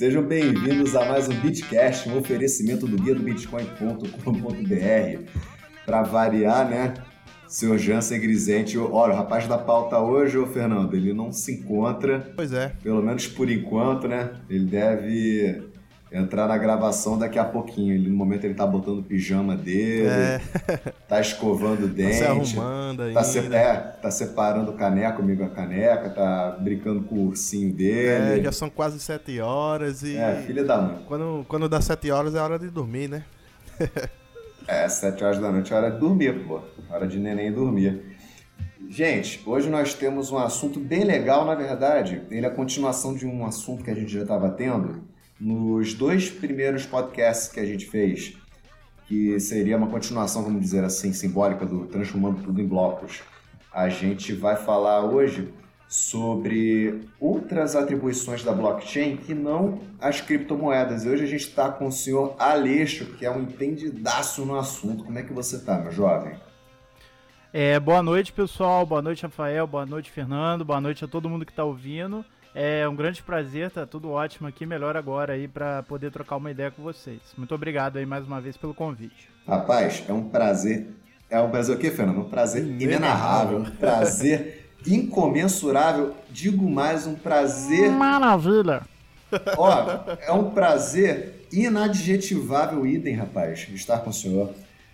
Sejam 0.00 0.22
bem-vindos 0.22 0.96
a 0.96 1.04
mais 1.04 1.28
um 1.28 1.34
Bitcast, 1.42 2.08
um 2.08 2.16
oferecimento 2.16 2.86
do 2.86 2.96
guia 2.96 3.14
do 3.14 3.22
bitcoin.com.br. 3.22 5.24
Para 5.84 6.02
variar, 6.04 6.70
né? 6.70 6.94
Senhor 7.46 7.76
Jansen 7.76 8.18
Grisente, 8.18 8.78
olha, 8.78 9.12
o 9.12 9.16
rapaz 9.18 9.46
da 9.46 9.58
pauta 9.58 9.98
hoje, 9.98 10.38
ô 10.38 10.46
Fernando, 10.46 10.96
ele 10.96 11.12
não 11.12 11.30
se 11.30 11.52
encontra. 11.52 12.32
Pois 12.34 12.50
é. 12.54 12.72
Pelo 12.82 13.02
menos 13.02 13.26
por 13.26 13.50
enquanto, 13.50 14.08
né? 14.08 14.30
Ele 14.48 14.64
deve 14.64 15.69
entrar 16.12 16.48
na 16.48 16.58
gravação 16.58 17.18
daqui 17.18 17.38
a 17.38 17.44
pouquinho. 17.44 17.94
Ele, 17.94 18.08
no 18.08 18.16
momento 18.16 18.44
ele 18.44 18.54
tá 18.54 18.66
botando 18.66 18.98
o 18.98 19.02
pijama 19.02 19.56
dele, 19.56 20.08
é. 20.08 20.40
tá 21.08 21.20
escovando 21.20 21.84
o 21.84 21.88
dente. 21.88 22.18
Tá 22.18 22.18
se 22.18 22.24
arrumando 22.24 23.02
aí. 23.02 23.14
Tá, 23.14 23.22
se, 23.22 23.38
é, 23.38 23.74
tá 23.74 24.10
separando 24.10 24.72
o 24.72 24.74
caneco 24.74 25.18
comigo 25.18 25.44
a 25.44 25.48
caneca, 25.48 26.10
tá 26.10 26.56
brincando 26.60 27.02
com 27.02 27.16
o 27.16 27.26
ursinho 27.28 27.72
dele. 27.72 28.40
É, 28.40 28.42
já 28.42 28.52
são 28.52 28.68
quase 28.68 28.98
sete 28.98 29.40
horas 29.40 30.02
e. 30.02 30.16
É, 30.16 30.42
filha 30.46 30.64
da 30.64 30.80
mãe. 30.80 30.98
Quando, 31.06 31.44
quando 31.48 31.68
dá 31.68 31.80
sete 31.80 32.10
horas 32.10 32.34
é 32.34 32.40
hora 32.40 32.58
de 32.58 32.68
dormir, 32.68 33.08
né? 33.08 33.24
é, 34.66 34.88
sete 34.88 35.22
horas 35.22 35.38
da 35.38 35.50
noite 35.50 35.72
é 35.72 35.76
hora 35.76 35.90
de 35.90 35.98
dormir, 35.98 36.44
pô. 36.46 36.60
Hora 36.90 37.06
de 37.06 37.18
neném 37.18 37.52
dormir. 37.52 38.18
Gente, 38.88 39.40
hoje 39.46 39.70
nós 39.70 39.94
temos 39.94 40.32
um 40.32 40.38
assunto 40.38 40.80
bem 40.80 41.04
legal, 41.04 41.44
na 41.44 41.54
verdade. 41.54 42.22
Ele 42.28 42.44
é 42.44 42.48
a 42.48 42.52
continuação 42.52 43.14
de 43.14 43.24
um 43.24 43.46
assunto 43.46 43.84
que 43.84 43.90
a 43.90 43.94
gente 43.94 44.12
já 44.12 44.22
estava 44.22 44.50
tendo 44.50 45.08
nos 45.40 45.94
dois 45.94 46.30
primeiros 46.30 46.84
podcasts 46.84 47.48
que 47.48 47.58
a 47.58 47.64
gente 47.64 47.86
fez, 47.86 48.36
que 49.06 49.40
seria 49.40 49.76
uma 49.76 49.88
continuação, 49.88 50.42
vamos 50.42 50.60
dizer 50.60 50.84
assim, 50.84 51.12
simbólica 51.12 51.64
do 51.64 51.86
Transformando 51.86 52.42
Tudo 52.42 52.60
em 52.60 52.66
Blocos, 52.66 53.22
a 53.72 53.88
gente 53.88 54.32
vai 54.32 54.56
falar 54.56 55.04
hoje 55.04 55.52
sobre 55.88 57.08
outras 57.18 57.74
atribuições 57.74 58.44
da 58.44 58.52
blockchain 58.52 59.16
que 59.16 59.34
não 59.34 59.80
as 60.00 60.20
criptomoedas. 60.20 61.04
E 61.04 61.08
hoje 61.08 61.24
a 61.24 61.26
gente 61.26 61.48
está 61.48 61.68
com 61.68 61.88
o 61.88 61.92
senhor 61.92 62.36
Aleixo, 62.38 63.06
que 63.16 63.26
é 63.26 63.30
um 63.30 63.42
entendidaço 63.42 64.44
no 64.44 64.56
assunto. 64.56 65.02
Como 65.02 65.18
é 65.18 65.22
que 65.24 65.32
você 65.32 65.56
está, 65.56 65.78
meu 65.78 65.90
jovem? 65.90 66.38
É, 67.52 67.80
boa 67.80 68.00
noite, 68.04 68.32
pessoal. 68.32 68.86
Boa 68.86 69.02
noite, 69.02 69.24
Rafael. 69.24 69.66
Boa 69.66 69.84
noite, 69.84 70.12
Fernando. 70.12 70.64
Boa 70.64 70.80
noite 70.80 71.04
a 71.04 71.08
todo 71.08 71.28
mundo 71.28 71.44
que 71.44 71.50
está 71.50 71.64
ouvindo. 71.64 72.24
É 72.54 72.88
um 72.88 72.96
grande 72.96 73.22
prazer, 73.22 73.70
tá 73.70 73.86
tudo 73.86 74.10
ótimo 74.10 74.48
aqui, 74.48 74.66
melhor 74.66 74.96
agora 74.96 75.34
aí 75.34 75.46
para 75.46 75.82
poder 75.84 76.10
trocar 76.10 76.36
uma 76.36 76.50
ideia 76.50 76.70
com 76.70 76.82
vocês. 76.82 77.20
Muito 77.36 77.54
obrigado 77.54 77.96
aí 77.96 78.04
mais 78.04 78.26
uma 78.26 78.40
vez 78.40 78.56
pelo 78.56 78.74
convite. 78.74 79.28
Rapaz, 79.46 80.02
é 80.08 80.12
um 80.12 80.28
prazer. 80.28 80.88
É 81.28 81.40
um 81.40 81.48
prazer 81.48 81.76
o 81.76 81.78
quê, 81.78 81.90
Fernando? 81.90 82.20
Um 82.20 82.28
prazer 82.28 82.64
inenarrável, 82.64 83.58
um 83.58 83.64
prazer 83.64 84.68
incomensurável, 84.86 86.14
digo 86.28 86.68
mais, 86.68 87.06
um 87.06 87.14
prazer. 87.14 87.88
Maravilha! 87.90 88.82
Ó, 89.56 90.00
é 90.20 90.32
um 90.32 90.50
prazer 90.50 91.46
inadjetivável, 91.52 92.84
idem, 92.84 93.14
rapaz, 93.14 93.68
estar 93.72 93.98
com 93.98 94.10
o 94.10 94.12
senhor. 94.12 94.52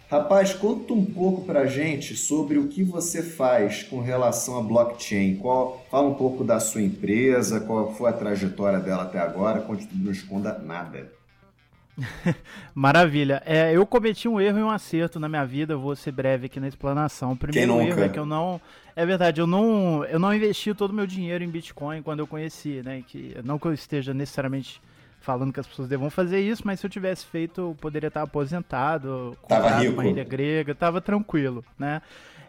Rapaz, 0.09 0.55
conta 0.55 0.93
um 0.93 1.05
pouco 1.05 1.45
pra 1.45 1.67
gente 1.67 2.17
sobre 2.17 2.59
o 2.59 2.69
que 2.69 2.85
você 2.85 3.25
faz 3.25 3.83
com 3.83 4.01
relação 4.01 4.57
à 4.57 4.63
blockchain. 4.63 5.37
Qual, 5.37 5.85
fala 5.91 6.09
um 6.09 6.15
pouco 6.15 6.45
da 6.45 6.61
sua 6.61 6.81
empresa, 6.81 7.61
qual 7.61 7.93
foi 7.93 8.11
a 8.11 8.13
trajetória 8.13 8.79
dela 8.79 9.03
até 9.03 9.19
agora, 9.19 9.61
conte 9.61 9.85
tudo, 9.87 10.05
não 10.05 10.13
esconda 10.13 10.57
nada. 10.59 11.13
Maravilha. 12.73 13.43
É, 13.45 13.73
eu 13.73 13.85
cometi 13.85 14.29
um 14.29 14.41
erro 14.41 14.61
e 14.61 14.63
um 14.63 14.71
acerto 14.71 15.19
na 15.19 15.29
minha 15.29 15.45
vida, 15.45 15.73
eu 15.73 15.81
vou 15.81 15.97
ser 15.97 16.13
breve 16.13 16.47
aqui 16.47 16.61
na 16.61 16.69
explanação. 16.69 17.33
O 17.33 17.37
primeiro 17.37 17.81
erro 17.81 18.03
é 18.03 18.09
que 18.09 18.19
eu 18.19 18.27
não. 18.27 18.61
É 18.95 19.05
verdade, 19.05 19.41
eu 19.41 19.47
não, 19.47 20.05
eu 20.05 20.19
não 20.21 20.33
investi 20.33 20.73
todo 20.73 20.91
o 20.91 20.95
meu 20.95 21.07
dinheiro 21.07 21.43
em 21.43 21.49
Bitcoin 21.49 22.01
quando 22.03 22.21
eu 22.21 22.27
conheci, 22.27 22.81
né? 22.85 23.03
Que, 23.07 23.37
não 23.45 23.59
que 23.59 23.67
eu 23.67 23.73
esteja 23.73 24.15
necessariamente 24.15 24.81
falando 25.27 25.53
que 25.53 25.59
as 25.59 25.67
pessoas 25.67 25.89
devam 25.89 26.09
fazer 26.09 26.39
isso, 26.39 26.63
mas 26.65 26.79
se 26.79 26.87
eu 26.87 26.91
tivesse 26.91 27.27
feito, 27.27 27.61
eu 27.61 27.77
poderia 27.81 28.07
estar 28.07 28.23
aposentado, 28.23 29.37
tava 29.49 29.81
rico. 29.81 29.95
uma 29.95 30.07
ilha 30.07 30.23
grega, 30.23 30.73
tava 30.73 31.01
tranquilo, 31.01 31.65
né? 31.77 32.01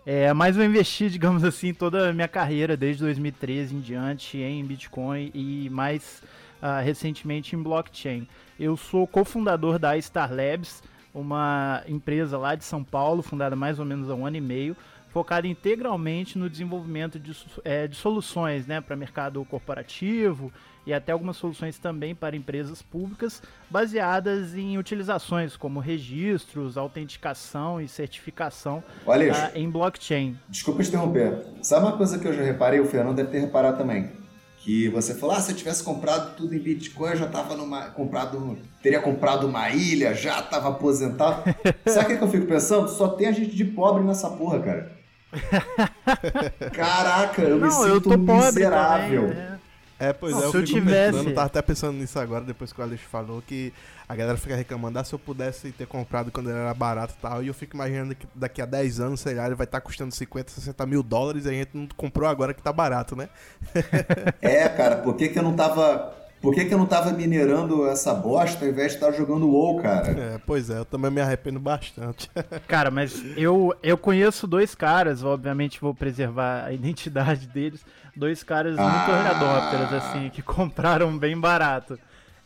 É, 0.05 0.31
mas 0.31 0.55
eu 0.55 0.63
investi, 0.63 1.09
digamos 1.11 1.43
assim, 1.43 1.73
toda 1.73 2.09
a 2.09 2.13
minha 2.13 2.27
carreira 2.27 2.77
desde 2.77 3.01
2013 3.01 3.75
em 3.75 3.79
diante 3.79 4.37
em 4.37 4.63
Bitcoin 4.63 5.31
e 5.33 5.69
mais 5.71 6.21
uh, 6.61 6.83
recentemente 6.83 7.55
em 7.55 7.61
blockchain. 7.63 8.27
Eu 8.59 8.77
sou 8.77 9.07
cofundador 9.07 9.79
da 9.79 9.99
Star 9.99 10.31
Labs, 10.31 10.83
uma 11.13 11.83
empresa 11.87 12.37
lá 12.37 12.53
de 12.53 12.63
São 12.63 12.83
Paulo, 12.83 13.23
fundada 13.23 13.55
mais 13.55 13.79
ou 13.79 13.85
menos 13.85 14.07
há 14.07 14.13
um 14.13 14.23
ano 14.23 14.37
e 14.37 14.41
meio, 14.41 14.77
focada 15.09 15.47
integralmente 15.47 16.37
no 16.37 16.47
desenvolvimento 16.47 17.19
de, 17.19 17.35
é, 17.63 17.87
de 17.87 17.95
soluções 17.95 18.67
né, 18.67 18.79
para 18.79 18.95
mercado 18.95 19.43
corporativo 19.45 20.53
e 20.87 20.93
até 20.93 21.11
algumas 21.11 21.35
soluções 21.35 21.77
também 21.77 22.15
para 22.15 22.33
empresas 22.33 22.81
públicas, 22.81 23.43
baseadas 23.69 24.55
em 24.55 24.77
utilizações 24.77 25.57
como 25.57 25.81
registros, 25.81 26.77
autenticação 26.77 27.81
e 27.81 27.89
certificação 27.89 28.81
Olha 29.05 29.33
uh, 29.33 29.57
em 29.57 29.69
blockchain. 29.69 30.39
Desculpa 30.47 30.81
interromper. 30.81 31.43
Sabe 31.61 31.85
uma 31.85 31.97
coisa 31.97 32.17
que 32.17 32.25
eu 32.25 32.31
já 32.31 32.41
reparei, 32.41 32.79
o 32.79 32.85
Fernando 32.85 33.17
deve 33.17 33.29
ter 33.29 33.39
reparado 33.39 33.77
também? 33.77 34.11
Que 34.59 34.87
você 34.87 35.13
falou, 35.13 35.35
ah, 35.35 35.41
se 35.41 35.51
eu 35.51 35.57
tivesse 35.57 35.83
comprado 35.83 36.37
tudo 36.37 36.55
em 36.55 36.59
Bitcoin, 36.59 37.11
eu 37.11 37.17
já 37.17 37.27
tava 37.27 37.55
numa. 37.55 37.89
comprado. 37.89 38.57
teria 38.81 39.01
comprado 39.01 39.45
uma 39.45 39.69
ilha, 39.69 40.13
já 40.13 40.41
tava 40.41 40.69
aposentado. 40.69 41.43
Sabe 41.85 42.13
o 42.13 42.17
que 42.17 42.23
eu 42.23 42.29
fico 42.29 42.45
pensando? 42.45 42.87
Só 42.89 43.09
tem 43.09 43.27
a 43.27 43.31
gente 43.33 43.53
de 43.53 43.65
pobre 43.65 44.03
nessa 44.03 44.29
porra, 44.29 44.59
cara. 44.59 44.97
Caraca, 46.71 47.41
eu 47.41 47.57
Não, 47.57 47.67
me 47.67 47.71
sinto 47.71 48.13
eu 48.13 48.17
miserável. 48.17 49.21
Também, 49.27 49.35
né? 49.35 49.56
É, 49.99 50.13
pois 50.13 50.33
não, 50.33 50.43
é, 50.43 50.45
eu 50.45 50.51
se 50.51 50.57
eu 50.57 50.63
tivesse... 50.63 51.17
pensando, 51.17 51.33
tava 51.33 51.47
até 51.47 51.61
pensando 51.61 51.97
nisso 51.97 52.19
agora, 52.19 52.43
depois 52.43 52.71
que 52.71 52.79
o 52.79 52.83
Alex 52.83 53.01
falou, 53.01 53.41
que 53.41 53.73
a 54.07 54.15
galera 54.15 54.37
fica 54.37 54.55
reclamando, 54.55 54.99
ah, 54.99 55.03
se 55.03 55.13
eu 55.13 55.19
pudesse 55.19 55.71
ter 55.71 55.87
comprado 55.87 56.31
quando 56.31 56.49
ele 56.49 56.59
era 56.59 56.73
barato 56.73 57.15
e 57.17 57.21
tal, 57.21 57.43
e 57.43 57.47
eu 57.47 57.53
fico 57.53 57.75
imaginando 57.75 58.13
que 58.15 58.27
daqui 58.35 58.61
a 58.61 58.65
10 58.65 58.99
anos, 58.99 59.19
sei 59.19 59.33
lá, 59.33 59.47
ele 59.47 59.55
vai 59.55 59.65
estar 59.65 59.79
tá 59.79 59.85
custando 59.85 60.13
50, 60.13 60.51
60 60.51 60.85
mil 60.85 61.01
dólares 61.01 61.45
e 61.45 61.49
a 61.49 61.51
gente 61.51 61.71
não 61.73 61.87
comprou 61.97 62.29
agora 62.29 62.53
que 62.53 62.61
tá 62.61 62.71
barato, 62.71 63.15
né? 63.15 63.27
é, 64.41 64.69
cara, 64.69 64.97
por 64.97 65.15
que 65.15 65.29
que 65.29 65.39
eu 65.39 65.43
não 65.43 65.55
tava... 65.55 66.26
Por 66.41 66.53
que, 66.53 66.65
que 66.65 66.73
eu 66.73 66.77
não 66.77 66.85
tava 66.85 67.11
minerando 67.11 67.87
essa 67.87 68.13
bosta 68.13 68.63
ao 68.63 68.71
invés 68.71 68.91
de 68.91 68.97
estar 68.97 69.11
jogando 69.11 69.49
WoW, 69.49 69.81
cara? 69.81 70.11
É, 70.11 70.41
pois 70.45 70.69
é, 70.69 70.77
eu 70.77 70.85
também 70.85 71.09
me 71.09 71.19
arrependo 71.19 71.59
bastante. 71.59 72.29
cara, 72.67 72.91
mas 72.91 73.23
eu, 73.35 73.75
eu 73.81 73.97
conheço 73.97 74.45
dois 74.45 74.75
caras, 74.75 75.23
obviamente 75.23 75.81
vou 75.81 75.95
preservar 75.95 76.65
a 76.65 76.73
identidade 76.73 77.47
deles, 77.47 77.83
dois 78.15 78.43
caras 78.43 78.77
ah. 78.77 78.83
muito 78.83 79.11
ornadópteros, 79.11 79.93
assim, 79.93 80.29
que 80.29 80.41
compraram 80.43 81.17
bem 81.17 81.39
barato. 81.39 81.97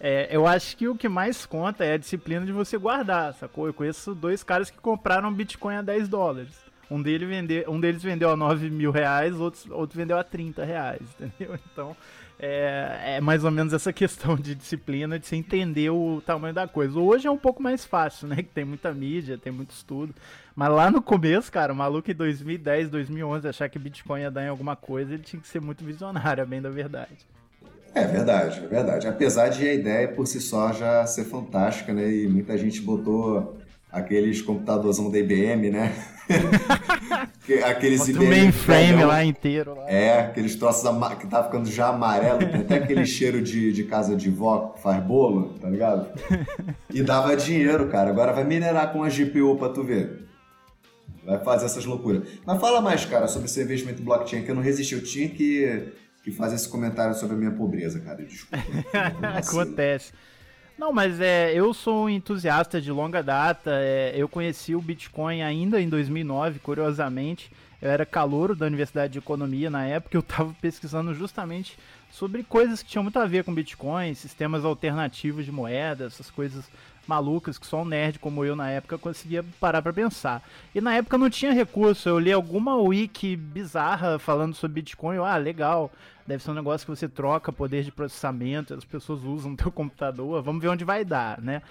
É, 0.03 0.27
eu 0.31 0.47
acho 0.47 0.75
que 0.77 0.87
o 0.87 0.95
que 0.95 1.07
mais 1.07 1.45
conta 1.45 1.85
é 1.85 1.93
a 1.93 1.97
disciplina 1.97 2.43
de 2.43 2.51
você 2.51 2.75
guardar, 2.75 3.35
sacou? 3.35 3.67
Eu 3.67 3.73
conheço 3.73 4.15
dois 4.15 4.41
caras 4.41 4.71
que 4.71 4.77
compraram 4.79 5.31
Bitcoin 5.31 5.75
a 5.75 5.81
10 5.83 6.07
dólares. 6.07 6.71
Um, 6.89 7.01
dele 7.01 7.25
vende, 7.25 7.63
um 7.67 7.79
deles 7.79 8.01
vendeu 8.01 8.31
a 8.31 8.35
9 8.35 8.69
mil 8.69 8.91
reais, 8.91 9.39
outro, 9.39 9.73
outro 9.73 9.95
vendeu 9.95 10.17
a 10.17 10.23
30 10.23 10.65
reais, 10.65 11.01
entendeu? 11.19 11.57
Então, 11.71 11.95
é, 12.43 13.17
é, 13.17 13.21
mais 13.21 13.43
ou 13.43 13.51
menos 13.51 13.71
essa 13.71 13.93
questão 13.93 14.35
de 14.35 14.55
disciplina, 14.55 15.19
de 15.19 15.27
você 15.27 15.35
entender 15.35 15.91
o 15.91 16.19
tamanho 16.25 16.55
da 16.55 16.67
coisa. 16.67 16.99
Hoje 16.99 17.27
é 17.27 17.31
um 17.31 17.37
pouco 17.37 17.61
mais 17.61 17.85
fácil, 17.85 18.27
né? 18.27 18.37
Que 18.41 18.49
tem 18.49 18.65
muita 18.65 18.91
mídia, 18.91 19.37
tem 19.37 19.53
muito 19.53 19.69
estudo. 19.69 20.15
Mas 20.55 20.69
lá 20.71 20.89
no 20.89 21.01
começo, 21.01 21.51
cara, 21.51 21.71
o 21.71 21.75
maluco 21.75 22.09
em 22.09 22.15
2010, 22.15 22.89
2011, 22.89 23.47
achar 23.47 23.69
que 23.69 23.77
Bitcoin 23.77 24.21
ia 24.21 24.31
dar 24.31 24.43
em 24.43 24.47
alguma 24.47 24.75
coisa, 24.75 25.13
ele 25.13 25.21
tinha 25.21 25.39
que 25.39 25.47
ser 25.47 25.61
muito 25.61 25.85
visionário, 25.85 26.41
é 26.41 26.45
bem 26.45 26.61
da 26.61 26.69
verdade. 26.69 27.27
É 27.93 28.07
verdade, 28.07 28.59
é 28.59 28.67
verdade. 28.67 29.07
Apesar 29.07 29.49
de 29.49 29.67
a 29.67 29.73
ideia 29.73 30.07
por 30.07 30.25
si 30.25 30.41
só 30.41 30.73
já 30.73 31.05
ser 31.05 31.25
fantástica, 31.25 31.93
né? 31.93 32.09
E 32.09 32.27
muita 32.27 32.57
gente 32.57 32.81
botou 32.81 33.60
aqueles 33.91 34.41
computadorzão 34.41 35.11
da 35.11 35.19
IBM, 35.19 35.69
né? 35.69 35.93
aqueles 37.65 38.07
IBM. 38.07 38.25
O 38.25 38.29
mainframe 38.29 39.03
lá 39.03 39.23
inteiro. 39.23 39.75
Lá. 39.75 39.89
É, 39.89 40.19
aqueles 40.21 40.55
troços 40.55 40.89
que 41.19 41.27
tá 41.27 41.43
ficando 41.43 41.69
já 41.69 41.89
amarelo, 41.89 42.39
tem 42.39 42.61
até 42.61 42.75
aquele 42.75 43.05
cheiro 43.05 43.41
de, 43.41 43.73
de 43.73 43.83
casa 43.83 44.15
de 44.15 44.29
vó 44.29 44.69
que 44.69 44.81
faz 44.81 45.03
bolo, 45.03 45.55
tá 45.59 45.69
ligado? 45.69 46.07
E 46.89 47.03
dava 47.03 47.35
dinheiro, 47.35 47.89
cara. 47.89 48.09
Agora 48.09 48.31
vai 48.31 48.43
minerar 48.43 48.93
com 48.93 49.03
a 49.03 49.09
GPU 49.09 49.57
pra 49.57 49.69
tu 49.69 49.83
ver. 49.83 50.21
Vai 51.25 51.43
fazer 51.43 51.65
essas 51.65 51.85
loucuras. 51.85 52.27
Mas 52.45 52.59
fala 52.59 52.81
mais, 52.81 53.05
cara, 53.05 53.27
sobre 53.27 53.47
esse 53.47 53.61
investimento 53.61 54.01
blockchain, 54.01 54.43
que 54.43 54.49
eu 54.49 54.55
não 54.55 54.61
resisti. 54.61 54.95
Eu 54.95 55.03
tinha 55.03 55.29
que, 55.29 55.91
que 56.23 56.31
fazer 56.31 56.55
esse 56.55 56.67
comentário 56.67 57.13
sobre 57.13 57.35
a 57.35 57.37
minha 57.37 57.51
pobreza, 57.51 57.99
cara. 57.99 58.23
Desculpa. 58.23 58.63
Acontece. 59.37 60.13
Não, 60.81 60.91
mas 60.91 61.21
é, 61.21 61.53
eu 61.53 61.75
sou 61.75 62.05
um 62.05 62.09
entusiasta 62.09 62.81
de 62.81 62.91
longa 62.91 63.21
data. 63.21 63.69
É, 63.71 64.13
eu 64.15 64.27
conheci 64.27 64.73
o 64.73 64.81
Bitcoin 64.81 65.43
ainda 65.43 65.79
em 65.79 65.87
2009, 65.87 66.57
curiosamente. 66.57 67.51
Eu 67.79 67.91
era 67.91 68.03
calouro 68.03 68.55
da 68.55 68.65
Universidade 68.65 69.13
de 69.13 69.19
Economia 69.19 69.69
na 69.69 69.85
época. 69.85 70.17
Eu 70.17 70.21
estava 70.21 70.51
pesquisando 70.59 71.13
justamente 71.13 71.77
sobre 72.09 72.41
coisas 72.41 72.81
que 72.81 72.89
tinham 72.89 73.03
muito 73.03 73.19
a 73.19 73.27
ver 73.27 73.43
com 73.43 73.53
Bitcoin, 73.53 74.15
sistemas 74.15 74.65
alternativos 74.65 75.45
de 75.45 75.51
moeda, 75.51 76.05
essas 76.05 76.31
coisas 76.31 76.65
malucas 77.07 77.57
que 77.57 77.65
só 77.65 77.81
um 77.81 77.85
nerd 77.85 78.19
como 78.19 78.45
eu 78.45 78.55
na 78.55 78.69
época 78.69 78.97
conseguia 78.97 79.43
parar 79.59 79.81
para 79.81 79.93
pensar. 79.93 80.41
E 80.73 80.81
na 80.81 80.95
época 80.95 81.17
não 81.17 81.29
tinha 81.29 81.51
recurso, 81.53 82.07
eu 82.07 82.19
li 82.19 82.31
alguma 82.31 82.75
wiki 82.75 83.35
bizarra 83.35 84.19
falando 84.19 84.55
sobre 84.55 84.81
Bitcoin, 84.81 85.15
eu, 85.15 85.25
ah, 85.25 85.37
legal, 85.37 85.91
deve 86.25 86.43
ser 86.43 86.51
um 86.51 86.55
negócio 86.55 86.85
que 86.85 86.95
você 86.95 87.07
troca 87.07 87.51
poder 87.51 87.83
de 87.83 87.91
processamento, 87.91 88.73
as 88.73 88.85
pessoas 88.85 89.23
usam 89.23 89.53
o 89.53 89.57
teu 89.57 89.71
computador, 89.71 90.41
vamos 90.41 90.61
ver 90.61 90.69
onde 90.69 90.85
vai 90.85 91.03
dar, 91.03 91.41
né? 91.41 91.61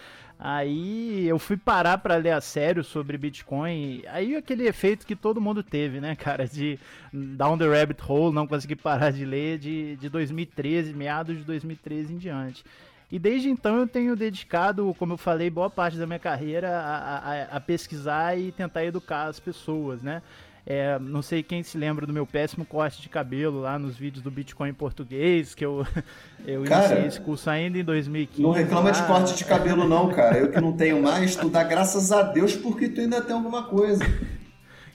Aí 0.43 1.29
eu 1.29 1.39
fui 1.39 1.55
parar 1.55 1.99
para 1.99 2.17
ler 2.17 2.31
a 2.31 2.41
sério 2.41 2.83
sobre 2.83 3.19
Bitcoin, 3.19 4.03
aí 4.09 4.35
aquele 4.35 4.67
efeito 4.67 5.05
que 5.05 5.15
todo 5.15 5.39
mundo 5.39 5.63
teve, 5.63 6.01
né, 6.01 6.17
cara, 6.17 6.47
de 6.47 6.79
down 7.13 7.59
the 7.59 7.69
rabbit 7.69 8.01
hole, 8.09 8.35
não 8.35 8.47
conseguir 8.47 8.77
parar 8.77 9.11
de 9.11 9.23
ler 9.27 9.59
de, 9.59 9.97
de 9.97 10.09
2013, 10.09 10.95
meados 10.95 11.37
de 11.37 11.45
2013 11.45 12.15
em 12.15 12.17
diante. 12.17 12.65
E 13.11 13.19
desde 13.19 13.49
então 13.49 13.77
eu 13.77 13.87
tenho 13.87 14.15
dedicado, 14.15 14.95
como 14.99 15.15
eu 15.15 15.19
falei, 15.19 15.51
boa 15.51 15.69
parte 15.69 15.99
da 15.99 16.07
minha 16.07 16.19
carreira 16.19 16.71
a, 16.71 17.17
a, 17.17 17.43
a 17.57 17.61
pesquisar 17.61 18.39
e 18.39 18.53
tentar 18.53 18.85
educar 18.85 19.25
as 19.25 19.41
pessoas, 19.41 20.03
né? 20.03 20.23
É, 20.67 20.99
não 20.99 21.23
sei 21.23 21.43
quem 21.43 21.63
se 21.63 21.77
lembra 21.77 22.07
do 22.07 22.13
meu 22.13 22.27
péssimo 22.27 22.65
corte 22.65 23.01
de 23.01 23.09
cabelo 23.09 23.61
lá 23.61 23.79
nos 23.79 23.97
vídeos 23.97 24.23
do 24.23 24.31
Bitcoin 24.31 24.69
em 24.69 24.75
português, 24.75 25.55
que 25.55 25.65
eu, 25.65 25.85
eu 26.47 26.63
cara, 26.65 26.87
iniciei 26.87 27.07
esse 27.09 27.21
curso 27.21 27.51
ainda 27.51 27.79
em 27.79 27.85
2015. 27.85 28.43
Não 28.43 28.53
reclama 28.53 28.93
de 28.93 29.03
corte 29.05 29.37
de 29.37 29.45
cabelo 29.45 29.89
não, 29.89 30.11
cara. 30.11 30.39
Eu 30.39 30.51
que 30.51 30.61
não 30.61 30.73
tenho 30.77 31.03
mais, 31.03 31.35
tu 31.35 31.49
dá 31.49 31.65
graças 31.65 32.13
a 32.13 32.23
Deus 32.23 32.55
porque 32.55 32.89
tu 32.89 33.01
ainda 33.01 33.21
tem 33.21 33.35
alguma 33.35 33.65
coisa. 33.65 34.05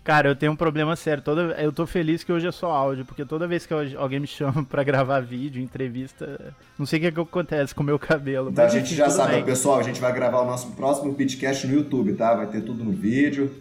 Cara, 0.06 0.30
eu 0.30 0.36
tenho 0.36 0.52
um 0.52 0.56
problema 0.56 0.96
sério. 0.96 1.24
Toda, 1.24 1.42
eu 1.60 1.74
tô 1.74 1.88
feliz 1.88 2.24
que 2.24 2.32
hoje 2.32 2.46
é 2.46 2.52
só 2.52 2.70
áudio, 2.72 3.04
porque 3.04 3.26
toda 3.26 3.48
vez 3.48 3.66
que 3.66 3.74
alguém 3.74 4.20
me 4.20 4.28
chama 4.28 4.64
para 4.70 4.84
gravar 4.84 5.20
vídeo, 5.20 5.60
entrevista, 5.60 6.54
não 6.78 6.86
sei 6.86 7.00
o 7.00 7.02
que, 7.02 7.08
é 7.08 7.12
que 7.12 7.20
acontece 7.20 7.74
com 7.74 7.82
o 7.82 7.86
meu 7.86 7.98
cabelo. 7.98 8.52
Então 8.52 8.64
a 8.64 8.70
gente 8.70 8.94
já 8.94 9.10
sabe, 9.10 9.34
bem. 9.34 9.44
pessoal, 9.44 9.80
a 9.80 9.84
gente 9.84 10.00
vai 10.00 10.14
gravar 10.14 10.42
o 10.42 10.46
nosso 10.46 10.74
próximo 10.74 11.12
podcast 11.16 11.66
no 11.66 11.74
YouTube, 11.74 12.14
tá? 12.14 12.36
Vai 12.36 12.46
ter 12.46 12.62
tudo 12.62 12.84
no 12.84 12.92
vídeo. 12.92 13.52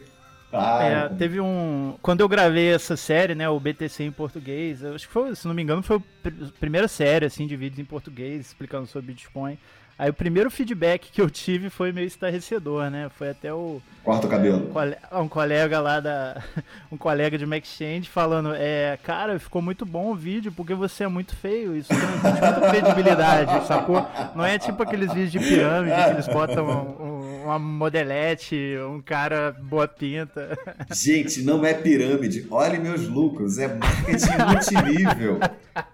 Tá. 0.50 0.85
É, 0.85 1.08
teve 1.08 1.41
um. 1.41 1.94
Quando 2.02 2.20
eu 2.20 2.29
gravei 2.29 2.75
essa 2.75 2.94
série, 2.94 3.35
né, 3.35 3.49
o 3.49 3.58
BTC 3.58 4.05
em 4.05 4.12
português, 4.12 4.85
acho 4.85 5.06
que 5.06 5.12
foi, 5.14 5.35
se 5.35 5.49
não 5.49 5.55
me 5.55 5.62
engano, 5.62 5.82
foi 5.82 5.96
a 5.96 6.31
primeira 6.61 6.87
série 6.88 7.25
assim, 7.25 7.46
de 7.46 7.56
vídeos 7.56 7.79
em 7.79 7.87
português 7.87 8.49
explicando 8.49 8.87
sobre 8.87 9.12
Bitcoin. 9.12 9.56
Aí 9.96 10.11
o 10.11 10.14
primeiro 10.14 10.50
feedback 10.50 11.11
que 11.12 11.20
eu 11.20 11.31
tive 11.31 11.70
foi 11.70 11.93
meio 11.93 12.06
estarrecedor, 12.06 12.91
né? 12.91 13.08
Foi 13.17 13.31
até 13.31 13.55
o. 13.55 13.81
Corta 14.02 14.26
o 14.26 14.31
cabelo. 14.31 14.73
Um 15.12 15.29
colega 15.29 15.81
lá 15.81 16.00
da. 16.00 16.43
Um 16.91 16.96
colega 16.96 17.38
de 17.38 17.44
Exchange 17.44 18.08
falando: 18.08 18.52
É, 18.55 18.99
cara, 19.02 19.38
ficou 19.38 19.62
muito 19.62 19.87
bom 19.87 20.11
o 20.11 20.14
vídeo 20.14 20.52
porque 20.52 20.75
você 20.75 21.05
é 21.05 21.08
muito 21.08 21.37
feio. 21.37 21.76
Isso 21.76 21.88
transmite 21.88 22.41
muita 22.41 22.70
credibilidade, 22.70 23.67
sacou? 23.67 24.06
Não 24.35 24.44
é 24.44 24.58
tipo 24.58 24.82
aqueles 24.82 25.12
vídeos 25.12 25.32
de 25.32 25.38
pirâmide 25.38 25.94
que 25.94 26.11
eles 26.11 26.26
botam 26.26 26.67
um, 26.67 27.44
uma 27.44 27.58
modelete, 27.58 28.76
um 28.88 29.00
cara 29.00 29.52
boa 29.52 29.87
pinta. 29.87 30.58
Gente, 30.93 31.43
não 31.43 31.64
é 31.64 31.73
pirâmide. 31.73 32.46
Olhe 32.50 32.79
meus 32.79 33.08
lucros, 33.08 33.58
é 33.58 33.69
marketing 33.69 34.38
multinível. 34.49 35.38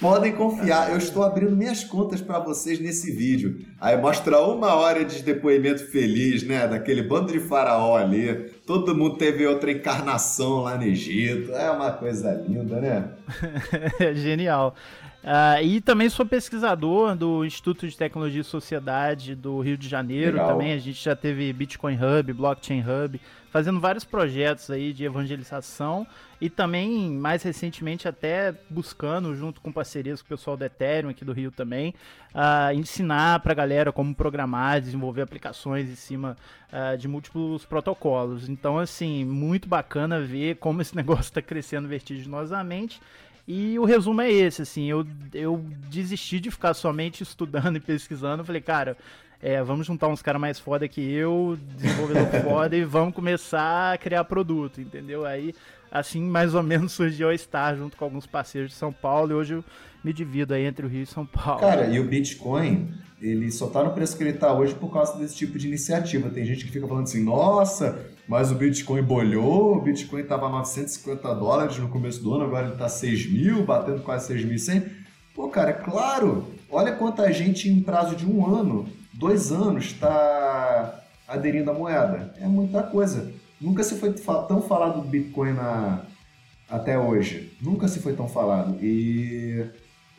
Podem 0.00 0.32
confiar, 0.32 0.90
eu 0.90 0.96
estou 0.96 1.22
abrindo 1.22 1.54
minhas 1.54 1.84
contas 1.84 2.20
para 2.20 2.38
vocês 2.38 2.80
nesse 2.80 3.12
vídeo. 3.12 3.58
Aí 3.80 3.96
mostra 3.96 4.40
uma 4.40 4.74
hora 4.74 5.04
de 5.04 5.22
depoimento 5.22 5.86
feliz, 5.90 6.42
né? 6.42 6.66
Daquele 6.66 7.02
bando 7.02 7.32
de 7.32 7.40
faraó 7.40 7.96
ali. 7.96 8.50
Todo 8.66 8.96
mundo 8.96 9.16
teve 9.16 9.46
outra 9.46 9.70
encarnação 9.70 10.62
lá 10.62 10.76
no 10.76 10.84
Egito. 10.84 11.52
É 11.52 11.70
uma 11.70 11.92
coisa 11.92 12.32
linda, 12.32 12.80
né? 12.80 13.10
Genial. 14.14 14.74
Uh, 15.22 15.62
e 15.62 15.80
também 15.80 16.08
sou 16.08 16.26
pesquisador 16.26 17.14
do 17.14 17.44
Instituto 17.44 17.86
de 17.86 17.96
Tecnologia 17.96 18.40
e 18.40 18.44
Sociedade 18.44 19.36
do 19.36 19.60
Rio 19.60 19.76
de 19.76 19.88
Janeiro. 19.88 20.32
Legal. 20.32 20.48
Também 20.48 20.72
a 20.72 20.78
gente 20.78 21.02
já 21.02 21.14
teve 21.14 21.52
Bitcoin 21.52 21.96
Hub, 21.96 22.32
Blockchain 22.32 22.80
Hub, 22.80 23.20
fazendo 23.52 23.78
vários 23.78 24.02
projetos 24.02 24.70
aí 24.70 24.94
de 24.94 25.04
evangelização 25.04 26.06
e 26.40 26.48
também 26.48 27.10
mais 27.10 27.42
recentemente 27.42 28.08
até 28.08 28.54
buscando 28.70 29.36
junto 29.36 29.60
com 29.60 29.70
parcerias 29.70 30.22
com 30.22 30.26
o 30.26 30.28
pessoal 30.30 30.56
do 30.56 30.64
Ethereum 30.64 31.10
aqui 31.10 31.22
do 31.22 31.34
Rio 31.34 31.50
também 31.50 31.94
uh, 32.34 32.74
ensinar 32.74 33.40
para 33.40 33.52
a 33.52 33.54
galera 33.54 33.92
como 33.92 34.14
programar, 34.14 34.80
desenvolver 34.80 35.20
aplicações 35.20 35.90
em 35.90 35.94
cima 35.94 36.34
uh, 36.72 36.96
de 36.96 37.06
múltiplos 37.06 37.66
protocolos. 37.66 38.48
Então 38.48 38.78
assim 38.78 39.22
muito 39.22 39.68
bacana 39.68 40.18
ver 40.18 40.56
como 40.56 40.80
esse 40.80 40.96
negócio 40.96 41.24
está 41.24 41.42
crescendo 41.42 41.86
vertiginosamente 41.86 43.02
e 43.46 43.78
o 43.78 43.84
resumo 43.84 44.20
é 44.20 44.30
esse, 44.30 44.62
assim, 44.62 44.88
eu, 44.88 45.04
eu 45.34 45.58
desisti 45.90 46.38
de 46.38 46.50
ficar 46.50 46.74
somente 46.74 47.24
estudando 47.24 47.76
e 47.76 47.80
pesquisando, 47.80 48.44
falei, 48.44 48.62
cara, 48.62 48.96
é, 49.42 49.60
vamos 49.60 49.88
juntar 49.88 50.06
uns 50.06 50.22
caras 50.22 50.40
mais 50.40 50.60
foda 50.60 50.86
que 50.86 51.00
eu, 51.00 51.58
desenvolvedor 51.76 52.26
foda, 52.42 52.76
e 52.76 52.84
vamos 52.84 53.12
começar 53.12 53.92
a 53.92 53.98
criar 53.98 54.22
produto, 54.22 54.80
entendeu? 54.80 55.26
Aí, 55.26 55.52
assim, 55.90 56.22
mais 56.22 56.54
ou 56.54 56.62
menos 56.62 56.92
surgiu 56.92 57.28
a 57.28 57.36
Star 57.36 57.76
junto 57.76 57.96
com 57.96 58.04
alguns 58.04 58.24
parceiros 58.24 58.70
de 58.70 58.76
São 58.76 58.92
Paulo, 58.92 59.32
e 59.32 59.34
hoje 59.34 59.54
eu 59.54 59.64
me 60.04 60.12
divido 60.12 60.54
aí 60.54 60.64
entre 60.64 60.86
o 60.86 60.88
Rio 60.88 61.02
e 61.02 61.06
São 61.06 61.26
Paulo. 61.26 61.60
Cara, 61.60 61.86
e 61.86 61.98
o 61.98 62.04
Bitcoin, 62.04 62.94
ele 63.20 63.50
só 63.50 63.66
tá 63.66 63.82
no 63.82 63.90
preço 63.90 64.16
que 64.16 64.22
ele 64.22 64.32
tá 64.32 64.52
hoje 64.52 64.74
por 64.74 64.92
causa 64.92 65.18
desse 65.18 65.34
tipo 65.34 65.58
de 65.58 65.66
iniciativa. 65.66 66.30
Tem 66.30 66.44
gente 66.44 66.64
que 66.64 66.70
fica 66.70 66.86
falando 66.86 67.04
assim, 67.04 67.22
nossa, 67.24 68.06
mas 68.28 68.52
o 68.52 68.54
Bitcoin 68.54 69.02
bolhou, 69.02 69.76
o 69.76 69.80
Bitcoin 69.80 70.22
estava 70.22 70.48
950 70.48 71.34
dólares 71.34 71.78
no 71.78 71.88
começo 71.88 72.22
do 72.22 72.32
ano, 72.32 72.44
agora 72.44 72.66
ele 72.66 72.74
está 72.74 72.88
6 72.88 73.32
mil, 73.32 73.64
batendo 73.64 74.02
quase 74.02 74.32
6.100. 74.32 74.88
Pô, 75.34 75.48
cara, 75.48 75.70
é 75.70 75.74
claro, 75.74 76.46
olha 76.70 76.92
quanta 76.92 77.32
gente 77.32 77.68
em 77.68 77.80
prazo 77.80 78.14
de 78.14 78.26
um 78.26 78.44
ano, 78.46 78.86
dois 79.22 79.52
anos, 79.52 79.84
está 79.84 81.00
aderindo 81.28 81.70
à 81.70 81.74
moeda. 81.74 82.34
É 82.40 82.46
muita 82.46 82.82
coisa. 82.82 83.32
Nunca 83.60 83.84
se 83.84 83.94
foi 83.94 84.12
tão 84.12 84.60
falado 84.60 85.00
do 85.00 85.08
Bitcoin 85.08 85.52
na, 85.52 86.00
até 86.68 86.98
hoje. 86.98 87.56
Nunca 87.62 87.86
se 87.86 88.00
foi 88.00 88.14
tão 88.14 88.28
falado. 88.28 88.76
E 88.82 89.64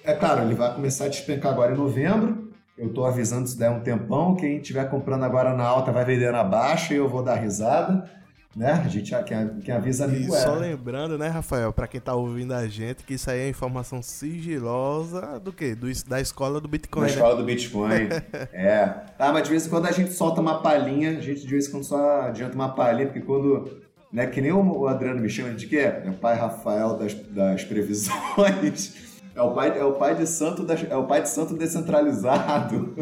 é 0.05 0.13
claro, 0.13 0.43
ele 0.43 0.55
vai 0.55 0.73
começar 0.73 1.05
a 1.05 1.09
despencar 1.09 1.51
agora 1.51 1.73
em 1.73 1.77
novembro. 1.77 2.53
Eu 2.77 2.87
estou 2.87 3.05
avisando 3.05 3.53
daí 3.57 3.67
há 3.67 3.71
um 3.71 3.81
tempão. 3.81 4.35
Quem 4.37 4.57
estiver 4.57 4.89
comprando 4.89 5.23
agora 5.23 5.53
na 5.53 5.65
alta 5.65 5.91
vai 5.91 6.05
vender 6.05 6.31
na 6.31 6.43
baixa 6.43 6.93
e 6.93 6.97
eu 6.97 7.09
vou 7.09 7.21
dar 7.21 7.35
risada. 7.35 8.09
Né? 8.55 8.71
A 8.71 8.87
gente, 8.87 9.11
quem, 9.23 9.59
quem 9.61 9.73
avisa 9.73 10.05
amigo 10.05 10.35
e 10.35 10.39
só 10.39 10.57
é. 10.57 10.59
lembrando, 10.59 11.17
né, 11.17 11.27
Rafael, 11.27 11.73
para 11.73 11.87
quem 11.87 11.99
tá 11.99 12.13
ouvindo 12.13 12.53
a 12.53 12.67
gente, 12.67 13.03
que 13.03 13.15
isso 13.15 13.29
aí 13.29 13.39
é 13.39 13.49
informação 13.49 13.99
sigilosa 14.01 15.39
do 15.39 15.51
quê? 15.51 15.73
Do, 15.73 15.87
da 16.07 16.21
escola 16.21 16.61
do 16.61 16.67
Bitcoin. 16.67 17.01
Da 17.01 17.07
né? 17.07 17.13
escola 17.13 17.35
do 17.35 17.43
Bitcoin. 17.43 18.09
é. 18.53 18.93
Ah, 19.17 19.31
mas 19.31 19.43
de 19.43 19.49
vez 19.49 19.65
em 19.65 19.69
quando 19.69 19.87
a 19.87 19.91
gente 19.91 20.13
solta 20.13 20.39
uma 20.39 20.61
palhinha, 20.61 21.17
a 21.17 21.21
gente 21.21 21.41
de 21.41 21.47
vez 21.47 21.67
em 21.67 21.71
quando 21.71 21.83
só 21.83 22.21
adianta 22.21 22.53
uma 22.53 22.69
palhinha, 22.69 23.07
porque 23.07 23.21
quando. 23.21 23.81
Né, 24.11 24.27
que 24.27 24.39
nem 24.39 24.51
o 24.51 24.87
Adriano 24.87 25.19
me 25.19 25.27
chama 25.27 25.55
de 25.55 25.65
quê? 25.65 25.77
É 25.77 26.07
o 26.07 26.13
pai 26.13 26.37
Rafael 26.37 26.95
das, 26.95 27.15
das 27.15 27.63
previsões. 27.63 29.12
É 29.35 29.41
o 29.41 29.51
pai, 29.51 29.77
é 29.79 29.83
o 29.83 29.93
pai 29.93 30.15
de 30.15 30.27
santo, 30.27 30.65
é 30.89 30.95
o 30.95 31.05
pai 31.05 31.21
de 31.23 31.29
santo 31.29 31.55
descentralizado. 31.55 32.93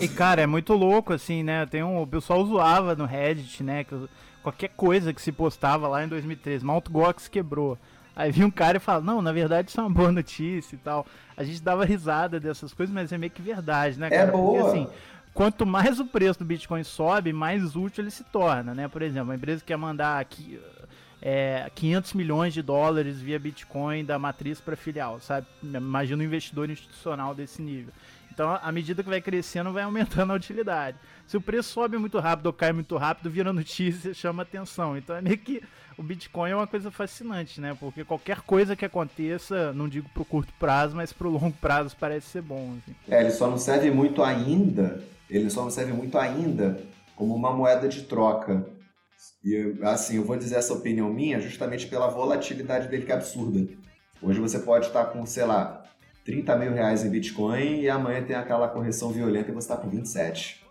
E 0.00 0.06
cara, 0.06 0.42
é 0.42 0.46
muito 0.46 0.72
louco 0.74 1.12
assim, 1.12 1.42
né? 1.42 1.66
Tem 1.66 1.82
um, 1.82 2.00
o 2.00 2.06
pessoal 2.06 2.44
zoava 2.46 2.94
no 2.94 3.04
Reddit, 3.04 3.64
né, 3.64 3.82
que 3.82 3.96
qualquer 4.42 4.70
coisa 4.76 5.12
que 5.12 5.20
se 5.20 5.32
postava 5.32 5.88
lá 5.88 6.04
em 6.04 6.08
2013, 6.08 6.64
Mount 6.64 6.88
Gox 6.88 7.26
quebrou. 7.26 7.76
Aí 8.14 8.30
vinha 8.30 8.46
um 8.46 8.50
cara 8.50 8.76
e 8.76 8.80
fala: 8.80 9.00
"Não, 9.00 9.20
na 9.20 9.32
verdade 9.32 9.70
isso 9.70 9.80
é 9.80 9.82
uma 9.82 9.90
boa 9.90 10.12
notícia 10.12 10.76
e 10.76 10.78
tal". 10.78 11.04
A 11.36 11.42
gente 11.42 11.60
dava 11.62 11.84
risada 11.84 12.38
dessas 12.38 12.72
coisas, 12.72 12.94
mas 12.94 13.12
é 13.12 13.18
meio 13.18 13.32
que 13.32 13.42
verdade, 13.42 13.98
né, 13.98 14.06
é 14.06 14.10
cara? 14.10 14.28
É 14.28 14.30
boa. 14.30 14.52
Porque 14.52 14.68
assim, 14.68 14.88
quanto 15.34 15.66
mais 15.66 15.98
o 15.98 16.04
preço 16.04 16.38
do 16.38 16.44
Bitcoin 16.44 16.84
sobe, 16.84 17.32
mais 17.32 17.74
útil 17.74 18.04
ele 18.04 18.10
se 18.10 18.22
torna, 18.24 18.72
né? 18.74 18.86
Por 18.86 19.02
exemplo, 19.02 19.32
a 19.32 19.34
empresa 19.34 19.64
quer 19.66 19.76
mandar 19.76 20.20
aqui 20.20 20.60
é, 21.22 21.70
500 21.74 22.14
milhões 22.14 22.52
de 22.52 22.60
dólares 22.60 23.20
via 23.20 23.38
Bitcoin 23.38 24.04
da 24.04 24.18
matriz 24.18 24.60
para 24.60 24.74
filial, 24.74 25.20
sabe? 25.20 25.46
Imagina 25.62 26.20
um 26.20 26.26
investidor 26.26 26.68
institucional 26.68 27.32
desse 27.32 27.62
nível. 27.62 27.92
Então, 28.32 28.58
à 28.62 28.72
medida 28.72 29.02
que 29.02 29.08
vai 29.08 29.20
crescendo, 29.20 29.72
vai 29.72 29.84
aumentando 29.84 30.32
a 30.32 30.36
utilidade. 30.36 30.96
Se 31.26 31.36
o 31.36 31.40
preço 31.40 31.68
sobe 31.68 31.98
muito 31.98 32.18
rápido 32.18 32.46
ou 32.46 32.52
cai 32.52 32.72
muito 32.72 32.96
rápido, 32.96 33.30
vira 33.30 33.52
notícia, 33.52 34.12
chama 34.14 34.42
atenção. 34.42 34.96
Então, 34.96 35.14
é 35.14 35.20
meio 35.20 35.38
que 35.38 35.62
o 35.98 36.02
Bitcoin 36.02 36.50
é 36.50 36.56
uma 36.56 36.66
coisa 36.66 36.90
fascinante, 36.90 37.60
né? 37.60 37.76
Porque 37.78 38.04
qualquer 38.04 38.40
coisa 38.40 38.74
que 38.74 38.84
aconteça, 38.84 39.72
não 39.74 39.88
digo 39.88 40.08
para 40.08 40.22
o 40.22 40.24
curto 40.24 40.52
prazo, 40.58 40.96
mas 40.96 41.12
para 41.12 41.28
o 41.28 41.30
longo 41.30 41.52
prazo 41.52 41.94
parece 42.00 42.26
ser 42.28 42.42
bom. 42.42 42.74
Assim. 42.78 42.96
É, 43.08 43.20
ele 43.20 43.30
só 43.30 43.48
não 43.48 43.58
serve 43.58 43.90
muito 43.90 44.22
ainda, 44.22 45.04
ele 45.28 45.50
só 45.50 45.62
não 45.62 45.70
serve 45.70 45.92
muito 45.92 46.18
ainda 46.18 46.80
como 47.14 47.34
uma 47.34 47.52
moeda 47.52 47.86
de 47.86 48.02
troca. 48.02 48.66
E 49.44 49.76
assim, 49.82 50.16
eu 50.16 50.24
vou 50.24 50.36
dizer 50.36 50.56
essa 50.56 50.72
opinião 50.72 51.12
minha 51.12 51.40
justamente 51.40 51.86
pela 51.86 52.08
volatilidade 52.08 52.88
dele 52.88 53.04
que 53.04 53.12
é 53.12 53.14
absurda. 53.14 53.66
Hoje 54.22 54.40
você 54.40 54.58
pode 54.58 54.86
estar 54.86 55.06
com, 55.06 55.26
sei 55.26 55.44
lá, 55.44 55.84
30 56.24 56.56
mil 56.56 56.72
reais 56.72 57.04
em 57.04 57.10
Bitcoin 57.10 57.80
e 57.80 57.88
amanhã 57.88 58.22
tem 58.22 58.36
aquela 58.36 58.68
correção 58.68 59.10
violenta 59.10 59.50
e 59.50 59.54
você 59.54 59.72
está 59.72 59.76
com 59.76 59.88
27. 59.88 60.62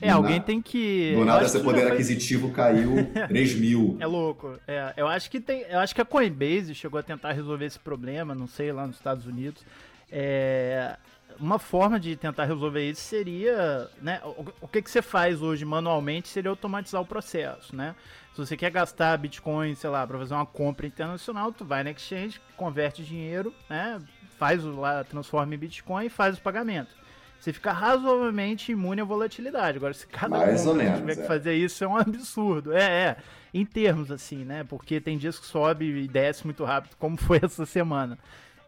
É, 0.00 0.08
do 0.08 0.16
alguém 0.16 0.38
na... 0.38 0.44
tem 0.44 0.60
que. 0.60 1.14
Do 1.14 1.24
nada 1.24 1.48
seu 1.48 1.62
poder 1.62 1.90
aquisitivo 1.90 2.50
caiu 2.50 2.92
3 3.28 3.54
mil. 3.54 3.96
É 4.00 4.06
louco. 4.06 4.58
É, 4.66 4.92
eu 4.96 5.06
acho 5.06 5.30
que 5.30 5.40
tem. 5.40 5.62
Eu 5.62 5.78
acho 5.78 5.94
que 5.94 6.00
a 6.00 6.04
Coinbase 6.04 6.74
chegou 6.74 6.98
a 6.98 7.02
tentar 7.02 7.32
resolver 7.32 7.66
esse 7.66 7.78
problema, 7.78 8.34
não 8.34 8.48
sei, 8.48 8.72
lá 8.72 8.86
nos 8.86 8.96
Estados 8.96 9.26
Unidos. 9.26 9.64
É, 10.10 10.96
uma 11.38 11.58
forma 11.58 11.98
de 11.98 12.16
tentar 12.16 12.44
resolver 12.44 12.88
isso 12.88 13.02
seria, 13.02 13.88
né? 14.00 14.20
O, 14.24 14.46
o 14.62 14.68
que, 14.68 14.82
que 14.82 14.90
você 14.90 15.02
faz 15.02 15.42
hoje 15.42 15.64
manualmente 15.64 16.28
seria 16.28 16.50
automatizar 16.50 17.00
o 17.00 17.06
processo, 17.06 17.74
né? 17.74 17.94
Se 18.32 18.38
você 18.38 18.56
quer 18.56 18.70
gastar 18.70 19.16
Bitcoin, 19.18 19.74
sei 19.74 19.90
lá, 19.90 20.06
para 20.06 20.18
fazer 20.18 20.34
uma 20.34 20.46
compra 20.46 20.86
internacional, 20.86 21.52
tu 21.52 21.64
vai 21.64 21.84
na 21.84 21.90
exchange, 21.90 22.40
converte 22.56 23.04
dinheiro, 23.04 23.54
né? 23.68 24.00
Faz 24.38 24.64
lá, 24.64 25.04
transforma 25.04 25.54
em 25.54 25.58
Bitcoin 25.58 26.06
e 26.06 26.10
faz 26.10 26.38
o 26.38 26.40
pagamento. 26.40 26.94
Você 27.42 27.52
fica 27.52 27.72
razoavelmente 27.72 28.70
imune 28.70 29.00
à 29.00 29.04
volatilidade. 29.04 29.76
Agora, 29.76 29.92
se 29.92 30.06
cada 30.06 30.38
Mais 30.38 30.64
um 30.64 30.78
tiver 30.78 31.16
que 31.16 31.22
é. 31.22 31.26
fazer 31.26 31.54
isso, 31.54 31.82
é 31.82 31.88
um 31.88 31.96
absurdo. 31.96 32.72
É, 32.72 32.84
é. 32.84 33.16
Em 33.52 33.66
termos, 33.66 34.12
assim, 34.12 34.44
né? 34.44 34.62
Porque 34.62 35.00
tem 35.00 35.18
dias 35.18 35.40
que 35.40 35.46
sobe 35.46 35.86
e 35.86 36.06
desce 36.06 36.44
muito 36.44 36.64
rápido, 36.64 36.94
como 37.00 37.16
foi 37.16 37.40
essa 37.42 37.66
semana. 37.66 38.16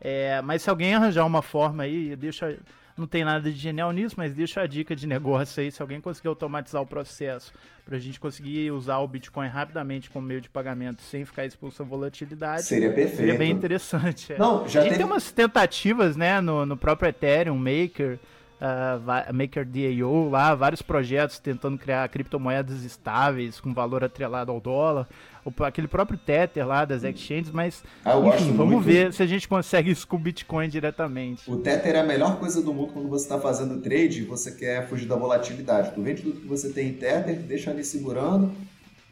É, 0.04 0.42
mas 0.42 0.60
se 0.60 0.68
alguém 0.68 0.94
arranjar 0.94 1.24
uma 1.24 1.40
forma 1.40 1.84
aí, 1.84 2.14
deixa. 2.14 2.58
Não 2.96 3.08
tem 3.08 3.24
nada 3.24 3.50
de 3.50 3.58
genial 3.58 3.90
nisso, 3.90 4.14
mas 4.16 4.32
deixa 4.34 4.60
a 4.60 4.66
dica 4.68 4.94
de 4.94 5.04
negócio 5.04 5.60
aí. 5.60 5.72
Se 5.72 5.82
alguém 5.82 6.00
conseguir 6.00 6.28
automatizar 6.28 6.80
o 6.80 6.86
processo 6.86 7.52
para 7.84 7.96
a 7.96 7.98
gente 7.98 8.20
conseguir 8.20 8.70
usar 8.70 8.98
o 8.98 9.08
Bitcoin 9.08 9.48
rapidamente 9.48 10.08
como 10.08 10.24
meio 10.24 10.40
de 10.40 10.48
pagamento 10.48 11.02
sem 11.02 11.24
ficar 11.24 11.44
expulso 11.44 11.82
à 11.82 11.84
volatilidade, 11.84 12.62
seria 12.62 12.92
perfeito. 12.92 13.16
Seria 13.16 13.34
bem 13.34 13.50
interessante. 13.50 14.32
É. 14.32 14.38
Não, 14.38 14.68
já 14.68 14.78
a 14.78 14.82
gente 14.84 14.92
teve... 14.92 15.02
tem 15.02 15.06
umas 15.06 15.32
tentativas, 15.32 16.16
né, 16.16 16.40
no, 16.40 16.64
no 16.64 16.76
próprio 16.76 17.08
Ethereum, 17.08 17.56
Maker 17.56 18.20
uh, 18.60 19.32
MakerDAO 19.32 20.28
lá, 20.30 20.54
vários 20.54 20.82
projetos 20.82 21.38
tentando 21.38 21.78
criar 21.78 22.08
criptomoedas 22.08 22.84
estáveis 22.84 23.60
com 23.60 23.72
valor 23.72 24.04
atrelado 24.04 24.50
ao 24.50 24.60
dólar, 24.60 25.08
o, 25.44 25.64
aquele 25.64 25.88
próprio 25.88 26.18
Tether 26.18 26.66
lá 26.66 26.84
das 26.84 27.04
exchanges, 27.04 27.50
mas 27.50 27.82
ah, 28.04 28.18
enfim, 28.18 28.56
vamos 28.56 28.74
muito... 28.74 28.84
ver 28.84 29.12
se 29.12 29.22
a 29.22 29.26
gente 29.26 29.46
consegue 29.46 29.90
isso 29.90 30.06
com 30.06 30.16
o 30.16 30.18
Bitcoin 30.18 30.68
diretamente. 30.68 31.50
O 31.50 31.56
Tether 31.56 31.96
é 31.96 32.00
a 32.00 32.04
melhor 32.04 32.38
coisa 32.38 32.62
do 32.62 32.72
mundo 32.72 32.92
quando 32.92 33.08
você 33.08 33.24
está 33.24 33.38
fazendo 33.38 33.80
trade 33.80 34.22
e 34.22 34.24
você 34.24 34.52
quer 34.52 34.88
fugir 34.88 35.06
da 35.06 35.16
volatilidade. 35.16 35.92
Tu 35.94 36.02
vende 36.02 36.22
tudo 36.22 36.40
que 36.40 36.46
você 36.46 36.70
tem 36.70 36.88
em 36.88 36.94
Tether, 36.94 37.36
deixa 37.40 37.70
ali 37.70 37.84
segurando, 37.84 38.52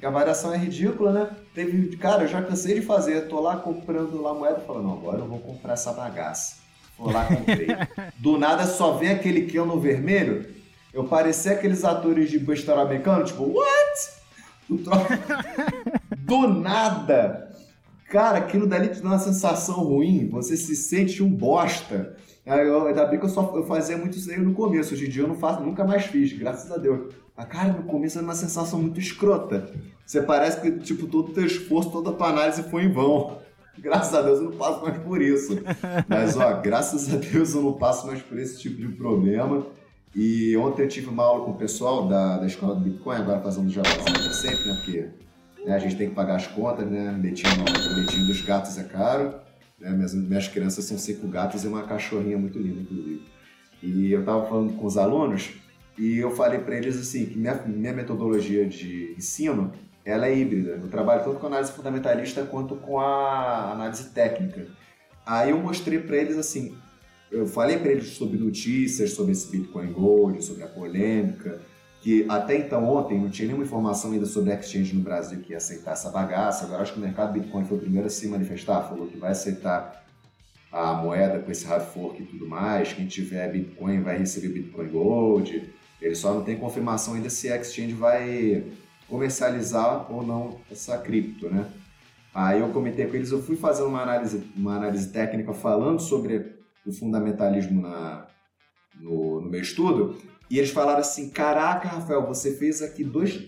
a 0.03 0.11
variação 0.11 0.53
é 0.53 0.57
ridícula, 0.57 1.13
né? 1.13 1.31
Teve, 1.55 1.97
cara, 1.97 2.25
eu 2.25 2.29
já 2.29 2.43
cansei 2.43 2.75
de 2.75 2.83
fazer, 2.83 3.29
tô 3.29 3.41
lá 3.41 3.57
comprando 3.57 4.21
lá 4.21 4.35
moeda, 4.35 4.59
falando, 4.61 4.85
não, 4.85 4.95
agora 4.95 5.19
eu 5.19 5.27
vou 5.27 5.39
comprar 5.39 5.75
essa 5.75 5.93
bagaça. 5.93 6.62
Vou 7.03 7.13
lá, 7.13 7.25
comprei. 7.27 7.67
Do 8.17 8.39
nada 8.39 8.65
só 8.65 8.93
vem 8.93 9.11
aquele 9.11 9.43
que 9.43 9.59
no 9.59 9.81
vermelho. 9.81 10.47
Eu 10.95 11.05
parecia 11.05 11.53
aqueles 11.53 11.85
atores 11.85 12.31
de 12.31 12.39
besteira 12.39 12.81
americano, 12.81 13.25
tipo, 13.25 13.43
what? 13.43 14.23
Do 16.19 16.47
nada. 16.47 17.51
Cara, 18.09 18.39
aquilo 18.39 18.67
dali 18.67 18.89
te 18.89 19.01
dá 19.01 19.09
uma 19.09 19.19
sensação 19.19 19.83
ruim. 19.83 20.29
Você 20.29 20.57
se 20.57 20.77
sente 20.77 21.23
um 21.23 21.29
bosta. 21.29 22.17
Eu, 22.47 22.87
ainda 22.87 23.05
bem 23.07 23.19
que 23.19 23.25
eu 23.25 23.29
só 23.29 23.53
eu 23.57 23.67
fazia 23.67 23.97
muito 23.97 24.17
isso 24.17 24.31
aí 24.31 24.39
no 24.39 24.55
começo. 24.55 24.95
Hoje 24.95 25.07
em 25.07 25.11
dia 25.11 25.23
eu 25.23 25.29
não 25.29 25.35
faço, 25.35 25.63
nunca 25.63 25.85
mais 25.85 26.05
fiz, 26.05 26.33
graças 26.33 26.71
a 26.71 26.77
Deus. 26.77 27.13
Mas, 27.37 27.47
cara, 27.47 27.73
no 27.73 27.83
começo 27.85 28.19
era 28.19 28.25
uma 28.25 28.35
sensação 28.35 28.81
muito 28.81 29.01
escrota. 29.01 29.71
Você 30.07 30.23
parece 30.23 30.61
que, 30.61 30.71
tipo, 30.79 31.07
todo 31.07 31.31
o 31.31 31.35
teu 31.35 31.47
esforço, 31.47 31.91
toda 31.91 32.11
a 32.11 32.13
tua 32.13 32.29
análise 32.29 32.63
foi 32.65 32.85
em 32.85 32.93
vão. 32.93 33.39
Graças 33.79 34.15
a 34.15 34.23
Deus 34.23 34.39
eu 34.39 34.51
não 34.51 34.57
passo 34.57 34.83
mais 34.83 34.99
por 34.99 35.21
isso. 35.21 35.63
Mas, 36.09 36.37
ó, 36.37 36.61
graças 36.61 37.13
a 37.13 37.17
Deus 37.17 37.55
eu 37.55 37.63
não 37.63 37.73
passo 37.73 38.07
mais 38.07 38.21
por 38.21 38.39
esse 38.39 38.61
tipo 38.61 38.77
de 38.77 38.89
problema. 38.89 39.67
E 40.15 40.57
ontem 40.59 40.83
eu 40.83 40.89
tive 40.89 41.09
uma 41.09 41.25
aula 41.25 41.45
com 41.45 41.53
o 41.53 41.57
pessoal 41.57 42.07
da, 42.07 42.39
da 42.39 42.47
escola 42.47 42.75
do 42.75 42.83
Bitcoin, 42.83 43.17
agora 43.17 43.41
fazendo 43.41 43.71
jabazinho 43.71 44.33
sempre, 44.35 44.69
né? 44.69 44.75
Porque 44.75 45.09
né, 45.65 45.75
a 45.75 45.79
gente 45.79 45.97
tem 45.97 46.11
que 46.11 46.15
pagar 46.15 46.37
as 46.37 46.47
contas, 46.47 46.87
né? 46.91 47.19
Leitinho, 47.23 47.65
leitinho 47.97 48.27
dos 48.27 48.43
gatos 48.43 48.77
é 48.77 48.85
caro. 48.85 49.35
Né? 49.81 49.91
Minhas, 49.91 50.15
minhas 50.15 50.49
crianças 50.49 50.85
são 50.85 50.99
cinco 50.99 51.27
gatos 51.29 51.65
e 51.65 51.67
uma 51.69 51.85
cachorrinha 51.85 52.37
muito 52.37 52.59
linda, 52.59 52.83
inclusive. 52.83 53.23
E 53.83 54.13
eu 54.13 54.25
tava 54.25 54.47
falando 54.47 54.75
com 54.75 54.87
os 54.87 54.97
alunos 54.99 55.51
e 55.99 56.19
eu 56.19 56.31
falei 56.31 56.61
para 56.61 56.77
eles 56.77 56.97
assim 56.97 57.27
que 57.27 57.39
minha, 57.39 57.55
minha 57.67 57.93
metodologia 57.93 58.67
de 58.67 59.15
ensino 59.17 59.73
ela 60.05 60.27
é 60.27 60.37
híbrida. 60.37 60.73
Eu 60.73 60.89
trabalho 60.89 61.25
tanto 61.25 61.39
com 61.39 61.47
análise 61.47 61.73
fundamentalista 61.73 62.45
quanto 62.45 62.77
com 62.77 62.99
a 62.99 63.73
análise 63.73 64.11
técnica. 64.11 64.67
Aí 65.25 65.51
eu 65.51 65.59
mostrei 65.59 65.99
para 65.99 66.17
eles 66.17 66.37
assim, 66.37 66.77
eu 67.31 67.47
falei 67.47 67.79
para 67.79 67.93
eles 67.93 68.09
sobre 68.09 68.37
notícias, 68.37 69.13
sobre 69.13 69.33
esse 69.33 69.51
Bitcoin 69.51 69.93
Gold, 69.93 70.45
sobre 70.45 70.65
a 70.65 70.67
polêmica, 70.67 71.61
que 72.03 72.27
até 72.29 72.59
então 72.59 72.85
ontem 72.85 73.19
não 73.19 73.31
tinha 73.31 73.47
nenhuma 73.47 73.65
informação 73.65 74.13
ainda 74.13 74.27
sobre 74.27 74.53
a 74.53 74.57
exchange 74.59 74.95
no 74.95 75.03
Brasil 75.03 75.41
que 75.41 75.53
ia 75.53 75.57
aceitar 75.57 75.93
essa 75.93 76.11
bagaça. 76.11 76.65
Agora 76.65 76.83
acho 76.83 76.93
que 76.93 76.99
o 76.99 77.03
mercado 77.03 77.33
Bitcoin 77.33 77.65
foi 77.65 77.79
o 77.79 77.81
primeiro 77.81 78.09
a 78.09 78.11
se 78.11 78.27
manifestar, 78.27 78.83
falou 78.89 79.07
que 79.07 79.17
vai 79.17 79.31
aceitar 79.31 80.05
a 80.73 80.95
moeda 80.95 81.39
com 81.39 81.51
esse 81.51 81.65
hard 81.65 81.85
fork 81.85 82.21
e 82.21 82.27
tudo 82.27 82.49
mais. 82.49 82.93
Quem 82.93 83.07
tiver 83.07 83.53
Bitcoin 83.53 84.01
vai 84.01 84.19
receber 84.19 84.49
Bitcoin 84.49 84.89
Gold. 84.89 85.73
Ele 86.01 86.15
só 86.17 86.35
não 86.35 86.43
tem 86.43 86.59
confirmação 86.59 87.15
ainda 87.15 87.31
se 87.31 87.53
a 87.53 87.57
exchange 87.57 87.95
vai 87.95 88.65
comercializar 89.13 90.11
ou 90.11 90.27
não 90.27 90.59
essa 90.71 90.97
cripto, 90.97 91.51
né? 91.51 91.67
Aí 92.35 92.61
eu 92.61 92.71
comentei 92.71 93.07
com 93.07 93.15
eles, 93.15 93.31
eu 93.31 93.43
fui 93.43 93.57
fazer 93.57 93.83
uma 93.83 94.01
análise, 94.01 94.43
uma 94.57 94.77
análise 94.77 95.13
técnica 95.13 95.53
falando 95.53 96.01
sobre 96.01 96.57
o 96.87 96.91
fundamentalismo 96.91 97.83
na, 97.83 98.27
no, 98.99 99.43
no 99.43 99.51
meu 99.51 99.61
estudo, 99.61 100.17
e 100.51 100.59
eles 100.59 100.71
falaram 100.71 101.01
assim, 101.01 101.29
caraca, 101.29 101.89
Rafael, 101.89 102.27
você 102.27 102.57
fez 102.57 102.81
aqui 102.81 103.05
dois, 103.05 103.39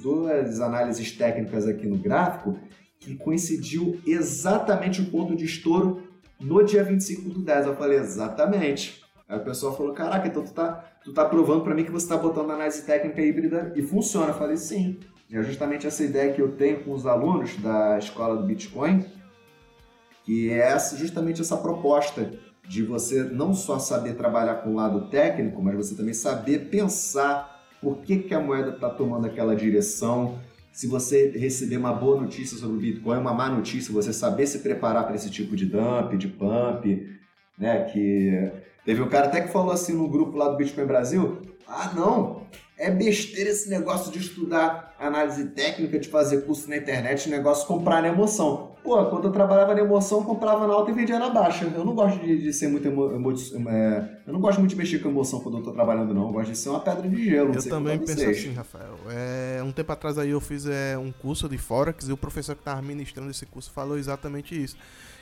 duas 0.00 0.60
análises 0.60 1.10
técnicas 1.10 1.66
aqui 1.66 1.88
no 1.88 1.98
gráfico 1.98 2.56
que 3.00 3.16
coincidiu 3.16 4.00
exatamente 4.06 5.00
o 5.00 5.06
ponto 5.06 5.34
de 5.34 5.44
estouro 5.44 6.04
no 6.38 6.62
dia 6.62 6.84
25 6.84 7.30
do 7.30 7.40
10. 7.40 7.66
Eu 7.66 7.76
falei, 7.76 7.98
exatamente. 7.98 9.02
Aí 9.30 9.38
o 9.38 9.44
pessoal 9.44 9.76
falou, 9.76 9.92
caraca, 9.92 10.26
então 10.26 10.42
tu 10.42 10.52
tá, 10.52 10.84
tu 11.04 11.12
tá 11.12 11.24
provando 11.24 11.62
para 11.62 11.72
mim 11.72 11.84
que 11.84 11.92
você 11.92 12.08
tá 12.08 12.16
botando 12.16 12.50
análise 12.50 12.82
técnica 12.84 13.22
híbrida 13.22 13.72
e 13.76 13.82
funciona. 13.82 14.28
Eu 14.28 14.34
falei, 14.34 14.56
sim. 14.56 14.98
E 15.30 15.36
é 15.36 15.42
justamente 15.44 15.86
essa 15.86 16.02
ideia 16.02 16.32
que 16.32 16.42
eu 16.42 16.50
tenho 16.56 16.82
com 16.82 16.92
os 16.92 17.06
alunos 17.06 17.56
da 17.58 17.96
escola 17.96 18.36
do 18.36 18.44
Bitcoin, 18.44 19.06
que 20.24 20.50
é 20.50 20.76
justamente 20.96 21.40
essa 21.40 21.56
proposta 21.56 22.28
de 22.68 22.82
você 22.82 23.22
não 23.22 23.54
só 23.54 23.78
saber 23.78 24.14
trabalhar 24.14 24.56
com 24.56 24.70
o 24.70 24.74
lado 24.74 25.08
técnico, 25.08 25.62
mas 25.62 25.76
você 25.76 25.94
também 25.94 26.12
saber 26.12 26.68
pensar 26.68 27.64
por 27.80 27.98
que, 27.98 28.18
que 28.18 28.34
a 28.34 28.40
moeda 28.40 28.70
está 28.70 28.90
tomando 28.90 29.26
aquela 29.26 29.54
direção. 29.54 30.40
Se 30.72 30.88
você 30.88 31.30
receber 31.30 31.76
uma 31.76 31.92
boa 31.92 32.20
notícia 32.20 32.58
sobre 32.58 32.76
o 32.76 32.80
Bitcoin, 32.80 33.18
uma 33.18 33.32
má 33.32 33.48
notícia, 33.48 33.94
você 33.94 34.12
saber 34.12 34.48
se 34.48 34.58
preparar 34.58 35.06
para 35.06 35.14
esse 35.14 35.30
tipo 35.30 35.54
de 35.54 35.66
dump, 35.66 36.16
de 36.16 36.26
pump, 36.26 37.06
né? 37.56 37.84
Que 37.84 38.50
Teve 38.90 39.02
um 39.02 39.08
cara 39.08 39.26
até 39.26 39.40
que 39.40 39.52
falou 39.52 39.70
assim 39.70 39.92
no 39.92 40.08
grupo 40.08 40.36
lá 40.36 40.48
do 40.48 40.56
Bitcoin 40.56 40.84
Brasil: 40.84 41.38
ah, 41.64 41.92
não, 41.94 42.42
é 42.76 42.90
besteira 42.90 43.48
esse 43.48 43.70
negócio 43.70 44.10
de 44.10 44.18
estudar 44.18 44.96
análise 44.98 45.44
técnica, 45.50 45.96
de 45.96 46.08
fazer 46.08 46.40
curso 46.44 46.68
na 46.68 46.76
internet, 46.76 47.30
negócio 47.30 47.68
comprar 47.68 48.02
na 48.02 48.08
emoção. 48.08 48.72
Pô, 48.82 49.04
quando 49.06 49.28
eu 49.28 49.30
trabalhava 49.30 49.76
na 49.76 49.80
emoção, 49.80 50.24
comprava 50.24 50.66
na 50.66 50.74
alta 50.74 50.90
e 50.90 50.94
vendia 50.94 51.20
na 51.20 51.30
baixa. 51.30 51.66
Eu 51.72 51.84
não 51.84 51.94
gosto 51.94 52.18
de, 52.18 52.42
de 52.42 52.52
ser 52.52 52.66
muito 52.66 52.88
emo, 52.88 53.14
emo, 53.14 53.30
é, 53.70 54.22
eu 54.26 54.32
não 54.32 54.40
gosto 54.40 54.58
muito 54.58 54.70
de 54.70 54.76
mexer 54.76 54.98
com 54.98 55.08
emoção 55.08 55.38
quando 55.38 55.58
eu 55.58 55.62
tô 55.62 55.70
trabalhando, 55.70 56.12
não. 56.12 56.26
Eu 56.26 56.32
gosto 56.32 56.50
de 56.50 56.58
ser 56.58 56.70
uma 56.70 56.80
pedra 56.80 57.08
de 57.08 57.30
gelo. 57.30 57.54
Eu 57.54 57.62
também 57.62 57.96
penso 57.96 58.28
assim, 58.28 58.52
Rafael. 58.54 58.96
É, 59.08 59.62
um 59.62 59.70
tempo 59.70 59.92
atrás 59.92 60.18
aí 60.18 60.30
eu 60.30 60.40
fiz 60.40 60.66
é, 60.66 60.98
um 60.98 61.12
curso 61.12 61.48
de 61.48 61.58
Forex 61.58 62.08
e 62.08 62.12
o 62.12 62.16
professor 62.16 62.56
que 62.56 62.62
estava 62.62 62.82
ministrando 62.82 63.30
esse 63.30 63.46
curso 63.46 63.70
falou 63.70 63.96
exatamente 63.96 64.60
isso 64.60 64.76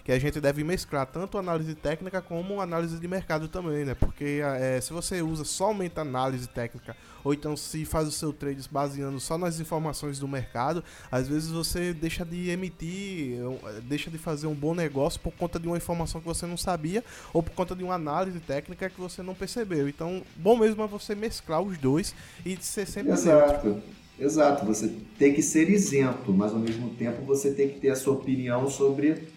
que 0.09 0.13
a 0.13 0.19
gente 0.19 0.41
deve 0.41 0.65
mesclar 0.65 1.05
tanto 1.05 1.37
análise 1.37 1.75
técnica 1.75 2.23
como 2.23 2.63
análise 2.63 2.99
de 2.99 3.07
mercado 3.07 3.47
também, 3.47 3.85
né? 3.85 3.95
Porque 3.95 4.41
é, 4.43 4.81
se 4.81 4.91
você 4.91 5.21
usa 5.21 5.45
somente 5.45 6.01
análise 6.01 6.49
técnica 6.49 6.97
ou 7.23 7.35
então 7.35 7.55
se 7.55 7.85
faz 7.85 8.09
o 8.09 8.11
seu 8.11 8.33
trade 8.33 8.67
baseando 8.71 9.21
só 9.21 9.37
nas 9.37 9.61
informações 9.61 10.19
do 10.19 10.27
mercado, 10.27 10.83
às 11.13 11.29
vezes 11.29 11.51
você 11.51 11.93
deixa 11.93 12.25
de 12.25 12.49
emitir, 12.49 13.37
deixa 13.83 14.11
de 14.11 14.17
fazer 14.17 14.47
um 14.47 14.55
bom 14.55 14.75
negócio 14.75 15.21
por 15.21 15.31
conta 15.35 15.61
de 15.61 15.67
uma 15.67 15.77
informação 15.77 16.23
que 16.23 16.27
você 16.27 16.47
não 16.47 16.57
sabia 16.57 17.05
ou 17.31 17.43
por 17.43 17.53
conta 17.53 17.77
de 17.77 17.85
uma 17.85 17.97
análise 17.97 18.41
técnica 18.41 18.89
que 18.89 18.99
você 18.99 19.23
não 19.23 19.35
percebeu. 19.35 19.91
Então, 19.91 20.23
bom 20.35 20.57
mesmo 20.57 20.83
é 20.83 20.87
você 20.87 21.15
mesclar 21.15 21.61
os 21.61 21.77
dois 21.77 22.15
e 22.47 22.57
ser 22.63 22.87
sempre 22.87 23.13
Exato. 23.13 23.83
Exato, 24.19 24.65
você 24.65 24.91
tem 25.19 25.35
que 25.35 25.43
ser 25.43 25.69
isento, 25.69 26.33
mas 26.33 26.51
ao 26.51 26.59
mesmo 26.59 26.89
tempo 26.95 27.23
você 27.27 27.53
tem 27.53 27.69
que 27.69 27.79
ter 27.79 27.91
a 27.91 27.95
sua 27.95 28.15
opinião 28.15 28.69
sobre 28.69 29.37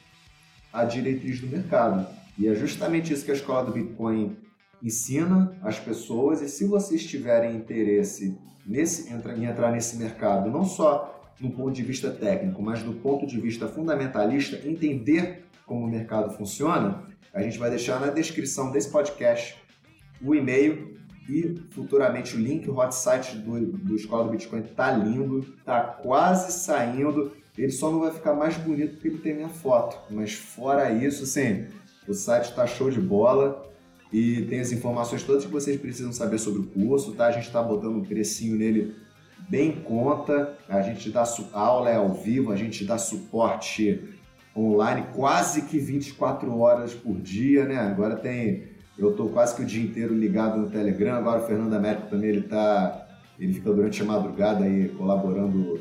a 0.71 0.85
diretriz 0.85 1.39
do 1.39 1.47
mercado. 1.47 2.07
E 2.37 2.47
é 2.47 2.55
justamente 2.55 3.13
isso 3.13 3.25
que 3.25 3.31
a 3.31 3.35
escola 3.35 3.65
do 3.65 3.71
Bitcoin 3.71 4.37
ensina 4.81 5.55
às 5.61 5.79
pessoas. 5.79 6.41
E 6.41 6.49
se 6.49 6.65
vocês 6.65 7.05
tiverem 7.05 7.55
interesse 7.55 8.37
nesse, 8.65 9.11
em 9.11 9.45
entrar 9.45 9.71
nesse 9.71 9.97
mercado, 9.97 10.49
não 10.49 10.65
só 10.65 11.21
do 11.39 11.49
ponto 11.49 11.71
de 11.71 11.83
vista 11.83 12.11
técnico, 12.11 12.61
mas 12.61 12.83
do 12.83 12.93
ponto 12.93 13.25
de 13.25 13.39
vista 13.39 13.67
fundamentalista, 13.67 14.67
entender 14.67 15.45
como 15.65 15.85
o 15.85 15.89
mercado 15.89 16.35
funciona, 16.35 17.03
a 17.33 17.41
gente 17.41 17.57
vai 17.57 17.69
deixar 17.69 17.99
na 17.99 18.07
descrição 18.07 18.71
desse 18.71 18.89
podcast 18.91 19.55
o 20.21 20.35
e-mail 20.35 20.99
e 21.29 21.55
futuramente 21.71 22.35
o 22.35 22.39
link, 22.39 22.69
o 22.69 22.77
hot 22.77 22.93
site 22.93 23.37
do, 23.37 23.59
do 23.59 23.95
Escola 23.95 24.25
do 24.25 24.31
Bitcoin 24.31 24.61
tá 24.61 24.91
lindo, 24.91 25.41
tá 25.63 25.81
quase 25.81 26.51
saindo. 26.51 27.31
Ele 27.57 27.71
só 27.71 27.91
não 27.91 27.99
vai 27.99 28.11
ficar 28.11 28.33
mais 28.33 28.57
bonito 28.57 28.93
porque 28.93 29.07
ele 29.07 29.17
tem 29.17 29.35
minha 29.35 29.49
foto. 29.49 29.97
Mas 30.09 30.33
fora 30.33 30.91
isso, 30.91 31.23
assim, 31.23 31.65
o 32.07 32.13
site 32.13 32.49
está 32.49 32.65
show 32.65 32.89
de 32.89 32.99
bola. 32.99 33.69
e 34.11 34.41
tem 34.43 34.59
as 34.59 34.71
informações 34.73 35.23
todas 35.23 35.45
que 35.45 35.51
vocês 35.51 35.79
precisam 35.79 36.11
saber 36.11 36.37
sobre 36.37 36.61
o 36.61 36.65
curso, 36.65 37.13
tá? 37.13 37.27
A 37.27 37.31
gente 37.31 37.47
está 37.47 37.61
botando 37.63 37.95
um 37.95 38.03
precinho 38.03 38.57
nele 38.57 38.93
bem 39.49 39.69
em 39.69 39.81
conta, 39.81 40.57
a 40.67 40.81
gente 40.81 41.09
dá 41.09 41.23
aula 41.53 41.89
é 41.89 41.95
ao 41.95 42.13
vivo, 42.13 42.51
a 42.51 42.55
gente 42.55 42.85
dá 42.85 42.97
suporte 42.97 44.01
online 44.55 45.07
quase 45.13 45.63
que 45.63 45.79
24 45.79 46.57
horas 46.57 46.93
por 46.93 47.19
dia, 47.19 47.65
né? 47.65 47.77
Agora 47.77 48.15
tem, 48.15 48.67
eu 48.97 49.13
tô 49.13 49.29
quase 49.29 49.55
que 49.55 49.61
o 49.61 49.65
dia 49.65 49.83
inteiro 49.83 50.13
ligado 50.13 50.57
no 50.57 50.69
Telegram, 50.69 51.15
agora 51.15 51.41
o 51.41 51.47
Fernando 51.47 51.73
Américo 51.73 52.09
também 52.09 52.29
ele 52.29 52.41
tá, 52.43 53.07
ele 53.39 53.53
fica 53.53 53.71
durante 53.71 54.01
a 54.01 54.05
madrugada 54.05 54.65
aí 54.65 54.89
colaborando 54.89 55.79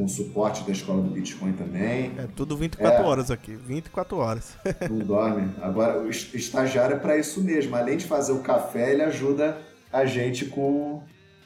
com 0.00 0.04
o 0.04 0.08
suporte 0.08 0.64
da 0.64 0.72
escola 0.72 1.02
do 1.02 1.10
Bitcoin 1.10 1.52
também. 1.52 2.12
É 2.16 2.26
tudo 2.34 2.56
24 2.56 3.02
é, 3.02 3.06
horas 3.06 3.30
aqui, 3.30 3.54
24 3.54 4.16
horas. 4.16 4.56
não 4.88 4.98
dorme. 5.00 5.50
Agora, 5.60 6.00
o 6.00 6.08
estagiário 6.08 6.96
é 6.96 6.98
para 6.98 7.18
isso 7.18 7.42
mesmo. 7.42 7.76
Além 7.76 7.98
de 7.98 8.06
fazer 8.06 8.32
o 8.32 8.40
café, 8.40 8.94
ele 8.94 9.02
ajuda 9.02 9.58
a 9.92 10.06
gente 10.06 10.46
com 10.46 11.02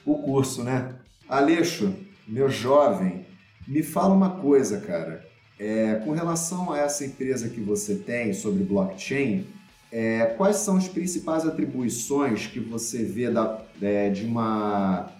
o 0.06 0.18
curso, 0.18 0.62
né? 0.62 0.94
Aleixo, 1.28 1.92
meu 2.28 2.48
jovem, 2.48 3.26
me 3.66 3.82
fala 3.82 4.14
uma 4.14 4.30
coisa, 4.30 4.80
cara. 4.80 5.24
É, 5.58 5.96
com 6.04 6.12
relação 6.12 6.72
a 6.72 6.78
essa 6.78 7.04
empresa 7.04 7.48
que 7.48 7.60
você 7.60 7.96
tem 7.96 8.32
sobre 8.32 8.62
blockchain, 8.62 9.46
é, 9.90 10.26
quais 10.36 10.56
são 10.56 10.76
as 10.76 10.86
principais 10.86 11.44
atribuições 11.44 12.46
que 12.46 12.60
você 12.60 13.02
vê 13.02 13.30
da, 13.30 13.60
é, 13.82 14.10
de 14.10 14.24
uma 14.24 15.10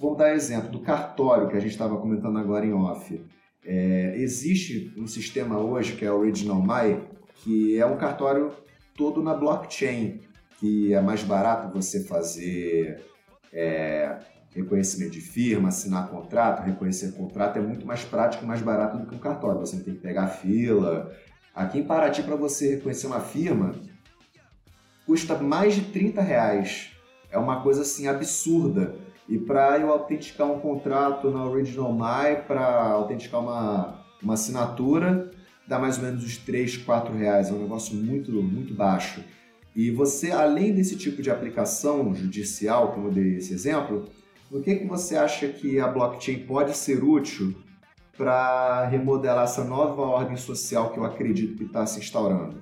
Vamos 0.00 0.16
dar 0.16 0.34
exemplo 0.34 0.70
do 0.70 0.80
cartório 0.80 1.46
que 1.46 1.56
a 1.56 1.60
gente 1.60 1.72
estava 1.72 1.98
comentando 1.98 2.38
agora 2.38 2.64
em 2.64 2.72
off. 2.72 3.22
É, 3.62 4.14
existe 4.16 4.94
um 4.96 5.06
sistema 5.06 5.58
hoje 5.58 5.94
que 5.94 6.06
é 6.06 6.10
o 6.10 6.20
Original 6.20 6.62
My, 6.62 7.02
que 7.34 7.78
é 7.78 7.84
um 7.84 7.98
cartório 7.98 8.50
todo 8.96 9.22
na 9.22 9.34
blockchain, 9.34 10.22
que 10.58 10.94
é 10.94 11.02
mais 11.02 11.22
barato 11.22 11.70
você 11.70 12.02
fazer 12.02 13.04
é, 13.52 14.18
reconhecimento 14.54 15.12
de 15.12 15.20
firma, 15.20 15.68
assinar 15.68 16.08
contrato, 16.08 16.64
reconhecer 16.64 17.12
contrato 17.12 17.58
é 17.58 17.60
muito 17.60 17.86
mais 17.86 18.02
prático 18.02 18.42
e 18.42 18.46
mais 18.46 18.62
barato 18.62 18.96
do 18.96 19.06
que 19.06 19.14
um 19.14 19.18
cartório. 19.18 19.60
Você 19.60 19.76
não 19.76 19.84
tem 19.84 19.94
que 19.94 20.00
pegar 20.00 20.28
fila. 20.28 21.14
Aqui 21.54 21.78
em 21.78 21.84
Paraty, 21.84 22.22
para 22.22 22.36
você 22.36 22.76
reconhecer 22.76 23.06
uma 23.06 23.20
firma, 23.20 23.74
custa 25.04 25.36
mais 25.36 25.74
de 25.74 25.82
30 25.82 26.22
reais. 26.22 26.92
É 27.30 27.36
uma 27.36 27.62
coisa 27.62 27.82
assim 27.82 28.08
absurda. 28.08 28.94
E 29.30 29.38
para 29.38 29.78
eu 29.78 29.92
autenticar 29.92 30.50
um 30.50 30.58
contrato 30.58 31.30
na 31.30 31.44
Original 31.44 31.92
My, 31.92 32.42
para 32.48 32.90
autenticar 32.90 33.40
uma, 33.40 34.04
uma 34.20 34.34
assinatura, 34.34 35.30
dá 35.68 35.78
mais 35.78 35.98
ou 35.98 36.04
menos 36.04 36.24
uns 36.24 36.36
3, 36.36 36.78
4 36.78 37.16
reais. 37.16 37.48
É 37.48 37.52
um 37.52 37.62
negócio 37.62 37.94
muito, 37.94 38.32
muito 38.42 38.74
baixo. 38.74 39.22
E 39.74 39.88
você, 39.92 40.32
além 40.32 40.74
desse 40.74 40.96
tipo 40.96 41.22
de 41.22 41.30
aplicação 41.30 42.12
judicial, 42.12 42.92
como 42.92 43.06
eu 43.06 43.12
dei 43.12 43.36
esse 43.36 43.54
exemplo, 43.54 44.08
no 44.50 44.60
que, 44.60 44.74
que 44.74 44.84
você 44.84 45.16
acha 45.16 45.46
que 45.46 45.78
a 45.78 45.86
blockchain 45.86 46.40
pode 46.40 46.76
ser 46.76 47.04
útil 47.04 47.54
para 48.16 48.84
remodelar 48.86 49.44
essa 49.44 49.62
nova 49.62 50.02
ordem 50.02 50.36
social 50.36 50.90
que 50.90 50.98
eu 50.98 51.04
acredito 51.04 51.56
que 51.56 51.64
está 51.64 51.86
se 51.86 52.00
instaurando? 52.00 52.60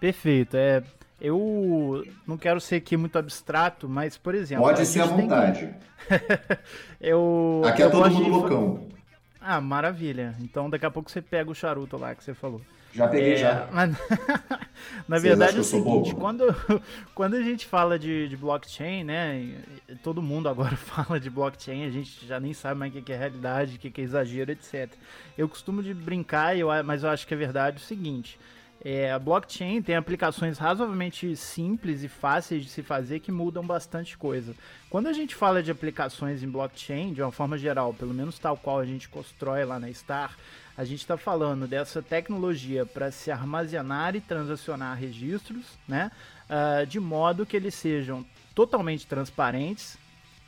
Perfeito. 0.00 0.56
É, 0.56 0.82
eu 1.20 2.04
não 2.26 2.36
quero 2.36 2.60
ser 2.60 2.76
aqui 2.76 2.96
muito 2.96 3.18
abstrato, 3.18 3.88
mas, 3.88 4.16
por 4.16 4.34
exemplo. 4.34 4.64
Pode 4.64 4.86
ser 4.86 5.00
à 5.00 5.06
vontade. 5.06 5.74
Que... 6.06 6.14
eu. 7.08 7.62
Aqui 7.64 7.82
é 7.82 7.88
todo 7.88 8.10
mundo 8.10 8.24
de... 8.24 8.30
loucão. 8.30 8.88
Ah, 9.40 9.60
maravilha. 9.60 10.34
Então 10.40 10.68
daqui 10.68 10.86
a 10.86 10.90
pouco 10.90 11.10
você 11.10 11.22
pega 11.22 11.50
o 11.50 11.54
charuto 11.54 11.96
lá 11.96 12.14
que 12.14 12.22
você 12.22 12.34
falou. 12.34 12.60
Já 12.92 13.06
peguei, 13.08 13.34
é... 13.34 13.36
já. 13.36 13.68
Mas... 13.72 13.96
Na 15.08 15.18
verdade 15.18 15.56
é 15.56 15.60
o 15.60 15.64
seguinte, 15.64 16.14
quando, 16.14 16.44
quando 17.14 17.34
a 17.34 17.42
gente 17.42 17.66
fala 17.66 17.98
de, 17.98 18.28
de, 18.28 18.36
blockchain, 18.36 19.04
né? 19.04 19.54
Todo 20.02 20.22
mundo 20.22 20.48
agora 20.48 20.76
fala 20.76 21.18
de 21.18 21.28
blockchain, 21.28 21.86
a 21.86 21.90
gente 21.90 22.26
já 22.26 22.38
nem 22.38 22.52
sabe 22.52 22.78
mais 22.78 22.94
o 22.94 23.02
que 23.02 23.12
é 23.12 23.16
realidade, 23.16 23.76
o 23.76 23.78
que 23.78 24.00
é 24.00 24.04
exagero, 24.04 24.52
etc. 24.52 24.92
Eu 25.36 25.48
costumo 25.48 25.82
de 25.82 25.92
brincar, 25.92 26.54
mas 26.84 27.02
eu 27.02 27.10
acho 27.10 27.26
que 27.26 27.34
é 27.34 27.36
verdade 27.36 27.78
o 27.78 27.80
seguinte. 27.80 28.38
É, 28.84 29.10
a 29.10 29.18
blockchain 29.18 29.82
tem 29.82 29.96
aplicações 29.96 30.56
razoavelmente 30.56 31.34
simples 31.34 32.04
e 32.04 32.08
fáceis 32.08 32.64
de 32.64 32.70
se 32.70 32.82
fazer 32.82 33.18
que 33.20 33.32
mudam 33.32 33.66
bastante 33.66 34.16
coisa. 34.16 34.54
Quando 34.88 35.08
a 35.08 35.12
gente 35.12 35.34
fala 35.34 35.62
de 35.62 35.70
aplicações 35.70 36.42
em 36.42 36.48
blockchain, 36.48 37.12
de 37.12 37.20
uma 37.20 37.32
forma 37.32 37.58
geral, 37.58 37.92
pelo 37.92 38.14
menos 38.14 38.38
tal 38.38 38.56
qual 38.56 38.78
a 38.78 38.84
gente 38.84 39.08
constrói 39.08 39.64
lá 39.64 39.80
na 39.80 39.92
Star, 39.92 40.36
a 40.76 40.84
gente 40.84 41.00
está 41.00 41.16
falando 41.16 41.66
dessa 41.66 42.00
tecnologia 42.00 42.86
para 42.86 43.10
se 43.10 43.32
armazenar 43.32 44.14
e 44.14 44.20
transacionar 44.20 44.96
registros, 44.96 45.76
né, 45.88 46.12
uh, 46.48 46.86
de 46.86 47.00
modo 47.00 47.44
que 47.44 47.56
eles 47.56 47.74
sejam 47.74 48.24
totalmente 48.54 49.04
transparentes, 49.04 49.98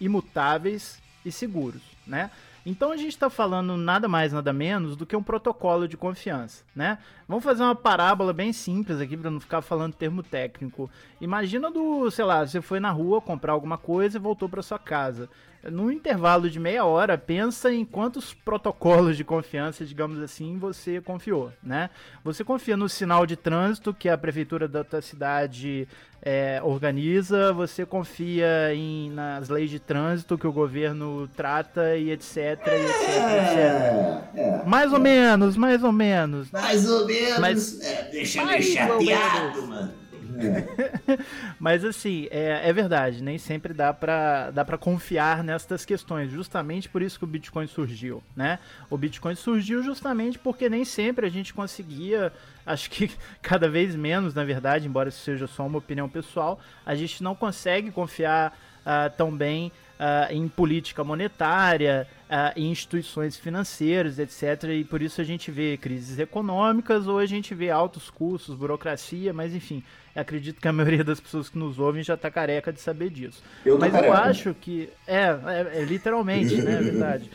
imutáveis 0.00 1.02
e 1.24 1.32
seguros, 1.32 1.82
né? 2.06 2.30
Então 2.64 2.92
a 2.92 2.96
gente 2.96 3.08
está 3.08 3.30
falando 3.30 3.76
nada 3.76 4.06
mais, 4.06 4.32
nada 4.32 4.52
menos 4.52 4.94
do 4.94 5.06
que 5.06 5.16
um 5.16 5.22
protocolo 5.22 5.88
de 5.88 5.96
confiança, 5.96 6.62
né? 6.76 6.98
Vamos 7.30 7.44
fazer 7.44 7.62
uma 7.62 7.76
parábola 7.76 8.32
bem 8.32 8.52
simples 8.52 9.00
aqui 9.00 9.16
para 9.16 9.30
não 9.30 9.38
ficar 9.38 9.62
falando 9.62 9.94
termo 9.94 10.20
técnico. 10.20 10.90
Imagina 11.20 11.70
do, 11.70 12.10
sei 12.10 12.24
lá, 12.24 12.44
você 12.44 12.60
foi 12.60 12.80
na 12.80 12.90
rua 12.90 13.20
comprar 13.20 13.52
alguma 13.52 13.78
coisa 13.78 14.18
e 14.18 14.20
voltou 14.20 14.48
para 14.48 14.60
sua 14.62 14.80
casa 14.80 15.30
no 15.68 15.92
intervalo 15.92 16.48
de 16.48 16.58
meia 16.58 16.84
hora, 16.84 17.18
pensa 17.18 17.72
em 17.72 17.84
quantos 17.84 18.32
protocolos 18.32 19.16
de 19.16 19.24
confiança, 19.24 19.84
digamos 19.84 20.22
assim, 20.22 20.56
você 20.58 21.00
confiou, 21.00 21.52
né? 21.62 21.90
Você 22.24 22.42
confia 22.42 22.76
no 22.76 22.88
sinal 22.88 23.26
de 23.26 23.36
trânsito 23.36 23.92
que 23.92 24.08
a 24.08 24.16
prefeitura 24.16 24.66
da 24.66 24.82
tua 24.82 25.02
cidade 25.02 25.86
é, 26.22 26.60
organiza, 26.62 27.52
você 27.52 27.84
confia 27.84 28.74
em, 28.74 29.10
nas 29.10 29.48
leis 29.48 29.70
de 29.70 29.78
trânsito 29.78 30.38
que 30.38 30.46
o 30.46 30.52
governo 30.52 31.28
trata 31.36 31.96
e 31.96 32.10
etc, 32.10 32.36
e 32.36 32.46
etc, 32.46 32.68
é, 33.08 33.38
etc. 33.38 34.34
É, 34.34 34.62
mais 34.66 34.92
ou 34.92 34.98
é. 34.98 35.02
menos, 35.02 35.56
mais 35.56 35.84
ou 35.84 35.92
menos. 35.92 36.50
Mais 36.50 36.88
ou 36.88 37.06
menos, 37.06 37.19
Mas, 37.38 37.80
é, 37.80 38.08
deixa 38.10 38.44
meio 38.44 38.62
chateado, 38.62 39.66
mano. 39.66 40.00
É. 40.40 41.18
Mas 41.58 41.84
assim, 41.84 42.26
é, 42.30 42.68
é, 42.68 42.72
verdade, 42.72 43.22
nem 43.22 43.38
sempre 43.38 43.74
dá 43.74 43.92
para 43.92 44.50
dá 44.50 44.64
pra 44.64 44.78
confiar 44.78 45.44
nestas 45.44 45.84
questões, 45.84 46.30
justamente 46.30 46.88
por 46.88 47.02
isso 47.02 47.18
que 47.18 47.24
o 47.24 47.28
Bitcoin 47.28 47.66
surgiu, 47.66 48.22
né? 48.34 48.58
O 48.88 48.96
Bitcoin 48.96 49.34
surgiu 49.34 49.82
justamente 49.82 50.38
porque 50.38 50.68
nem 50.68 50.84
sempre 50.84 51.26
a 51.26 51.30
gente 51.30 51.52
conseguia, 51.52 52.32
acho 52.64 52.90
que 52.90 53.10
cada 53.42 53.68
vez 53.68 53.94
menos, 53.94 54.34
na 54.34 54.44
verdade, 54.44 54.86
embora 54.86 55.08
isso 55.08 55.22
seja 55.22 55.46
só 55.46 55.66
uma 55.66 55.78
opinião 55.78 56.08
pessoal, 56.08 56.60
a 56.84 56.94
gente 56.94 57.22
não 57.22 57.34
consegue 57.34 57.90
confiar 57.90 58.56
uh, 58.80 59.14
tão 59.16 59.30
bem 59.30 59.70
uh, 60.00 60.32
em 60.32 60.48
política 60.48 61.04
monetária, 61.04 62.08
uh, 62.30 62.58
em 62.58 62.70
instituições 62.70 63.36
financeiras, 63.36 64.18
etc. 64.18 64.70
E 64.70 64.84
por 64.84 65.02
isso 65.02 65.20
a 65.20 65.24
gente 65.24 65.50
vê 65.50 65.76
crises 65.76 66.18
econômicas 66.18 67.06
ou 67.06 67.18
a 67.18 67.26
gente 67.26 67.54
vê 67.54 67.70
altos 67.70 68.08
custos, 68.08 68.54
burocracia, 68.54 69.32
mas 69.34 69.54
enfim, 69.54 69.84
acredito 70.16 70.60
que 70.60 70.66
a 70.66 70.72
maioria 70.72 71.04
das 71.04 71.20
pessoas 71.20 71.50
que 71.50 71.58
nos 71.58 71.78
ouvem 71.78 72.02
já 72.02 72.14
está 72.14 72.30
careca 72.30 72.72
de 72.72 72.80
saber 72.80 73.10
disso. 73.10 73.42
Eu 73.64 73.78
mas 73.78 73.92
careca. 73.92 74.08
eu 74.08 74.16
acho 74.16 74.54
que. 74.54 74.88
É, 75.06 75.26
é, 75.26 75.80
é 75.80 75.84
literalmente, 75.84 76.56
né? 76.56 76.72
É 76.72 76.82
verdade. 76.82 77.30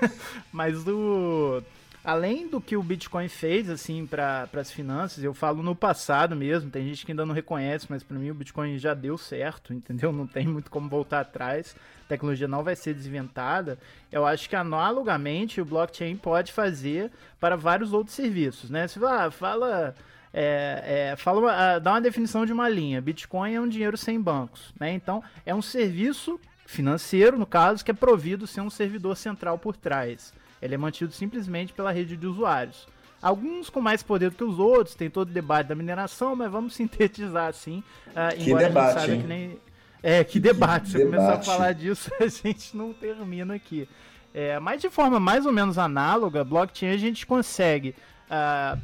mas 0.52 0.84
do. 0.84 1.62
Além 2.04 2.48
do 2.48 2.60
que 2.60 2.76
o 2.76 2.82
Bitcoin 2.82 3.28
fez 3.28 3.70
assim 3.70 4.04
para 4.04 4.48
as 4.54 4.72
finanças, 4.72 5.22
eu 5.22 5.32
falo 5.32 5.62
no 5.62 5.74
passado 5.74 6.34
mesmo, 6.34 6.68
tem 6.68 6.84
gente 6.84 7.06
que 7.06 7.12
ainda 7.12 7.24
não 7.24 7.34
reconhece, 7.34 7.86
mas 7.88 8.02
para 8.02 8.18
mim 8.18 8.30
o 8.30 8.34
Bitcoin 8.34 8.76
já 8.76 8.92
deu 8.92 9.16
certo, 9.16 9.72
entendeu? 9.74 10.12
Não 10.12 10.26
tem 10.26 10.46
muito 10.46 10.70
como 10.70 10.88
voltar 10.88 11.20
atrás. 11.20 11.76
A 12.04 12.08
tecnologia 12.08 12.48
não 12.48 12.64
vai 12.64 12.74
ser 12.74 12.92
desinventada. 12.92 13.78
Eu 14.10 14.26
acho 14.26 14.48
que 14.48 14.56
analogamente 14.56 15.60
o 15.60 15.64
blockchain 15.64 16.16
pode 16.16 16.52
fazer 16.52 17.10
para 17.38 17.56
vários 17.56 17.92
outros 17.92 18.16
serviços, 18.16 18.68
né? 18.68 18.88
Fala, 18.88 19.26
ah, 19.26 19.30
fala 19.30 19.94
é, 20.34 21.10
é, 21.12 21.16
fala 21.16 21.40
uma, 21.40 21.78
dá 21.78 21.92
uma 21.92 22.00
definição 22.00 22.44
de 22.44 22.52
uma 22.52 22.68
linha. 22.68 23.00
Bitcoin 23.00 23.54
é 23.54 23.60
um 23.60 23.68
dinheiro 23.68 23.96
sem 23.96 24.20
bancos, 24.20 24.72
né? 24.78 24.92
Então 24.92 25.22
é 25.46 25.54
um 25.54 25.62
serviço 25.62 26.40
financeiro, 26.66 27.38
no 27.38 27.46
caso, 27.46 27.84
que 27.84 27.90
é 27.90 27.94
provido 27.94 28.46
sem 28.46 28.62
um 28.62 28.70
servidor 28.70 29.16
central 29.16 29.58
por 29.58 29.76
trás. 29.76 30.32
Ele 30.62 30.74
é 30.74 30.78
mantido 30.78 31.12
simplesmente 31.12 31.72
pela 31.72 31.90
rede 31.90 32.16
de 32.16 32.26
usuários. 32.26 32.86
Alguns 33.20 33.68
com 33.68 33.80
mais 33.80 34.02
poder 34.02 34.30
do 34.30 34.36
que 34.36 34.44
os 34.44 34.58
outros, 34.58 34.94
tem 34.94 35.10
todo 35.10 35.28
o 35.28 35.32
debate 35.32 35.66
da 35.66 35.74
mineração, 35.74 36.34
mas 36.36 36.50
vamos 36.50 36.74
sintetizar 36.76 37.48
assim. 37.48 37.82
Uh, 38.08 38.36
que 38.36 38.54
debate, 38.54 39.06
que 39.06 39.26
nem. 39.26 39.58
É, 40.02 40.24
que 40.24 40.40
debate. 40.40 40.90
Se 40.90 41.00
eu 41.00 41.06
começar 41.06 41.34
a 41.34 41.42
falar 41.42 41.72
disso, 41.72 42.10
a 42.20 42.26
gente 42.26 42.76
não 42.76 42.92
termina 42.92 43.54
aqui. 43.54 43.88
É, 44.34 44.58
mas 44.58 44.80
de 44.80 44.88
forma 44.88 45.20
mais 45.20 45.44
ou 45.44 45.52
menos 45.52 45.76
análoga, 45.76 46.42
blockchain 46.42 46.90
a 46.90 46.96
gente 46.96 47.26
consegue 47.26 47.94
uh, 48.30 48.80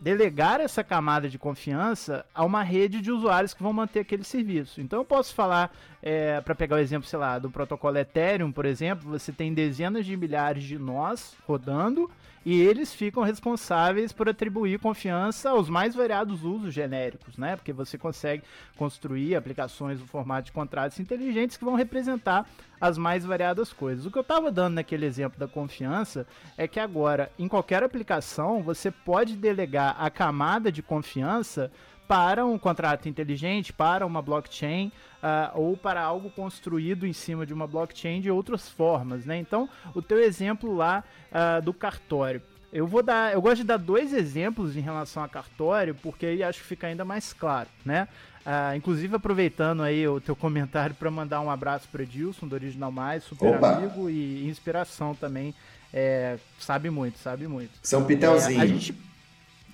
delegar 0.00 0.60
essa 0.60 0.84
camada 0.84 1.28
de 1.28 1.38
confiança 1.38 2.24
a 2.34 2.44
uma 2.44 2.62
rede 2.62 3.00
de 3.00 3.10
usuários 3.10 3.52
que 3.52 3.62
vão 3.62 3.72
manter 3.72 4.00
aquele 4.00 4.24
serviço. 4.24 4.80
Então 4.80 5.00
eu 5.00 5.04
posso 5.04 5.34
falar, 5.34 5.74
é, 6.02 6.40
para 6.40 6.54
pegar 6.54 6.76
o 6.76 6.78
exemplo, 6.78 7.08
sei 7.08 7.18
lá, 7.18 7.38
do 7.38 7.50
protocolo 7.50 7.98
Ethereum, 7.98 8.52
por 8.52 8.64
exemplo, 8.64 9.10
você 9.10 9.32
tem 9.32 9.52
dezenas 9.52 10.06
de 10.06 10.16
milhares 10.16 10.62
de 10.62 10.78
nós 10.78 11.34
rodando 11.46 12.10
e 12.50 12.62
eles 12.62 12.94
ficam 12.94 13.22
responsáveis 13.22 14.10
por 14.10 14.26
atribuir 14.26 14.78
confiança 14.78 15.50
aos 15.50 15.68
mais 15.68 15.94
variados 15.94 16.44
usos 16.44 16.72
genéricos, 16.72 17.36
né? 17.36 17.54
Porque 17.54 17.74
você 17.74 17.98
consegue 17.98 18.42
construir 18.74 19.36
aplicações 19.36 20.00
no 20.00 20.06
formato 20.06 20.46
de 20.46 20.52
contratos 20.52 20.98
inteligentes 20.98 21.58
que 21.58 21.64
vão 21.66 21.74
representar 21.74 22.48
as 22.80 22.96
mais 22.96 23.22
variadas 23.22 23.70
coisas. 23.70 24.06
O 24.06 24.10
que 24.10 24.16
eu 24.16 24.22
estava 24.22 24.50
dando 24.50 24.76
naquele 24.76 25.04
exemplo 25.04 25.38
da 25.38 25.46
confiança 25.46 26.26
é 26.56 26.66
que 26.66 26.80
agora, 26.80 27.30
em 27.38 27.46
qualquer 27.46 27.82
aplicação, 27.82 28.62
você 28.62 28.90
pode 28.90 29.36
delegar 29.36 29.94
a 29.98 30.08
camada 30.08 30.72
de 30.72 30.82
confiança 30.82 31.70
para 32.08 32.44
um 32.46 32.58
contrato 32.58 33.06
inteligente, 33.06 33.70
para 33.70 34.06
uma 34.06 34.22
blockchain 34.22 34.90
uh, 35.22 35.60
ou 35.60 35.76
para 35.76 36.00
algo 36.00 36.30
construído 36.30 37.06
em 37.06 37.12
cima 37.12 37.44
de 37.44 37.52
uma 37.52 37.66
blockchain 37.66 38.22
de 38.22 38.30
outras 38.30 38.68
formas, 38.68 39.26
né? 39.26 39.36
Então, 39.36 39.68
o 39.94 40.00
teu 40.00 40.18
exemplo 40.18 40.74
lá 40.74 41.04
uh, 41.30 41.62
do 41.62 41.74
cartório. 41.74 42.40
Eu 42.72 42.86
vou 42.86 43.02
dar, 43.02 43.32
eu 43.32 43.40
gosto 43.40 43.58
de 43.58 43.64
dar 43.64 43.76
dois 43.76 44.12
exemplos 44.12 44.76
em 44.76 44.80
relação 44.80 45.22
a 45.22 45.28
cartório, 45.28 45.94
porque 45.94 46.26
aí 46.26 46.42
acho 46.42 46.60
que 46.60 46.66
fica 46.66 46.86
ainda 46.86 47.04
mais 47.04 47.32
claro, 47.32 47.68
né? 47.84 48.08
Uh, 48.40 48.74
inclusive 48.76 49.14
aproveitando 49.14 49.82
aí 49.82 50.08
o 50.08 50.20
teu 50.20 50.34
comentário 50.34 50.94
para 50.94 51.10
mandar 51.10 51.42
um 51.42 51.50
abraço 51.50 51.86
para 51.92 52.02
Edilson 52.02 52.48
do 52.48 52.54
Original 52.54 52.90
Mais, 52.90 53.24
super 53.24 53.56
Opa. 53.56 53.76
amigo 53.76 54.08
e 54.08 54.48
inspiração 54.48 55.14
também. 55.14 55.54
É, 55.92 56.38
sabe 56.58 56.88
muito, 56.88 57.18
sabe 57.18 57.46
muito. 57.46 57.72
São 57.82 58.04
Pitelzinho. 58.04 58.60
É, 58.60 58.62
a 58.62 58.66
gente 58.66 58.94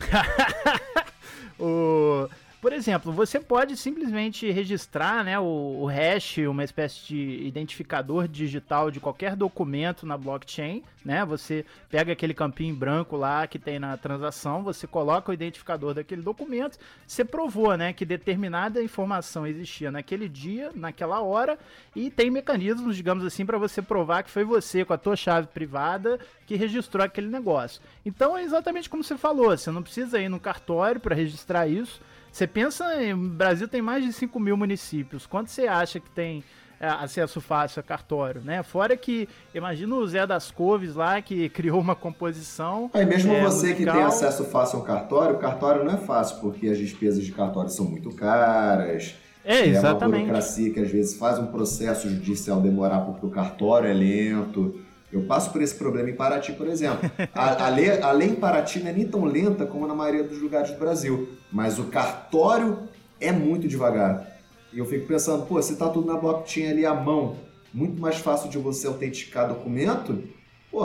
o, 1.58 2.28
por 2.64 2.72
exemplo, 2.72 3.12
você 3.12 3.38
pode 3.38 3.77
simplesmente 3.77 4.50
registrar 4.50 5.22
né, 5.22 5.38
o, 5.38 5.83
o, 5.83 5.85
hash, 5.85 6.38
uma 6.48 6.64
espécie 6.64 7.07
de 7.07 7.46
identificador 7.46 8.27
digital 8.27 8.90
de 8.90 9.00
qualquer 9.00 9.37
documento 9.37 10.07
na 10.07 10.16
blockchain. 10.16 10.83
Né? 11.05 11.22
Você 11.27 11.66
pega 11.90 12.14
aquele 12.14 12.33
campinho 12.33 12.74
branco 12.74 13.18
lá 13.18 13.46
que 13.46 13.59
tem 13.59 13.79
na 13.79 13.94
transação, 13.98 14.62
você 14.62 14.87
coloca 14.87 15.31
o 15.31 15.35
identificador 15.35 15.92
daquele 15.92 16.22
documento, 16.22 16.79
você 17.07 17.22
provou 17.22 17.77
né, 17.77 17.92
que 17.92 18.07
determinada 18.07 18.83
informação 18.83 19.46
existia 19.46 19.90
naquele 19.90 20.27
dia, 20.27 20.72
naquela 20.74 21.20
hora, 21.20 21.59
e 21.94 22.11
tem 22.11 22.31
mecanismos, 22.31 22.96
digamos 22.96 23.27
assim, 23.27 23.44
para 23.44 23.59
você 23.59 23.83
provar 23.83 24.22
que 24.22 24.31
foi 24.31 24.42
você 24.42 24.87
com 24.87 24.94
a 24.94 24.98
tua 24.98 25.16
chave 25.16 25.48
privada 25.48 26.18
que 26.46 26.57
registrou 26.57 27.05
aquele 27.05 27.29
negócio. 27.29 27.83
Então 28.07 28.35
é 28.35 28.42
exatamente 28.42 28.88
como 28.88 29.05
você 29.05 29.18
falou, 29.18 29.55
você 29.55 29.70
não 29.70 29.83
precisa 29.83 30.18
ir 30.18 30.31
no 30.31 30.40
cartório 30.40 30.98
para 30.98 31.14
registrar 31.14 31.68
isso. 31.68 32.00
Você 32.35 32.49
pensa, 32.49 32.85
o 33.14 33.16
Brasil 33.16 33.68
tem 33.68 33.81
mais 33.81 34.05
de 34.05 34.12
5 34.12 34.40
mil 34.40 34.57
municípios. 34.57 35.25
Quanto 35.25 35.53
você 35.53 35.68
acha 35.68 36.01
que 36.01 36.11
tem 36.11 36.42
é, 36.81 36.88
acesso 36.88 37.40
fácil 37.40 37.79
a 37.79 37.83
cartório, 37.85 38.40
né? 38.40 38.61
Fora 38.64 38.97
que, 38.97 39.29
imagina 39.55 39.94
o 39.94 40.05
Zé 40.05 40.27
das 40.27 40.51
Coves 40.51 40.97
lá, 40.97 41.23
que 41.23 41.49
criou 41.55 41.81
uma 41.81 41.94
composição. 41.94 42.90
Aí 42.92 43.07
mesmo 43.07 43.33
é, 43.33 43.40
você 43.44 43.68
musical... 43.68 43.94
que 43.94 43.99
tem 44.01 44.03
acesso 44.03 44.42
fácil 44.47 44.81
ao 44.81 44.85
cartório, 44.85 45.37
o 45.37 45.38
cartório 45.38 45.85
não 45.85 45.94
é 45.94 45.97
fácil, 45.97 46.40
porque 46.40 46.66
as 46.66 46.77
despesas 46.77 47.23
de 47.23 47.31
cartório 47.31 47.70
são 47.70 47.85
muito 47.85 48.11
caras. 48.11 49.14
É, 49.44 49.68
exatamente. 49.68 50.03
É 50.03 50.07
uma 50.07 50.18
burocracia 50.18 50.73
que 50.73 50.81
às 50.81 50.90
vezes 50.90 51.16
faz 51.16 51.38
um 51.38 51.47
processo 51.47 52.11
judicial 52.11 52.61
demorar 52.61 53.03
porque 53.03 53.25
o 53.25 53.31
cartório 53.31 53.88
é 53.88 53.94
lento. 53.94 54.84
Eu 55.14 55.22
passo 55.22 55.53
por 55.53 55.62
esse 55.62 55.77
problema 55.77 56.11
em 56.11 56.14
Paraty, 56.16 56.53
por 56.55 56.66
exemplo. 56.66 57.09
A, 57.33 57.66
a, 57.66 57.68
lei, 57.68 58.03
a 58.03 58.11
lei 58.11 58.31
em 58.31 58.35
Paraty 58.35 58.81
não 58.81 58.88
é 58.88 58.92
nem 58.92 59.07
tão 59.07 59.24
lenta 59.24 59.64
como 59.64 59.87
na 59.87 59.94
maioria 59.94 60.24
dos 60.24 60.42
lugares 60.42 60.72
do 60.72 60.77
Brasil, 60.77 61.29
mas 61.53 61.79
o 61.79 61.85
cartório 61.85 62.81
é 63.20 63.31
muito 63.31 63.68
devagar. 63.68 64.27
E 64.72 64.79
eu 64.81 64.85
fico 64.85 65.07
pensando, 65.07 65.46
pô, 65.46 65.62
se 65.62 65.77
tá 65.77 65.88
tudo 65.88 66.12
na 66.12 66.18
blockchain 66.18 66.66
ali 66.66 66.85
à 66.85 66.92
mão, 66.92 67.37
muito 67.72 68.03
mais 68.03 68.16
fácil 68.16 68.50
de 68.50 68.59
você 68.59 68.88
autenticar 68.88 69.46
documento, 69.46 70.20
pô, 70.68 70.83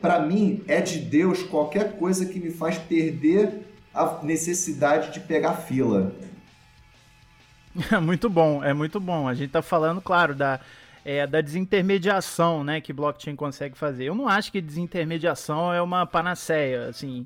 pra 0.00 0.18
mim 0.20 0.64
é 0.66 0.80
de 0.80 0.98
Deus 0.98 1.42
qualquer 1.42 1.98
coisa 1.98 2.24
que 2.24 2.40
me 2.40 2.50
faz 2.50 2.78
perder 2.78 3.66
a 3.92 4.18
necessidade 4.22 5.12
de 5.12 5.20
pegar 5.20 5.52
fila. 5.56 6.10
É 7.92 8.00
muito 8.00 8.30
bom, 8.30 8.64
é 8.64 8.72
muito 8.72 8.98
bom. 8.98 9.28
A 9.28 9.34
gente 9.34 9.50
tá 9.50 9.60
falando, 9.60 10.00
claro, 10.00 10.34
da 10.34 10.58
é, 11.06 11.24
da 11.24 11.40
desintermediação, 11.40 12.64
né, 12.64 12.80
que 12.80 12.92
blockchain 12.92 13.36
consegue 13.36 13.78
fazer. 13.78 14.06
Eu 14.06 14.14
não 14.16 14.28
acho 14.28 14.50
que 14.50 14.60
desintermediação 14.60 15.72
é 15.72 15.80
uma 15.80 16.04
panaceia, 16.04 16.88
assim, 16.88 17.24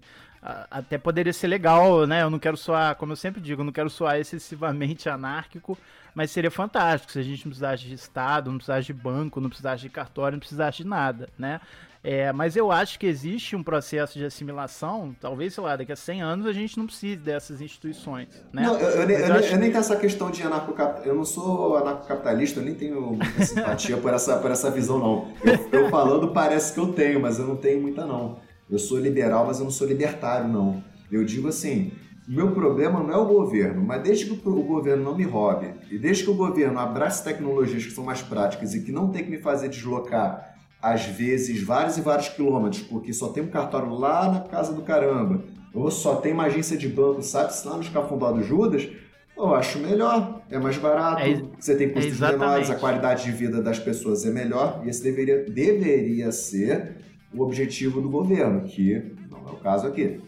até 0.71 0.99
poderia 0.99 1.33
ser 1.33 1.47
legal, 1.47 2.07
né? 2.07 2.23
Eu 2.23 2.29
não 2.29 2.39
quero 2.39 2.59
soar, 2.59 2.95
como 2.97 3.13
eu 3.13 3.17
sempre 3.17 3.41
digo, 3.41 3.63
eu 3.63 3.65
não 3.65 3.73
quero 3.73 3.89
soar 3.89 4.19
excessivamente 4.21 5.09
anárquico, 5.09 5.79
mas 6.15 6.31
seria 6.31 6.51
fantástico 6.51 7.11
se 7.11 7.19
a 7.21 7.23
gente 7.23 7.47
não 7.47 7.51
precisasse 7.53 7.87
de 7.87 7.95
Estado, 7.95 8.51
não 8.51 8.59
precisasse 8.59 8.87
de 8.87 8.93
banco, 8.93 9.41
não 9.41 9.49
precisasse 9.49 9.81
de 9.81 9.89
cartório, 9.89 10.37
não 10.37 10.41
precisasse 10.41 10.83
de 10.83 10.87
nada, 10.87 11.31
né? 11.39 11.59
É, 12.03 12.33
mas 12.33 12.57
eu 12.57 12.73
acho 12.73 12.99
que 12.99 13.07
existe 13.07 13.55
um 13.55 13.63
processo 13.63 14.19
de 14.19 14.25
assimilação, 14.25 15.15
talvez, 15.21 15.53
sei 15.53 15.63
lá, 15.63 15.77
daqui 15.77 15.93
a 15.93 15.97
100 15.97 16.23
anos 16.23 16.47
a 16.47 16.53
gente 16.53 16.79
não 16.79 16.87
precise 16.87 17.17
dessas 17.17 17.61
instituições, 17.61 18.29
né? 18.53 18.63
Não, 18.63 18.79
eu, 18.79 18.89
eu, 18.89 19.11
eu, 19.11 19.35
eu, 19.37 19.59
nem 19.59 19.71
tenho 19.71 19.77
essa 19.77 19.97
questão 19.97 20.31
de 20.31 20.43
anarcocapitalista, 20.43 21.09
eu 21.09 21.15
não 21.15 21.27
sou 21.27 21.77
anarcocapitalista, 21.77 22.61
eu 22.61 22.65
nem 22.65 22.75
tenho 22.75 23.03
muita 23.03 23.45
simpatia 23.45 23.99
por 23.99 24.15
essa, 24.15 24.39
por 24.39 24.51
essa 24.51 24.71
visão, 24.71 24.99
não. 24.99 25.29
Eu, 25.71 25.91
falando 25.91 26.29
parece 26.33 26.73
que 26.73 26.81
eu 26.81 26.91
tenho, 26.93 27.21
mas 27.21 27.39
eu 27.39 27.47
não 27.47 27.57
tenho 27.57 27.83
muita, 27.83 28.07
não. 28.07 28.39
Eu 28.71 28.79
sou 28.79 28.99
liberal, 28.99 29.47
mas 29.47 29.59
eu 29.59 29.65
não 29.65 29.71
sou 29.71 29.87
libertário, 29.87 30.49
não. 30.49 30.83
Eu 31.13 31.23
digo 31.23 31.49
assim, 31.49 31.93
o 32.27 32.33
meu 32.33 32.53
problema 32.53 33.03
não 33.03 33.13
é 33.13 33.17
o 33.17 33.27
governo, 33.27 33.83
mas 33.83 34.03
desde 34.03 34.25
que 34.25 34.49
o 34.49 34.63
governo 34.63 35.05
não 35.05 35.15
me 35.15 35.25
roube 35.25 35.75
e 35.91 35.99
desde 35.99 36.25
que 36.25 36.31
o 36.31 36.35
governo 36.35 36.79
abrace 36.79 37.23
tecnologias 37.23 37.85
que 37.85 37.91
são 37.91 38.05
mais 38.05 38.23
práticas 38.23 38.75
e 38.75 38.83
que 38.83 38.91
não 38.91 39.11
tem 39.11 39.25
que 39.25 39.31
me 39.31 39.39
fazer 39.39 39.69
deslocar 39.69 40.50
às 40.83 41.05
vezes 41.05 41.63
vários 41.63 41.99
e 41.99 42.01
vários 42.01 42.29
quilômetros, 42.29 42.83
porque 42.83 43.13
só 43.13 43.29
tem 43.29 43.43
um 43.43 43.49
cartório 43.49 43.93
lá 43.95 44.31
na 44.31 44.41
casa 44.41 44.73
do 44.73 44.83
caramba, 44.83 45.43
ou 45.75 45.91
só 45.91 46.17
tem 46.17 46.33
uma 46.33 46.45
agência 46.45 46.77
de 46.77 46.89
banco, 46.89 47.23
sabe, 47.23 47.53
lá 47.65 47.77
no 47.77 47.83
escafundó 47.83 48.33
do 48.33 48.43
Judas, 48.43 48.89
eu 49.37 49.55
acho 49.55 49.79
melhor, 49.79 50.43
é 50.51 50.59
mais 50.59 50.77
barato, 50.77 51.23
é, 51.23 51.43
você 51.59 51.75
tem 51.75 51.91
custos 51.91 52.21
é 52.21 52.33
menores, 52.33 52.71
a 52.71 52.75
qualidade 52.75 53.25
de 53.25 53.33
vida 53.33 53.63
das 53.63 53.79
pessoas 53.79 54.25
é 54.25 54.31
melhor, 54.31 54.83
e 54.85 54.89
esse 54.89 55.03
deveria, 55.03 55.45
deveria 55.45 56.33
ser 56.33 56.97
o 57.33 57.43
objetivo 57.43 58.01
do 58.01 58.09
governo, 58.09 58.63
que 58.63 59.15
não 59.31 59.49
é 59.49 59.53
o 59.53 59.57
caso 59.57 59.87
aqui. 59.87 60.21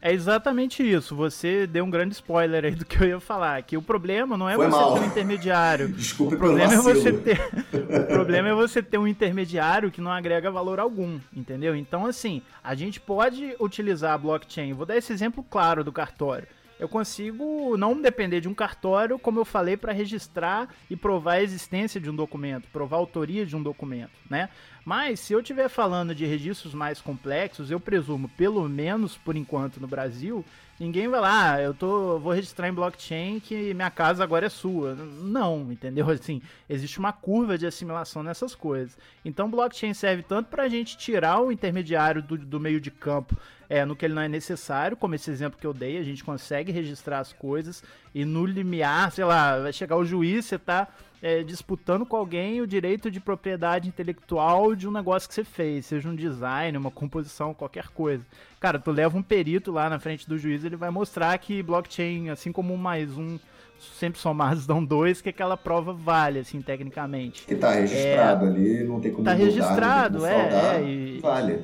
É 0.00 0.12
exatamente 0.12 0.82
isso. 0.88 1.16
Você 1.16 1.66
deu 1.66 1.84
um 1.84 1.90
grande 1.90 2.14
spoiler 2.14 2.64
aí 2.64 2.74
do 2.74 2.84
que 2.84 3.02
eu 3.02 3.08
ia 3.08 3.20
falar. 3.20 3.62
Que 3.62 3.76
o 3.76 3.82
problema 3.82 4.36
não 4.36 4.48
é 4.48 4.54
Foi 4.54 4.66
você 4.66 4.76
mal. 4.76 4.94
ter 4.94 5.00
um 5.00 5.06
intermediário. 5.06 5.88
Desculpe 5.92 6.36
o 6.36 6.38
problema 6.38 6.72
é 6.72 6.76
você 6.76 7.12
ter. 7.12 7.40
o 7.74 8.06
problema 8.06 8.48
é 8.48 8.54
você 8.54 8.82
ter 8.82 8.98
um 8.98 9.08
intermediário 9.08 9.90
que 9.90 10.00
não 10.00 10.10
agrega 10.10 10.50
valor 10.50 10.78
algum, 10.78 11.18
entendeu? 11.34 11.74
Então, 11.74 12.06
assim, 12.06 12.42
a 12.62 12.74
gente 12.74 13.00
pode 13.00 13.56
utilizar 13.58 14.12
a 14.12 14.18
blockchain. 14.18 14.72
Vou 14.72 14.86
dar 14.86 14.96
esse 14.96 15.12
exemplo 15.12 15.44
claro 15.48 15.82
do 15.82 15.92
cartório 15.92 16.46
eu 16.78 16.88
consigo 16.88 17.76
não 17.76 18.00
depender 18.00 18.40
de 18.40 18.48
um 18.48 18.54
cartório, 18.54 19.18
como 19.18 19.38
eu 19.38 19.44
falei, 19.44 19.76
para 19.76 19.92
registrar 19.92 20.68
e 20.88 20.96
provar 20.96 21.34
a 21.34 21.42
existência 21.42 22.00
de 22.00 22.08
um 22.08 22.14
documento, 22.14 22.68
provar 22.72 22.96
a 22.96 23.00
autoria 23.00 23.44
de 23.44 23.56
um 23.56 23.62
documento, 23.62 24.12
né? 24.30 24.48
Mas 24.84 25.20
se 25.20 25.32
eu 25.32 25.40
estiver 25.40 25.68
falando 25.68 26.14
de 26.14 26.24
registros 26.24 26.72
mais 26.72 27.00
complexos, 27.00 27.70
eu 27.70 27.78
presumo, 27.78 28.28
pelo 28.30 28.66
menos 28.68 29.18
por 29.18 29.36
enquanto 29.36 29.80
no 29.80 29.86
Brasil, 29.86 30.42
ninguém 30.80 31.08
vai 31.08 31.20
lá, 31.20 31.52
ah, 31.52 31.60
eu 31.60 31.74
tô, 31.74 32.18
vou 32.18 32.32
registrar 32.32 32.68
em 32.68 32.72
blockchain 32.72 33.38
que 33.40 33.74
minha 33.74 33.90
casa 33.90 34.24
agora 34.24 34.46
é 34.46 34.48
sua. 34.48 34.94
Não, 34.94 35.70
entendeu? 35.70 36.08
Assim, 36.10 36.40
existe 36.68 36.98
uma 36.98 37.12
curva 37.12 37.58
de 37.58 37.66
assimilação 37.66 38.22
nessas 38.22 38.54
coisas. 38.54 38.96
Então, 39.24 39.50
blockchain 39.50 39.92
serve 39.92 40.22
tanto 40.22 40.48
para 40.48 40.62
a 40.62 40.68
gente 40.68 40.96
tirar 40.96 41.40
o 41.40 41.52
intermediário 41.52 42.22
do, 42.22 42.38
do 42.38 42.58
meio 42.58 42.80
de 42.80 42.90
campo 42.90 43.36
é, 43.68 43.84
no 43.84 43.94
que 43.94 44.04
ele 44.04 44.14
não 44.14 44.22
é 44.22 44.28
necessário, 44.28 44.96
como 44.96 45.14
esse 45.14 45.30
exemplo 45.30 45.58
que 45.60 45.66
eu 45.66 45.74
dei, 45.74 45.98
a 45.98 46.02
gente 46.02 46.24
consegue 46.24 46.72
registrar 46.72 47.18
as 47.18 47.32
coisas 47.32 47.82
e 48.14 48.24
no 48.24 48.46
limiar, 48.46 49.12
sei 49.12 49.24
lá, 49.24 49.58
vai 49.58 49.72
chegar 49.72 49.96
o 49.96 50.04
juiz, 50.04 50.46
você 50.46 50.58
tá 50.58 50.88
é, 51.22 51.42
disputando 51.42 52.06
com 52.06 52.16
alguém 52.16 52.60
o 52.60 52.66
direito 52.66 53.10
de 53.10 53.20
propriedade 53.20 53.88
intelectual 53.88 54.74
de 54.74 54.88
um 54.88 54.90
negócio 54.90 55.28
que 55.28 55.34
você 55.34 55.44
fez, 55.44 55.86
seja 55.86 56.08
um 56.08 56.14
design, 56.14 56.78
uma 56.78 56.90
composição, 56.90 57.52
qualquer 57.52 57.88
coisa. 57.88 58.24
Cara, 58.60 58.78
tu 58.78 58.90
leva 58.90 59.16
um 59.16 59.22
perito 59.22 59.70
lá 59.70 59.90
na 59.90 59.98
frente 59.98 60.28
do 60.28 60.38
juiz, 60.38 60.64
ele 60.64 60.76
vai 60.76 60.90
mostrar 60.90 61.36
que 61.38 61.62
blockchain, 61.62 62.30
assim 62.30 62.52
como 62.52 62.72
um 62.72 62.78
mais 62.78 63.16
um 63.16 63.38
sempre 63.78 64.18
somados 64.18 64.66
dão 64.66 64.84
dois, 64.84 65.20
que 65.20 65.28
aquela 65.28 65.56
prova 65.56 65.92
vale, 65.92 66.40
assim, 66.40 66.60
tecnicamente. 66.60 67.44
Que 67.46 67.54
tá 67.54 67.72
registrado 67.72 68.46
é, 68.46 68.48
ali, 68.48 68.84
não 68.84 69.00
tem 69.00 69.12
como 69.12 69.24
Tá 69.24 69.34
mudar, 69.34 69.44
registrado, 69.44 70.26
é, 70.26 70.78
é 70.78 70.84
e, 70.84 71.20
vale. 71.20 71.62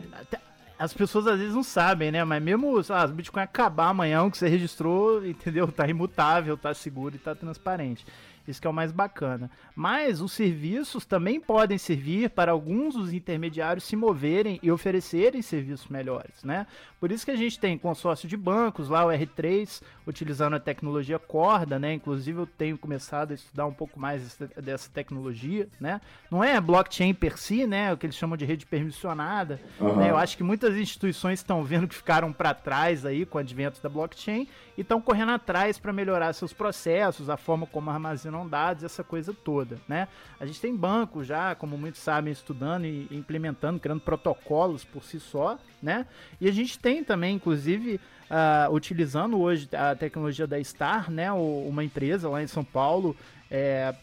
As 0.85 0.93
pessoas 0.93 1.27
às 1.27 1.39
vezes 1.39 1.55
não 1.55 1.63
sabem, 1.63 2.13
né? 2.13 2.23
Mas 2.25 2.43
mesmo, 2.43 2.83
sei 2.83 2.95
lá, 2.95 3.07
o 3.07 3.09
Bitcoin 3.09 3.43
acabar 3.43 3.89
amanhã, 3.89 4.23
o 4.23 4.31
que 4.31 4.37
você 4.37 4.49
registrou, 4.49 5.25
entendeu? 5.27 5.67
Tá 5.73 5.89
imutável, 5.89 6.59
tá 6.59 6.75
seguro 6.75 7.17
e 7.17 7.19
tá 7.19 7.35
transparente. 7.35 8.05
Isso 8.47 8.61
que 8.61 8.67
é 8.67 8.71
o 8.71 8.75
mais 8.75 8.93
bacana. 8.93 9.51
Mas 9.75 10.21
os 10.21 10.33
serviços 10.33 11.07
também 11.07 11.41
podem 11.41 11.79
servir 11.79 12.29
para 12.29 12.53
alguns 12.53 12.95
dos 12.95 13.15
intermediários 13.15 13.85
se 13.85 13.97
moverem 13.97 14.61
e 14.63 14.71
oferecerem 14.71 15.41
serviços 15.41 15.89
melhores, 15.89 16.45
né? 16.45 16.67
Por 17.01 17.11
isso 17.11 17.25
que 17.25 17.31
a 17.31 17.37
gente 17.37 17.59
tem 17.59 17.79
consórcio 17.79 18.29
de 18.29 18.37
bancos, 18.37 18.91
lá 18.91 19.07
o 19.07 19.09
R3, 19.09 19.83
utilizando 20.07 20.55
a 20.55 20.61
tecnologia 20.61 21.19
Corda, 21.19 21.79
né? 21.79 21.95
Inclusive 21.95 22.39
eu 22.39 22.47
tenho 22.47 22.77
começado 22.77 23.31
a 23.31 23.35
estudar 23.35 23.67
um 23.67 23.73
pouco 23.73 23.99
mais 23.99 24.37
dessa 24.63 24.91
tecnologia, 24.91 25.69
né? 25.81 26.01
Não 26.31 26.43
é 26.43 26.61
blockchain 26.61 27.15
per 27.15 27.39
si, 27.39 27.67
né? 27.67 27.93
O 27.93 27.97
que 27.97 28.07
eles 28.07 28.17
chamam 28.17 28.37
de 28.37 28.45
rede 28.45 28.67
permissionada. 28.67 29.61
Uhum. 29.81 29.97
Né? 29.97 30.11
Eu 30.11 30.17
acho 30.17 30.37
que 30.37 30.43
muitas 30.43 30.77
instituições 30.77 31.39
estão 31.39 31.63
vendo 31.65 31.89
que 31.89 31.95
ficaram 31.95 32.33
para 32.33 32.53
trás 32.53 33.07
aí 33.07 33.25
com 33.25 33.39
o 33.39 33.41
advento 33.41 33.81
da 33.83 33.89
blockchain 33.89 34.47
e 34.77 34.81
estão 34.81 35.01
correndo 35.01 35.33
atrás 35.33 35.79
para 35.79 35.93
melhorar 35.93 36.33
seus 36.33 36.53
processos, 36.53 37.31
a 37.31 37.37
forma 37.37 37.67
como 37.67 37.91
armazenam 37.91 38.47
dados, 38.47 38.85
essa 38.85 39.05
coisa 39.05 39.33
toda, 39.33 39.79
né? 39.89 40.09
A 40.39 40.47
gente 40.47 40.61
tem 40.61 40.75
bancos 40.75 41.27
já, 41.27 41.55
como 41.55 41.79
muitos 41.79 42.01
sabem, 42.01 42.33
estudando 42.33 42.85
e 42.85 43.09
implementando, 43.11 43.81
criando 43.81 44.01
protocolos 44.01 44.85
por 44.85 45.03
si 45.05 45.19
só, 45.19 45.59
né? 45.83 46.07
E 46.41 46.49
a 46.49 46.53
gente 46.53 46.79
tem 46.79 47.05
também, 47.05 47.37
inclusive, 47.37 48.01
uh, 48.31 48.73
utilizando 48.73 49.41
hoje 49.41 49.69
a 49.73 49.95
tecnologia 49.95 50.47
da 50.47 50.63
Star, 50.63 51.11
né? 51.11 51.31
uma 51.33 51.85
empresa 51.85 52.29
lá 52.29 52.43
em 52.43 52.47
São 52.47 52.65
Paulo, 52.65 53.17
é, 53.51 53.95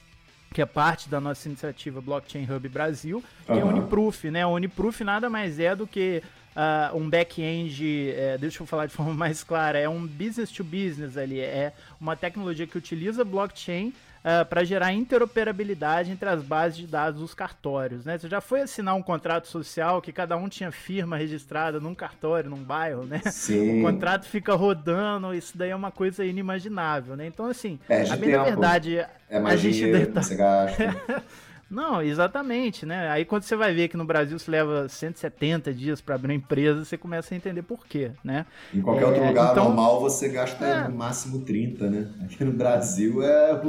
que 0.54 0.62
é 0.62 0.66
parte 0.66 1.10
da 1.10 1.20
nossa 1.20 1.48
iniciativa 1.48 2.02
Blockchain 2.02 2.48
Hub 2.50 2.68
Brasil, 2.70 3.24
que 3.46 3.52
uhum. 3.54 3.60
é 3.60 3.64
Uniproof, 3.64 4.30
né? 4.30 4.46
Uniproof 4.46 5.04
nada 5.04 5.30
mais 5.30 5.60
é 5.60 5.76
do 5.76 5.88
que 5.88 6.22
uh, 6.56 6.98
um 6.98 7.10
back-end, 7.10 8.12
é, 8.12 8.38
deixa 8.38 8.62
eu 8.62 8.68
falar 8.68 8.86
de 8.86 8.94
forma 8.94 9.14
mais 9.14 9.44
clara, 9.44 9.80
é 9.80 9.88
um 9.88 10.06
business 10.06 10.52
to 10.52 10.64
business 10.64 11.18
ali, 11.18 11.40
é 11.40 11.74
uma 12.00 12.16
tecnologia 12.16 12.68
que 12.68 12.78
utiliza 12.78 13.24
blockchain 13.24 13.94
uh, 14.24 14.42
ah, 14.42 14.46
para 14.46 14.64
gerar 14.64 14.94
interoperabilidade 14.94 16.12
entre 16.12 16.28
as 16.30 16.42
bases 16.42 16.78
de 16.78 16.88
dados 16.88 17.20
dos 17.20 17.34
cartórios. 17.34 18.06
Né? 18.06 18.18
Você 18.18 18.28
já 18.28 18.42
foi 18.42 18.62
assinar 18.62 18.96
um 18.96 19.02
contrato 19.02 19.48
social 19.48 20.02
que 20.02 20.12
cada 20.12 20.38
um 20.38 20.48
tinha 20.48 20.72
firma 20.72 21.18
registrada 21.18 21.80
num 21.80 21.94
cartório, 21.94 22.50
num 22.50 22.64
bairro, 22.64 23.04
né? 23.04 23.22
Sim. 23.26 23.80
O 23.80 23.84
contrato 23.84 24.26
fica 24.26 24.54
rodando, 24.54 25.34
isso 25.34 25.58
daí 25.58 25.70
é 25.70 25.76
uma 25.76 25.92
coisa 25.92 26.26
inimaginável, 26.26 27.16
né? 27.16 27.26
Então, 27.26 27.46
assim, 27.48 27.80
é, 27.90 28.10
a 28.10 28.16
bem 28.16 28.30
verdade, 28.30 28.98
é 29.30 29.40
magia, 29.40 29.54
a 29.54 29.56
gente 29.56 30.12
você 30.12 30.36
gasta. 30.36 30.96
Não, 31.72 32.02
exatamente, 32.02 32.86
né? 32.86 33.10
Aí 33.10 33.24
quando 33.24 33.44
você 33.44 33.56
vai 33.56 33.74
ver 33.74 33.88
que 33.88 33.96
no 33.96 34.04
Brasil 34.04 34.38
se 34.38 34.52
leva 34.52 34.90
170 34.90 35.74
dias 35.74 36.02
para 36.02 36.16
abrir 36.16 36.34
uma 36.34 36.36
empresa, 36.36 36.84
você 36.84 36.98
começa 36.98 37.34
a 37.34 37.38
entender 37.38 37.62
por 37.62 37.88
quê, 37.88 38.12
né? 38.22 38.46
Em 38.74 38.82
qualquer 38.82 39.04
é, 39.04 39.08
outro 39.08 39.26
lugar 39.26 39.52
então, 39.54 39.64
normal 39.66 40.02
você 40.02 40.28
gasta 40.28 40.66
é, 40.66 40.88
no 40.90 40.96
máximo 40.96 41.46
30, 41.46 41.90
né? 41.90 42.10
Aqui 42.26 42.44
no 42.44 42.52
Brasil 42.52 43.24
é 43.24 43.62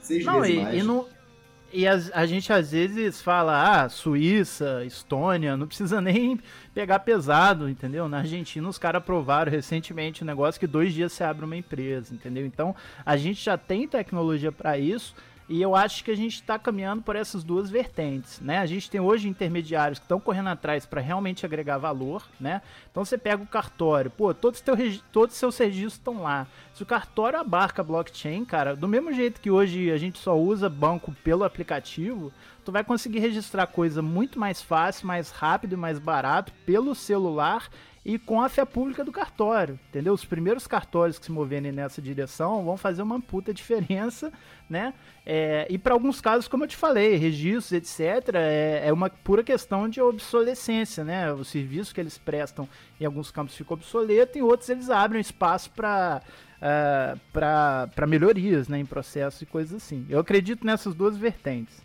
seis 0.00 0.24
não, 0.24 0.40
vezes 0.40 0.56
e, 0.56 0.62
mais. 0.62 0.78
E, 0.78 0.82
no, 0.82 1.06
e 1.70 1.86
a, 1.86 2.00
a, 2.14 2.24
gente 2.24 2.50
às 2.50 2.72
vezes 2.72 3.20
fala, 3.20 3.82
ah, 3.82 3.88
Suíça, 3.90 4.82
Estônia, 4.86 5.54
não 5.54 5.66
precisa 5.66 6.00
nem 6.02 6.40
pegar 6.74 7.00
pesado, 7.00 7.68
entendeu? 7.68 8.08
Na 8.08 8.18
Argentina 8.18 8.66
os 8.66 8.78
caras 8.78 9.02
aprovaram 9.02 9.52
recentemente 9.52 10.24
um 10.24 10.26
negócio 10.26 10.58
que 10.58 10.66
dois 10.66 10.94
dias 10.94 11.12
você 11.12 11.24
abre 11.24 11.44
uma 11.44 11.56
empresa, 11.56 12.14
entendeu? 12.14 12.46
Então 12.46 12.74
a 13.04 13.18
gente 13.18 13.44
já 13.44 13.58
tem 13.58 13.86
tecnologia 13.86 14.50
para 14.50 14.78
isso 14.78 15.14
e 15.50 15.60
eu 15.60 15.74
acho 15.74 16.04
que 16.04 16.12
a 16.12 16.16
gente 16.16 16.36
está 16.36 16.56
caminhando 16.60 17.02
por 17.02 17.16
essas 17.16 17.42
duas 17.42 17.68
vertentes, 17.68 18.38
né? 18.40 18.58
A 18.58 18.66
gente 18.66 18.88
tem 18.88 19.00
hoje 19.00 19.28
intermediários 19.28 19.98
que 19.98 20.04
estão 20.04 20.20
correndo 20.20 20.46
atrás 20.48 20.86
para 20.86 21.00
realmente 21.00 21.44
agregar 21.44 21.76
valor, 21.76 22.22
né? 22.38 22.62
Então 22.88 23.04
você 23.04 23.18
pega 23.18 23.42
o 23.42 23.46
cartório, 23.48 24.12
pô, 24.12 24.32
todos, 24.32 24.60
teu, 24.60 24.76
todos 25.10 25.34
os 25.34 25.40
seus 25.40 25.58
registros 25.58 25.94
estão 25.94 26.22
lá. 26.22 26.46
Se 26.72 26.84
o 26.84 26.86
cartório 26.86 27.40
abarca 27.40 27.82
blockchain, 27.82 28.44
cara, 28.44 28.76
do 28.76 28.86
mesmo 28.86 29.12
jeito 29.12 29.40
que 29.40 29.50
hoje 29.50 29.90
a 29.90 29.98
gente 29.98 30.20
só 30.20 30.38
usa 30.38 30.68
banco 30.68 31.12
pelo 31.24 31.42
aplicativo, 31.42 32.32
tu 32.64 32.70
vai 32.70 32.84
conseguir 32.84 33.18
registrar 33.18 33.66
coisa 33.66 34.00
muito 34.00 34.38
mais 34.38 34.62
fácil, 34.62 35.08
mais 35.08 35.32
rápido 35.32 35.72
e 35.72 35.76
mais 35.76 35.98
barato 35.98 36.52
pelo 36.64 36.94
celular 36.94 37.68
e 38.10 38.18
com 38.18 38.42
a 38.42 38.48
fé 38.48 38.64
pública 38.64 39.04
do 39.04 39.12
cartório, 39.12 39.78
entendeu? 39.88 40.12
Os 40.12 40.24
primeiros 40.24 40.66
cartórios 40.66 41.16
que 41.16 41.26
se 41.26 41.30
moverem 41.30 41.70
nessa 41.70 42.02
direção 42.02 42.64
vão 42.64 42.76
fazer 42.76 43.02
uma 43.02 43.20
puta 43.20 43.54
diferença, 43.54 44.32
né? 44.68 44.92
É, 45.24 45.64
e 45.70 45.78
para 45.78 45.94
alguns 45.94 46.20
casos, 46.20 46.48
como 46.48 46.64
eu 46.64 46.68
te 46.68 46.76
falei, 46.76 47.14
registros, 47.14 47.70
etc., 47.70 48.34
é, 48.34 48.82
é, 48.86 48.92
uma 48.92 49.08
pura 49.08 49.44
questão 49.44 49.88
de 49.88 50.00
obsolescência, 50.00 51.04
né? 51.04 51.32
O 51.32 51.44
serviço 51.44 51.94
que 51.94 52.00
eles 52.00 52.18
prestam 52.18 52.68
em 53.00 53.04
alguns 53.04 53.30
campos 53.30 53.56
fica 53.56 53.74
obsoleto, 53.74 54.36
em 54.36 54.42
outros 54.42 54.68
eles 54.68 54.90
abrem 54.90 55.20
espaço 55.20 55.70
para 55.70 56.20
uh, 56.60 57.20
para 57.32 58.06
melhorias, 58.08 58.66
né? 58.66 58.80
Em 58.80 58.86
processos 58.86 59.40
e 59.40 59.46
coisas 59.46 59.80
assim. 59.80 60.04
Eu 60.08 60.18
acredito 60.18 60.66
nessas 60.66 60.96
duas 60.96 61.16
vertentes. 61.16 61.80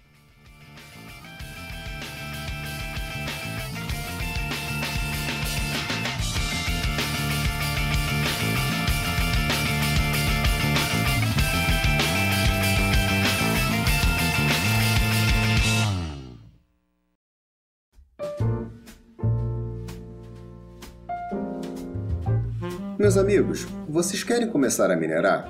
Meus 23.16 23.24
amigos, 23.24 23.66
vocês 23.88 24.26
querem 24.26 24.50
começar 24.50 24.92
a 24.92 24.96
minerar? 24.98 25.50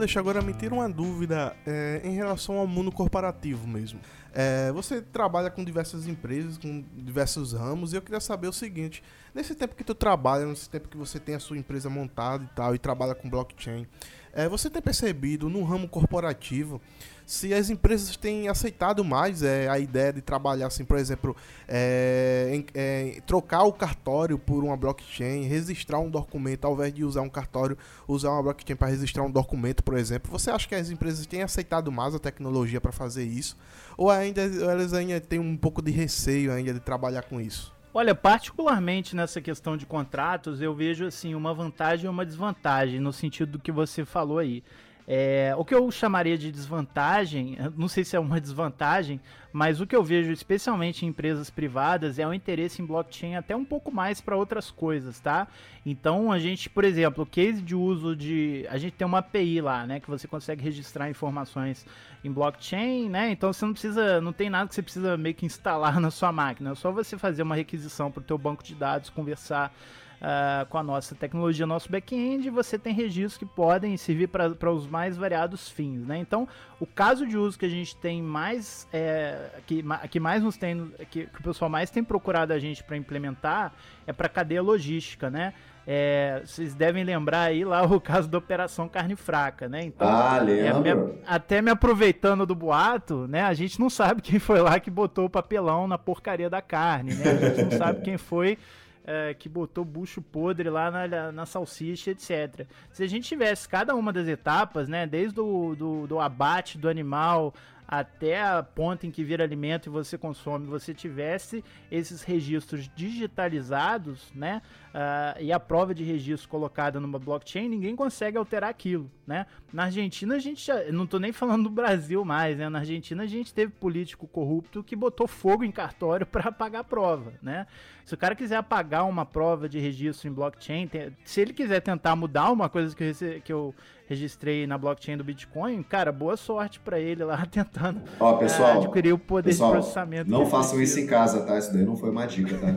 Alex, 0.02 0.16
agora 0.16 0.42
me 0.42 0.52
tira 0.52 0.74
uma 0.74 0.88
dúvida 0.88 1.54
é, 1.64 2.00
em 2.02 2.12
relação 2.12 2.58
ao 2.58 2.66
mundo 2.66 2.90
corporativo 2.90 3.68
mesmo. 3.68 4.00
É, 4.34 4.72
você 4.72 5.00
trabalha 5.00 5.48
com 5.48 5.62
diversas 5.62 6.08
empresas, 6.08 6.58
com 6.58 6.84
diversos 6.96 7.52
ramos, 7.52 7.92
e 7.92 7.96
eu 7.96 8.02
queria 8.02 8.18
saber 8.18 8.48
o 8.48 8.52
seguinte: 8.52 9.00
nesse 9.32 9.54
tempo 9.54 9.76
que 9.76 9.84
tu 9.84 9.94
trabalha, 9.94 10.44
nesse 10.44 10.68
tempo 10.68 10.88
que 10.88 10.96
você 10.96 11.20
tem 11.20 11.36
a 11.36 11.38
sua 11.38 11.56
empresa 11.56 11.88
montada 11.88 12.42
e 12.42 12.48
tal, 12.48 12.74
e 12.74 12.78
trabalha 12.78 13.14
com 13.14 13.30
blockchain, 13.30 13.86
é, 14.32 14.48
você 14.48 14.70
tem 14.70 14.80
percebido 14.80 15.48
no 15.48 15.62
ramo 15.62 15.88
corporativo 15.88 16.80
se 17.26 17.54
as 17.54 17.70
empresas 17.70 18.16
têm 18.16 18.48
aceitado 18.48 19.04
mais 19.04 19.42
é, 19.42 19.68
a 19.68 19.78
ideia 19.78 20.12
de 20.12 20.20
trabalhar, 20.20 20.66
assim, 20.66 20.84
por 20.84 20.98
exemplo, 20.98 21.36
é, 21.68 22.64
é, 22.74 23.20
trocar 23.26 23.62
o 23.62 23.72
cartório 23.72 24.38
por 24.38 24.64
uma 24.64 24.76
blockchain, 24.76 25.44
registrar 25.44 25.98
um 25.98 26.10
documento, 26.10 26.66
ao 26.66 26.74
invés 26.74 26.92
de 26.92 27.04
usar 27.04 27.22
um 27.22 27.28
cartório, 27.28 27.78
usar 28.06 28.30
uma 28.30 28.42
blockchain 28.42 28.76
para 28.76 28.88
registrar 28.88 29.22
um 29.22 29.30
documento, 29.30 29.82
por 29.82 29.96
exemplo. 29.96 30.30
Você 30.30 30.50
acha 30.50 30.68
que 30.68 30.74
as 30.74 30.90
empresas 30.90 31.24
têm 31.26 31.42
aceitado 31.42 31.90
mais 31.90 32.14
a 32.14 32.18
tecnologia 32.18 32.80
para 32.80 32.92
fazer 32.92 33.24
isso? 33.24 33.56
Ou 33.96 34.10
ainda 34.10 34.42
elas 34.42 34.92
ainda 34.92 35.20
têm 35.20 35.38
um 35.38 35.56
pouco 35.56 35.80
de 35.80 35.90
receio 35.90 36.52
ainda 36.52 36.74
de 36.74 36.80
trabalhar 36.80 37.22
com 37.22 37.40
isso? 37.40 37.71
Olha, 37.94 38.14
particularmente 38.14 39.14
nessa 39.14 39.38
questão 39.38 39.76
de 39.76 39.84
contratos, 39.84 40.62
eu 40.62 40.74
vejo 40.74 41.04
assim 41.04 41.34
uma 41.34 41.52
vantagem 41.52 42.06
e 42.06 42.08
uma 42.08 42.24
desvantagem 42.24 42.98
no 42.98 43.12
sentido 43.12 43.52
do 43.52 43.58
que 43.58 43.70
você 43.70 44.02
falou 44.02 44.38
aí. 44.38 44.64
É, 45.06 45.54
o 45.56 45.64
que 45.64 45.74
eu 45.74 45.90
chamaria 45.90 46.38
de 46.38 46.52
desvantagem, 46.52 47.58
não 47.76 47.88
sei 47.88 48.04
se 48.04 48.16
é 48.16 48.20
uma 48.20 48.40
desvantagem, 48.40 49.20
mas 49.52 49.80
o 49.80 49.86
que 49.86 49.94
eu 49.94 50.02
vejo 50.02 50.32
especialmente 50.32 51.04
em 51.04 51.08
empresas 51.08 51.50
privadas 51.50 52.18
é 52.18 52.26
o 52.26 52.32
interesse 52.32 52.80
em 52.80 52.86
blockchain 52.86 53.34
até 53.34 53.54
um 53.54 53.64
pouco 53.64 53.92
mais 53.92 54.20
para 54.20 54.34
outras 54.34 54.70
coisas, 54.70 55.20
tá? 55.20 55.46
Então 55.84 56.32
a 56.32 56.38
gente, 56.38 56.70
por 56.70 56.84
exemplo, 56.84 57.24
o 57.24 57.26
case 57.26 57.60
de 57.60 57.74
uso 57.74 58.16
de. 58.16 58.66
A 58.70 58.78
gente 58.78 58.94
tem 58.94 59.06
uma 59.06 59.18
API 59.18 59.60
lá, 59.60 59.86
né? 59.86 60.00
Que 60.00 60.08
você 60.08 60.26
consegue 60.26 60.62
registrar 60.62 61.10
informações 61.10 61.84
em 62.24 62.32
blockchain, 62.32 63.10
né? 63.10 63.30
Então 63.30 63.52
você 63.52 63.64
não 63.66 63.72
precisa. 63.72 64.20
Não 64.20 64.32
tem 64.32 64.48
nada 64.48 64.68
que 64.68 64.74
você 64.74 64.82
precisa 64.82 65.16
meio 65.18 65.34
que 65.34 65.44
instalar 65.44 65.98
na 66.00 66.10
sua 66.10 66.32
máquina. 66.32 66.70
É 66.70 66.74
só 66.74 66.90
você 66.90 67.18
fazer 67.18 67.42
uma 67.42 67.56
requisição 67.56 68.10
para 68.10 68.20
o 68.20 68.24
teu 68.24 68.38
banco 68.38 68.62
de 68.62 68.74
dados, 68.74 69.10
conversar 69.10 69.74
uh, 70.22 70.64
com 70.66 70.78
a 70.78 70.82
nossa 70.82 71.14
tecnologia, 71.14 71.66
nosso 71.66 71.90
back-end, 71.90 72.48
você 72.48 72.78
tem 72.78 72.94
registros 72.94 73.36
que 73.36 73.44
podem 73.44 73.96
servir 73.96 74.28
para 74.28 74.70
os 74.70 74.86
mais 74.86 75.16
variados 75.16 75.68
fins, 75.68 76.06
né? 76.06 76.18
Então, 76.18 76.48
o 76.78 76.86
caso 76.86 77.26
de 77.26 77.36
uso 77.36 77.58
que 77.58 77.66
a 77.66 77.70
gente 77.70 77.96
tem 77.96 78.22
mais, 78.22 78.88
é, 78.92 79.50
que, 79.66 79.84
que 80.10 80.20
mais 80.20 80.42
nos 80.42 80.56
tem, 80.56 80.92
que, 81.10 81.26
que 81.26 81.40
o 81.40 81.42
pessoal 81.42 81.68
mais 81.68 81.90
tem 81.90 82.04
procurado 82.04 82.52
a 82.52 82.58
gente 82.58 82.82
para 82.84 82.96
implementar 82.96 83.72
é 84.06 84.12
para 84.12 84.28
cadeia 84.28 84.62
logística, 84.62 85.28
né? 85.28 85.52
É, 85.84 86.40
vocês 86.44 86.76
devem 86.76 87.02
lembrar 87.02 87.42
aí 87.42 87.64
lá 87.64 87.82
o 87.82 88.00
caso 88.00 88.28
da 88.28 88.38
Operação 88.38 88.88
Carne 88.88 89.16
Fraca, 89.16 89.68
né? 89.68 89.82
Então, 89.82 90.06
ah. 90.08 90.38
É, 90.48 90.72
me, 90.72 91.14
até 91.26 91.60
me 91.60 91.72
aproveitando 91.72 92.46
do 92.46 92.54
boato, 92.54 93.26
né? 93.26 93.42
A 93.42 93.52
gente 93.52 93.80
não 93.80 93.90
sabe 93.90 94.22
quem 94.22 94.38
foi 94.38 94.60
lá 94.60 94.78
que 94.78 94.90
botou 94.90 95.24
o 95.24 95.30
papelão 95.30 95.88
na 95.88 95.98
porcaria 95.98 96.48
da 96.48 96.62
carne, 96.62 97.14
né? 97.14 97.30
A 97.32 97.48
gente 97.48 97.62
não 97.64 97.78
sabe 97.78 98.02
quem 98.02 98.16
foi 98.16 98.56
é, 99.04 99.34
que 99.34 99.48
botou 99.48 99.84
bucho 99.84 100.22
podre 100.22 100.70
lá 100.70 100.90
na, 100.90 101.32
na 101.32 101.46
salsicha, 101.46 102.10
etc. 102.10 102.66
Se 102.92 103.02
a 103.02 103.06
gente 103.06 103.28
tivesse 103.28 103.68
cada 103.68 103.94
uma 103.94 104.12
das 104.12 104.28
etapas, 104.28 104.88
né, 104.88 105.06
desde 105.06 105.40
o 105.40 105.74
do, 105.74 106.06
do 106.06 106.20
abate 106.20 106.78
do 106.78 106.88
animal 106.88 107.54
até 107.92 108.40
a 108.40 108.62
ponta 108.62 109.06
em 109.06 109.10
que 109.10 109.22
vira 109.22 109.44
alimento 109.44 109.84
e 109.86 109.90
você 109.90 110.16
consome, 110.16 110.66
você 110.66 110.94
tivesse 110.94 111.62
esses 111.90 112.22
registros 112.22 112.90
digitalizados, 112.96 114.32
né? 114.34 114.62
Uh, 114.94 115.42
e 115.42 115.52
a 115.52 115.60
prova 115.60 115.94
de 115.94 116.02
registro 116.02 116.48
colocada 116.48 116.98
numa 116.98 117.18
blockchain, 117.18 117.68
ninguém 117.68 117.94
consegue 117.94 118.38
alterar 118.38 118.70
aquilo, 118.70 119.10
né? 119.26 119.44
Na 119.70 119.84
Argentina 119.84 120.36
a 120.36 120.38
gente 120.38 120.64
já, 120.64 120.90
não 120.90 121.06
tô 121.06 121.18
nem 121.18 121.32
falando 121.32 121.64
do 121.64 121.70
Brasil 121.70 122.24
mais, 122.24 122.56
né? 122.56 122.66
Na 122.70 122.78
Argentina 122.78 123.24
a 123.24 123.26
gente 123.26 123.52
teve 123.52 123.70
político 123.72 124.26
corrupto 124.26 124.82
que 124.82 124.96
botou 124.96 125.28
fogo 125.28 125.62
em 125.62 125.70
cartório 125.70 126.24
para 126.26 126.48
apagar 126.48 126.80
a 126.80 126.84
prova, 126.84 127.34
né? 127.42 127.66
Se 128.06 128.14
o 128.14 128.16
cara 128.16 128.34
quiser 128.34 128.56
apagar 128.56 129.06
uma 129.06 129.26
prova 129.26 129.68
de 129.68 129.78
registro 129.78 130.28
em 130.28 130.32
blockchain, 130.32 130.88
se 131.26 131.42
ele 131.42 131.52
quiser 131.52 131.80
tentar 131.80 132.16
mudar 132.16 132.50
uma 132.50 132.70
coisa 132.70 132.96
que 132.96 133.04
eu, 133.04 133.40
que 133.42 133.52
eu 133.52 133.74
registrei 134.12 134.66
na 134.66 134.76
blockchain 134.76 135.16
do 135.16 135.24
Bitcoin, 135.24 135.82
cara, 135.82 136.12
boa 136.12 136.36
sorte 136.36 136.78
para 136.78 137.00
ele 137.00 137.24
lá 137.24 137.44
tentando 137.50 138.00
Ó, 138.20 138.34
pessoal, 138.34 138.70
é, 138.70 138.76
adquirir 138.78 139.12
o 139.12 139.18
poder 139.18 139.50
pessoal, 139.50 139.70
de 139.70 139.78
processamento. 139.78 140.30
Não 140.30 140.46
façam 140.46 140.80
isso 140.80 141.00
em 141.00 141.06
casa, 141.06 141.44
tá? 141.44 141.58
Isso 141.58 141.72
daí 141.72 141.84
não 141.84 141.96
foi 141.96 142.10
uma 142.10 142.26
dica, 142.26 142.56
tá? 142.58 142.76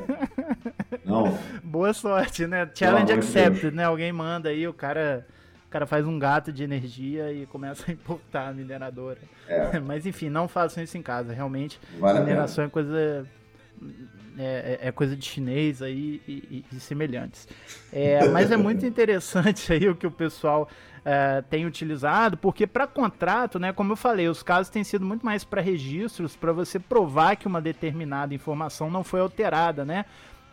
não. 1.05 1.37
Boa 1.63 1.93
sorte, 1.93 2.47
né? 2.47 2.69
Challenge 2.73 3.11
accepted, 3.11 3.75
né? 3.75 3.83
Alguém 3.83 4.11
manda 4.11 4.49
aí, 4.49 4.67
o 4.67 4.73
cara 4.73 5.25
cara 5.75 5.85
faz 5.85 6.07
um 6.07 6.17
gato 6.17 6.53
de 6.53 6.63
energia 6.63 7.33
e 7.33 7.45
começa 7.45 7.91
a 7.91 7.93
importar 7.93 8.47
a 8.47 8.53
mineradora. 8.53 9.19
É. 9.45 9.77
Mas 9.81 10.05
enfim, 10.05 10.29
não 10.29 10.47
façam 10.47 10.81
isso 10.81 10.97
em 10.97 11.01
casa. 11.01 11.33
Realmente, 11.33 11.79
vale 11.99 12.21
mineração 12.21 12.63
é 12.63 12.69
coisa 12.69 13.27
é, 14.37 14.79
é, 14.81 14.87
é, 14.87 14.91
coisa 14.91 15.15
de 15.15 15.25
chinês 15.25 15.81
aí 15.81 16.21
e, 16.27 16.65
e, 16.71 16.75
e 16.75 16.79
semelhantes. 16.79 17.47
É, 17.91 18.27
mas 18.29 18.51
é 18.51 18.57
muito 18.57 18.85
interessante 18.87 19.71
aí 19.71 19.87
o 19.87 19.95
que 19.95 20.05
o 20.05 20.11
pessoal 20.11 20.67
é, 21.05 21.41
tem 21.43 21.65
utilizado, 21.65 22.35
porque 22.35 22.65
para 22.65 22.87
contrato, 22.87 23.59
né, 23.59 23.71
como 23.71 23.93
eu 23.93 23.95
falei, 23.95 24.27
os 24.27 24.43
casos 24.43 24.69
têm 24.69 24.83
sido 24.83 25.05
muito 25.05 25.25
mais 25.25 25.43
para 25.43 25.61
registros, 25.61 26.35
para 26.35 26.51
você 26.51 26.79
provar 26.79 27.35
que 27.35 27.47
uma 27.47 27.61
determinada 27.61 28.33
informação 28.33 28.89
não 28.89 29.03
foi 29.03 29.19
alterada, 29.19 29.85
né? 29.85 30.05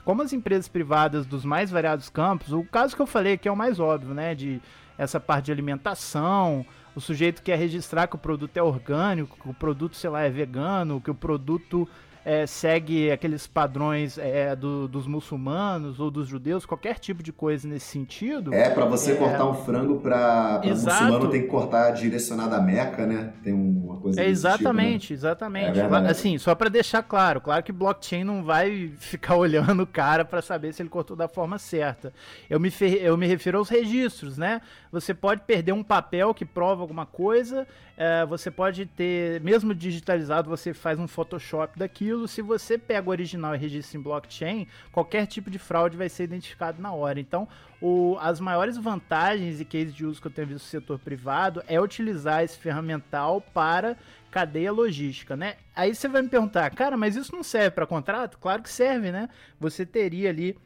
Como 0.04 0.20
as 0.20 0.32
empresas 0.32 0.68
privadas 0.68 1.24
dos 1.24 1.44
mais 1.44 1.70
variados 1.70 2.08
campos, 2.08 2.52
o 2.52 2.64
caso 2.64 2.94
que 2.94 3.00
eu 3.00 3.06
falei 3.06 3.36
que 3.36 3.48
é 3.48 3.52
o 3.52 3.56
mais 3.56 3.80
óbvio, 3.80 4.12
né, 4.12 4.34
de 4.34 4.60
essa 4.98 5.18
parte 5.18 5.46
de 5.46 5.52
alimentação, 5.52 6.66
o 6.94 7.00
sujeito 7.00 7.42
quer 7.42 7.56
registrar 7.56 8.06
que 8.06 8.16
o 8.16 8.18
produto 8.18 8.56
é 8.56 8.62
orgânico, 8.62 9.38
que 9.40 9.48
o 9.48 9.54
produto, 9.54 9.96
sei 9.96 10.10
lá, 10.10 10.22
é 10.22 10.30
vegano, 10.30 11.00
que 11.00 11.10
o 11.10 11.14
produto 11.14 11.88
é, 12.24 12.46
segue 12.46 13.10
aqueles 13.10 13.46
padrões 13.46 14.16
é, 14.18 14.54
do, 14.54 14.86
dos 14.86 15.06
muçulmanos 15.06 15.98
ou 15.98 16.10
dos 16.10 16.28
judeus, 16.28 16.64
qualquer 16.64 16.98
tipo 16.98 17.22
de 17.22 17.32
coisa 17.32 17.66
nesse 17.66 17.86
sentido. 17.86 18.54
É, 18.54 18.70
para 18.70 18.84
você 18.84 19.12
é... 19.12 19.14
cortar 19.16 19.44
um 19.46 19.54
frango 19.54 20.00
para 20.00 20.60
muçulmano 20.64 21.30
tem 21.30 21.42
que 21.42 21.48
cortar 21.48 21.90
direcionado 21.90 22.54
a 22.54 22.60
Meca, 22.60 23.06
né? 23.06 23.32
Tem 23.42 23.52
uma 23.52 23.96
coisa 23.96 24.20
É 24.20 24.28
exatamente, 24.28 25.08
tipo, 25.08 25.12
né? 25.14 25.16
exatamente. 25.18 25.80
É 25.80 26.10
assim, 26.10 26.38
só 26.38 26.54
para 26.54 26.68
deixar 26.68 27.02
claro, 27.02 27.40
claro 27.40 27.62
que 27.62 27.72
blockchain 27.72 28.24
não 28.24 28.44
vai 28.44 28.92
ficar 28.98 29.34
olhando 29.36 29.82
o 29.82 29.86
cara 29.86 30.24
para 30.24 30.40
saber 30.40 30.72
se 30.72 30.82
ele 30.82 30.88
cortou 30.88 31.16
da 31.16 31.26
forma 31.26 31.58
certa. 31.58 32.12
Eu 32.48 32.60
me, 32.60 32.72
eu 33.00 33.16
me 33.16 33.26
refiro 33.26 33.58
aos 33.58 33.68
registros, 33.68 34.38
né? 34.38 34.60
Você 34.90 35.12
pode 35.12 35.42
perder 35.42 35.72
um 35.72 35.82
papel 35.82 36.34
que 36.34 36.44
prova 36.44 36.82
alguma 36.82 37.06
coisa, 37.06 37.66
é, 38.02 38.26
você 38.26 38.50
pode 38.50 38.84
ter, 38.84 39.40
mesmo 39.42 39.72
digitalizado, 39.72 40.50
você 40.50 40.74
faz 40.74 40.98
um 40.98 41.06
Photoshop 41.06 41.78
daquilo. 41.78 42.26
Se 42.26 42.42
você 42.42 42.76
pega 42.76 43.08
o 43.08 43.12
original 43.12 43.54
e 43.54 43.58
registra 43.58 43.96
em 43.96 44.02
blockchain, 44.02 44.66
qualquer 44.90 45.24
tipo 45.24 45.48
de 45.48 45.56
fraude 45.56 45.96
vai 45.96 46.08
ser 46.08 46.24
identificado 46.24 46.82
na 46.82 46.92
hora. 46.92 47.20
Então, 47.20 47.46
o, 47.80 48.16
as 48.20 48.40
maiores 48.40 48.76
vantagens 48.76 49.60
e 49.60 49.64
cases 49.64 49.94
de 49.94 50.04
uso 50.04 50.20
que 50.20 50.26
eu 50.26 50.32
tenho 50.32 50.48
visto 50.48 50.64
no 50.64 50.70
setor 50.70 50.98
privado 50.98 51.62
é 51.68 51.80
utilizar 51.80 52.42
esse 52.42 52.58
ferramental 52.58 53.40
para 53.40 53.96
cadeia 54.32 54.72
logística, 54.72 55.36
né? 55.36 55.54
Aí 55.72 55.94
você 55.94 56.08
vai 56.08 56.22
me 56.22 56.28
perguntar, 56.28 56.74
cara, 56.74 56.96
mas 56.96 57.14
isso 57.14 57.32
não 57.32 57.44
serve 57.44 57.70
para 57.70 57.86
contrato? 57.86 58.36
Claro 58.36 58.64
que 58.64 58.70
serve, 58.70 59.12
né? 59.12 59.28
Você 59.60 59.86
teria 59.86 60.28
ali 60.28 60.58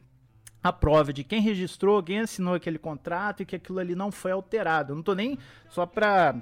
a 0.65 0.73
prova 0.73 1.13
de 1.13 1.23
quem 1.23 1.43
registrou, 1.43 2.03
quem 2.03 2.21
assinou 2.21 2.55
aquele 2.55 2.79
contrato 2.79 3.43
e 3.43 3.47
que 3.47 3.57
aquilo 3.57 3.79
ali 3.79 3.95
não 3.95 4.11
foi 4.11 4.33
alterado. 4.33 4.93
Eu 4.93 4.97
não 4.97 5.03
tô 5.03 5.15
nem 5.15 5.39
só 5.69 5.85
para 5.85 6.35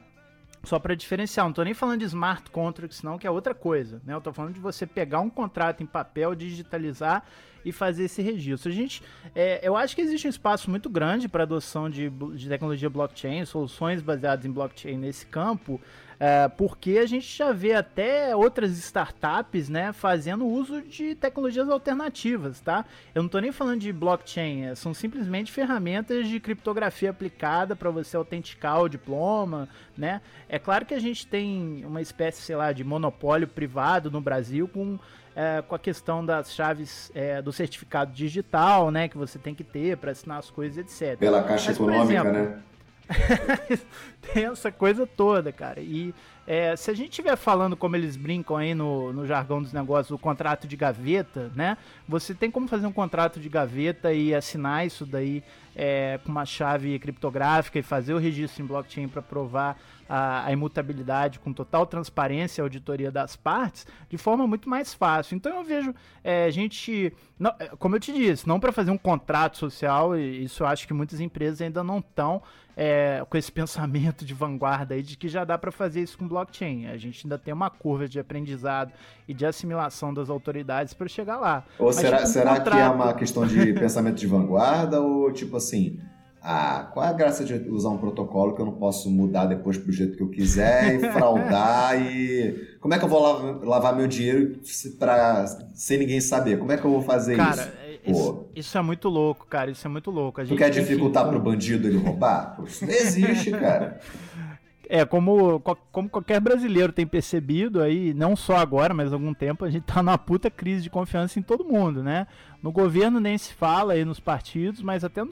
só 0.64 0.79
para 0.79 0.94
diferenciar, 0.94 1.44
não 1.44 1.50
estou 1.50 1.64
nem 1.64 1.74
falando 1.74 2.00
de 2.00 2.07
smart 2.07 2.50
contracts, 2.50 3.03
não, 3.03 3.18
que 3.18 3.27
é 3.27 3.31
outra 3.31 3.55
coisa. 3.55 4.00
Né? 4.05 4.14
Eu 4.14 4.18
estou 4.18 4.33
falando 4.33 4.55
de 4.55 4.61
você 4.61 4.87
pegar 4.87 5.20
um 5.20 5.31
contrato 5.31 5.83
em 5.83 5.87
papel, 5.87 6.35
digitalizar 6.35 7.24
e 7.64 7.72
fazer 7.72 8.05
esse 8.05 8.20
registro. 8.20 8.70
A 8.70 8.74
gente, 8.74 9.03
é, 9.35 9.61
eu 9.62 9.77
acho 9.77 9.94
que 9.94 10.03
existe 10.03 10.27
um 10.27 10.31
espaço 10.31 10.70
muito 10.70 10.88
grande 10.90 11.29
para 11.29 11.44
adoção 11.44 11.88
de, 11.88 12.11
de 12.11 12.48
tecnologia 12.48 12.90
blockchain, 12.90 13.44
soluções 13.44 14.03
baseadas 14.03 14.44
em 14.44 14.50
blockchain 14.50 14.98
nesse 14.98 15.27
campo, 15.27 15.81
é, 16.18 16.48
porque 16.48 16.98
a 16.98 17.07
gente 17.07 17.27
já 17.37 17.53
vê 17.53 17.74
até 17.74 18.35
outras 18.35 18.70
startups 18.79 19.68
né, 19.68 19.92
fazendo 19.92 20.46
uso 20.46 20.83
de 20.83 21.14
tecnologias 21.14 21.68
alternativas, 21.68 22.61
tá? 22.61 22.85
Eu 23.14 23.22
não 23.22 23.27
estou 23.27 23.40
nem 23.40 23.53
falando 23.53 23.81
de 23.81 23.92
blockchain, 23.92 24.64
é, 24.64 24.74
são 24.74 24.94
simplesmente 24.94 25.53
ferramentas 25.53 26.29
de 26.29 26.38
criptografia 26.40 27.11
aplicada 27.11 27.74
para 27.74 27.90
você 27.90 28.16
autenticar 28.16 28.81
o 28.81 28.88
diploma, 28.88 29.68
né? 29.96 30.20
É 30.48 30.59
claro 30.59 30.85
que 30.87 30.94
a 30.94 31.00
gente 31.00 31.27
tem 31.27 31.85
uma 31.85 32.00
espécie, 32.00 32.42
sei 32.42 32.57
lá, 32.57 32.72
de 32.72 32.85
monopólio 32.85 33.48
privado 33.48 34.11
no 34.11 34.20
Brasil 34.20 34.68
com 34.68 34.98
é, 35.37 35.62
com 35.62 35.74
a 35.74 35.79
questão 35.79 36.24
das 36.24 36.55
chaves 36.55 37.11
é, 37.14 37.42
do 37.42 37.53
certificado 37.53 38.12
digital, 38.12 38.90
né, 38.90 39.09
que 39.09 39.18
você 39.18 39.38
tem 39.38 39.55
que 39.55 39.64
ter 39.64 39.96
para 39.96 40.12
assinar 40.12 40.38
as 40.38 40.50
coisas, 40.50 40.79
etc. 40.79 41.18
Pela 41.18 41.42
Caixa 41.42 41.70
Mas, 41.70 41.77
Econômica, 41.77 42.12
exemplo, 42.12 42.33
né? 42.33 42.62
tem 44.33 44.47
essa 44.47 44.73
coisa 44.73 45.07
toda, 45.07 45.53
cara. 45.53 45.81
E 45.81 46.14
é, 46.47 46.77
se 46.77 46.90
a 46.90 46.95
gente 46.95 47.11
estiver 47.11 47.37
falando 47.37 47.77
como 47.77 47.97
eles 47.97 48.17
brincam 48.17 48.57
aí 48.57 48.75
no, 48.75 49.12
no 49.12 49.27
jargão 49.27 49.62
dos 49.62 49.73
negócios, 49.73 50.11
o 50.11 50.19
contrato 50.19 50.67
de 50.67 50.77
gaveta, 50.77 51.51
né? 51.55 51.77
Você 52.09 52.35
tem 52.35 52.51
como 52.51 52.69
fazer 52.69 52.87
um 52.87 52.93
contrato 52.93 53.40
de 53.40 53.49
gaveta 53.49 54.12
e 54.12 54.35
assinar 54.35 54.87
isso 54.87 55.07
daí 55.07 55.43
é, 55.75 56.19
com 56.25 56.31
uma 56.31 56.45
chave 56.45 56.99
criptográfica 56.99 57.79
e 57.79 57.83
fazer 57.83 58.15
o 58.15 58.19
registro 58.19 58.63
em 58.63 58.67
blockchain 58.67 59.09
para 59.09 59.23
provar 59.23 59.77
a, 60.09 60.47
a, 60.47 60.53
imutabilidade 60.53 61.39
com 61.39 61.53
total 61.53 61.87
transparência 61.87 62.61
e 62.61 62.63
auditoria 62.63 63.11
das 63.11 63.37
partes 63.37 63.87
de 64.09 64.19
forma 64.19 64.47
muito 64.47 64.69
mais 64.69 64.93
fácil. 64.95 65.37
Então 65.37 65.57
eu 65.57 65.65
vejo 65.65 65.95
é, 66.23 66.51
gente, 66.51 67.13
não, 67.39 67.53
é, 67.59 67.69
como 67.79 67.97
eu 67.97 68.01
te 68.01 68.13
disse, 68.13 68.47
não 68.47 68.61
para 68.61 68.73
fazer 68.73 68.91
um 68.91 68.99
contrato 68.99 69.59
social, 69.59 70.17
e 70.17 70.45
isso 70.45 70.63
eu 70.63 70.67
acho 70.67 70.87
que 70.87 70.95
muitas 70.95 71.21
empresas 71.21 71.61
ainda 71.61 71.83
não 71.83 71.99
estão 71.99 72.43
é, 72.77 73.25
com 73.29 73.37
esse 73.37 73.51
pensamento 73.53 74.25
de 74.25 74.35
vanguarda 74.35 74.95
aí 74.95 75.03
de 75.03 75.17
que 75.17 75.29
já 75.29 75.45
dá 75.45 75.57
para 75.57 75.71
fazer 75.71 76.03
isso 76.03 76.19
com 76.19 76.27
blockchain. 76.27 76.87
A 76.87 76.97
gente 76.97 77.27
ainda 77.27 77.39
tem 77.39 77.53
uma 77.53 77.71
curva 77.71 78.09
de 78.09 78.19
aprendizado 78.19 78.93
e 79.27 79.35
de 79.35 79.47
assimilação 79.47 80.13
das 80.13 80.29
autoridades 80.29 80.93
para 80.93 81.09
chegar 81.09 81.39
lá. 81.39 81.65
Ou 81.79 81.87
Mas, 81.87 81.97
será, 81.97 82.23
um 82.23 82.27
será 82.27 82.57
contrato... 82.57 82.77
que 82.77 82.83
é 82.83 82.89
uma 82.89 83.15
questão 83.15 83.47
de 83.47 83.73
pensamento 83.75 84.17
de 84.17 84.27
vanguarda 84.27 85.01
ou 85.01 85.33
tipo 85.33 85.57
assim, 85.57 85.63
ah, 86.46 86.90
qual 86.92 87.07
é 87.07 87.09
a 87.09 87.12
graça 87.12 87.42
de 87.42 87.55
usar 87.70 87.88
um 87.88 87.96
protocolo 87.96 88.55
que 88.55 88.61
eu 88.61 88.66
não 88.66 88.74
posso 88.74 89.11
mudar 89.11 89.46
depois 89.46 89.79
pro 89.79 89.90
jeito 89.90 90.14
que 90.14 90.22
eu 90.22 90.29
quiser 90.29 90.96
e 90.96 90.98
fraudar 91.11 91.98
e... 91.98 92.77
Como 92.81 92.92
é 92.92 92.98
que 92.98 93.05
eu 93.05 93.09
vou 93.09 93.22
lavar, 93.22 93.55
lavar 93.62 93.96
meu 93.96 94.07
dinheiro 94.07 94.61
pra, 94.98 95.46
sem 95.74 95.96
ninguém 95.96 96.20
saber? 96.20 96.59
Como 96.59 96.70
é 96.70 96.77
que 96.77 96.85
eu 96.85 96.90
vou 96.90 97.00
fazer 97.00 97.37
cara, 97.38 97.72
isso? 98.05 98.11
Isso, 98.11 98.46
isso, 98.55 98.77
é 98.77 98.83
muito 98.83 99.09
louco, 99.09 99.46
cara. 99.46 99.70
Isso 99.70 99.87
é 99.87 99.90
muito 99.90 100.11
louco. 100.11 100.38
A 100.38 100.44
gente 100.44 100.55
tu 100.55 100.59
quer 100.59 100.68
dificultar 100.68 101.24
que... 101.24 101.31
pro 101.31 101.40
bandido 101.40 101.88
ele 101.88 101.96
roubar? 101.96 102.61
Isso 102.66 102.85
não 102.85 102.92
existe, 102.92 103.50
cara. 103.50 103.98
É, 104.88 105.05
como, 105.05 105.61
como 105.90 106.09
qualquer 106.09 106.40
brasileiro 106.40 106.92
tem 106.92 107.07
percebido 107.07 107.81
aí, 107.81 108.12
não 108.12 108.37
só 108.37 108.57
agora, 108.57 108.92
mas 108.92 109.12
há 109.12 109.16
algum 109.16 109.33
tempo, 109.33 109.64
a 109.64 109.70
gente 109.70 109.85
tá 109.85 110.03
numa 110.03 110.18
puta 110.18 110.51
crise 110.51 110.83
de 110.83 110.90
confiança 110.90 111.38
em 111.38 111.42
todo 111.42 111.65
mundo, 111.65 112.02
né? 112.02 112.27
No 112.63 112.71
governo 112.71 113.21
nem 113.21 113.37
se 113.38 113.54
fala 113.54 113.94
aí 113.94 114.04
nos 114.04 114.21
partidos, 114.21 114.83
mas 114.83 115.04
até 115.04 115.23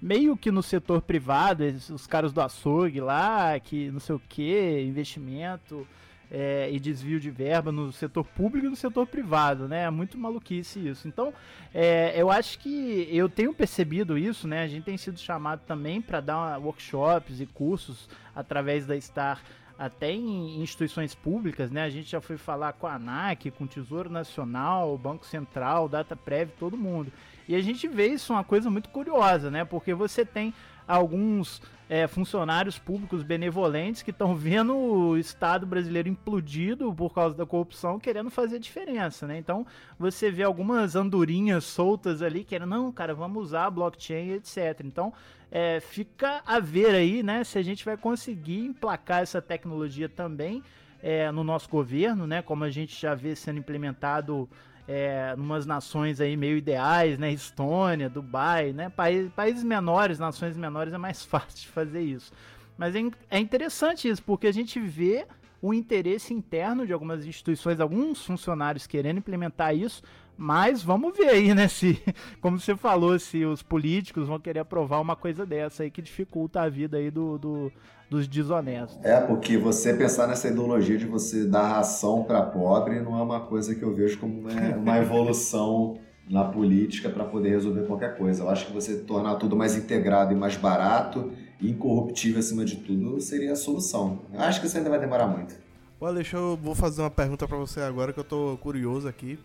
meio 0.00 0.36
que 0.36 0.50
no 0.50 0.62
setor 0.62 1.00
privado, 1.00 1.64
os 1.64 2.06
caras 2.06 2.32
do 2.32 2.40
açougue 2.40 3.00
lá, 3.00 3.58
que 3.60 3.90
não 3.90 4.00
sei 4.00 4.16
o 4.16 4.22
que, 4.28 4.82
investimento, 4.82 5.86
é, 6.34 6.70
e 6.72 6.80
desvio 6.80 7.20
de 7.20 7.30
verba 7.30 7.70
no 7.70 7.92
setor 7.92 8.24
público 8.24 8.66
e 8.66 8.70
no 8.70 8.76
setor 8.76 9.06
privado, 9.06 9.68
né? 9.68 9.82
É 9.82 9.90
muito 9.90 10.16
maluquice 10.16 10.88
isso. 10.88 11.06
Então, 11.06 11.34
é, 11.74 12.14
eu 12.16 12.30
acho 12.30 12.58
que 12.58 13.06
eu 13.10 13.28
tenho 13.28 13.52
percebido 13.52 14.16
isso, 14.16 14.48
né? 14.48 14.62
A 14.62 14.66
gente 14.66 14.84
tem 14.84 14.96
sido 14.96 15.20
chamado 15.20 15.60
também 15.66 16.00
para 16.00 16.20
dar 16.20 16.58
workshops 16.58 17.38
e 17.38 17.44
cursos 17.44 18.08
através 18.34 18.86
da 18.86 18.98
Star 18.98 19.42
até 19.78 20.10
em 20.12 20.62
instituições 20.62 21.14
públicas, 21.14 21.70
né? 21.70 21.82
A 21.82 21.90
gente 21.90 22.10
já 22.10 22.20
foi 22.20 22.38
falar 22.38 22.72
com 22.74 22.86
a 22.86 22.94
ANAC, 22.94 23.50
com 23.50 23.64
o 23.64 23.68
Tesouro 23.68 24.08
Nacional, 24.08 24.94
o 24.94 24.98
Banco 24.98 25.26
Central, 25.26 25.86
DataPrev, 25.86 26.52
todo 26.58 26.78
mundo. 26.78 27.12
E 27.46 27.54
a 27.54 27.60
gente 27.60 27.86
vê 27.88 28.06
isso 28.06 28.32
uma 28.32 28.44
coisa 28.44 28.70
muito 28.70 28.88
curiosa, 28.88 29.50
né? 29.50 29.64
Porque 29.64 29.92
você 29.92 30.24
tem 30.24 30.54
alguns 30.86 31.60
é, 31.88 32.06
funcionários 32.06 32.78
públicos 32.78 33.22
benevolentes 33.22 34.02
que 34.02 34.10
estão 34.10 34.34
vendo 34.36 34.74
o 34.74 35.18
Estado 35.18 35.66
brasileiro 35.66 36.08
implodido 36.08 36.92
por 36.94 37.12
causa 37.12 37.36
da 37.36 37.44
corrupção, 37.44 37.98
querendo 37.98 38.30
fazer 38.30 38.58
diferença, 38.58 39.26
né? 39.26 39.36
Então 39.36 39.66
você 39.98 40.30
vê 40.30 40.42
algumas 40.42 40.96
andorinhas 40.96 41.64
soltas 41.64 42.22
ali 42.22 42.44
querendo, 42.44 42.70
não, 42.70 42.90
cara, 42.90 43.14
vamos 43.14 43.42
usar 43.42 43.68
blockchain, 43.70 44.30
etc. 44.32 44.80
Então 44.84 45.12
é, 45.50 45.80
fica 45.80 46.42
a 46.46 46.58
ver 46.58 46.94
aí, 46.94 47.22
né, 47.22 47.44
se 47.44 47.58
a 47.58 47.62
gente 47.62 47.84
vai 47.84 47.96
conseguir 47.98 48.64
emplacar 48.64 49.20
essa 49.20 49.42
tecnologia 49.42 50.08
também 50.08 50.62
é, 51.02 51.30
no 51.30 51.44
nosso 51.44 51.68
governo, 51.68 52.26
né? 52.26 52.40
Como 52.40 52.64
a 52.64 52.70
gente 52.70 52.98
já 52.98 53.14
vê 53.14 53.36
sendo 53.36 53.58
implementado 53.58 54.48
é, 54.86 55.34
umas 55.36 55.66
nações 55.66 56.20
aí 56.20 56.36
meio 56.36 56.56
ideais, 56.56 57.18
né? 57.18 57.32
Estônia, 57.32 58.08
Dubai, 58.08 58.72
né? 58.72 58.88
País, 58.88 59.30
países 59.32 59.62
menores, 59.62 60.18
nações 60.18 60.56
menores 60.56 60.92
é 60.92 60.98
mais 60.98 61.24
fácil 61.26 61.60
de 61.60 61.68
fazer 61.68 62.02
isso. 62.02 62.32
Mas 62.76 62.94
é, 62.94 63.00
é 63.30 63.38
interessante 63.38 64.08
isso, 64.08 64.22
porque 64.22 64.46
a 64.46 64.52
gente 64.52 64.80
vê 64.80 65.26
o 65.60 65.72
interesse 65.72 66.34
interno 66.34 66.84
de 66.84 66.92
algumas 66.92 67.24
instituições, 67.24 67.78
alguns 67.78 68.24
funcionários 68.24 68.86
querendo 68.86 69.18
implementar 69.18 69.76
isso, 69.76 70.02
mas 70.36 70.82
vamos 70.82 71.16
ver 71.16 71.28
aí, 71.28 71.54
né, 71.54 71.68
se, 71.68 72.02
como 72.40 72.58
você 72.58 72.76
falou, 72.76 73.18
se 73.18 73.44
os 73.44 73.62
políticos 73.62 74.28
vão 74.28 74.38
querer 74.38 74.60
aprovar 74.60 75.00
uma 75.00 75.16
coisa 75.16 75.46
dessa 75.46 75.82
aí 75.82 75.90
que 75.90 76.02
dificulta 76.02 76.62
a 76.62 76.68
vida 76.68 76.96
aí 76.96 77.10
do, 77.10 77.38
do 77.38 77.72
dos 78.12 78.28
desonestos. 78.28 79.02
É, 79.02 79.18
porque 79.22 79.56
você 79.56 79.94
pensar 79.94 80.28
nessa 80.28 80.46
ideologia 80.46 80.98
de 80.98 81.06
você 81.06 81.46
dar 81.46 81.66
ração 81.66 82.22
para 82.24 82.42
pobre 82.42 83.00
não 83.00 83.18
é 83.18 83.22
uma 83.22 83.40
coisa 83.40 83.74
que 83.74 83.82
eu 83.82 83.94
vejo 83.94 84.18
como 84.18 84.38
uma, 84.38 84.52
uma 84.76 84.98
evolução 85.00 85.98
na 86.28 86.44
política 86.44 87.08
para 87.08 87.24
poder 87.24 87.50
resolver 87.50 87.86
qualquer 87.86 88.16
coisa. 88.16 88.42
Eu 88.42 88.50
acho 88.50 88.66
que 88.66 88.72
você 88.72 88.98
tornar 88.98 89.36
tudo 89.36 89.56
mais 89.56 89.76
integrado 89.76 90.32
e 90.32 90.36
mais 90.36 90.56
barato 90.56 91.32
e 91.60 91.70
incorruptível 91.70 92.38
acima 92.38 92.64
de 92.64 92.76
tudo 92.76 93.18
seria 93.20 93.52
a 93.52 93.56
solução. 93.56 94.20
Eu 94.32 94.40
acho 94.40 94.60
que 94.60 94.66
isso 94.66 94.76
ainda 94.76 94.90
vai 94.90 95.00
demorar 95.00 95.26
muito. 95.26 95.54
Olha, 96.00 96.16
deixa 96.16 96.36
eu 96.36 96.56
vou 96.56 96.74
fazer 96.74 97.00
uma 97.00 97.10
pergunta 97.10 97.48
para 97.48 97.56
você 97.56 97.80
agora 97.80 98.12
que 98.12 98.20
eu 98.20 98.24
tô 98.24 98.58
curioso 98.60 99.08
aqui, 99.08 99.38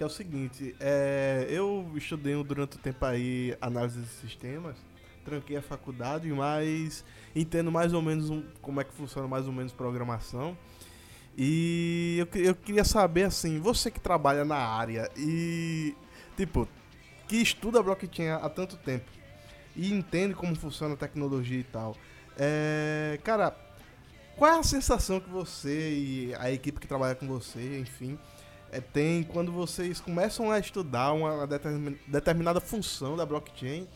que 0.00 0.04
é 0.04 0.06
o 0.06 0.08
seguinte, 0.08 0.74
é, 0.80 1.46
eu 1.50 1.92
estudei 1.94 2.32
durante 2.42 2.78
o 2.78 2.80
tempo 2.80 3.04
aí 3.04 3.54
análise 3.60 4.00
de 4.00 4.08
sistemas 4.08 4.74
tranquei 5.22 5.58
a 5.58 5.60
faculdade, 5.60 6.26
mas 6.32 7.04
entendo 7.36 7.70
mais 7.70 7.92
ou 7.92 8.00
menos 8.00 8.30
um, 8.30 8.42
como 8.62 8.80
é 8.80 8.84
que 8.84 8.94
funciona 8.94 9.28
mais 9.28 9.46
ou 9.46 9.52
menos 9.52 9.72
programação. 9.72 10.56
E 11.36 12.16
eu, 12.18 12.40
eu 12.40 12.54
queria 12.54 12.82
saber 12.82 13.24
assim, 13.24 13.60
você 13.60 13.90
que 13.90 14.00
trabalha 14.00 14.42
na 14.42 14.56
área 14.56 15.10
e 15.18 15.94
tipo, 16.34 16.66
que 17.28 17.36
estuda 17.36 17.82
blockchain 17.82 18.30
há 18.30 18.48
tanto 18.48 18.78
tempo 18.78 19.04
e 19.76 19.92
entende 19.92 20.32
como 20.32 20.56
funciona 20.56 20.94
a 20.94 20.96
tecnologia 20.96 21.60
e 21.60 21.64
tal. 21.64 21.94
É, 22.38 23.20
cara, 23.22 23.54
qual 24.34 24.50
é 24.50 24.58
a 24.58 24.62
sensação 24.62 25.20
que 25.20 25.28
você 25.28 25.92
e 25.92 26.34
a 26.36 26.50
equipe 26.50 26.80
que 26.80 26.88
trabalha 26.88 27.14
com 27.14 27.26
você, 27.26 27.78
enfim, 27.78 28.18
é, 28.72 28.80
tem 28.80 29.22
quando 29.22 29.50
vocês 29.50 30.00
começam 30.00 30.50
a 30.50 30.58
estudar 30.58 31.12
uma 31.12 31.46
determinada 32.06 32.60
função 32.60 33.16
da 33.16 33.26
blockchain 33.26 33.88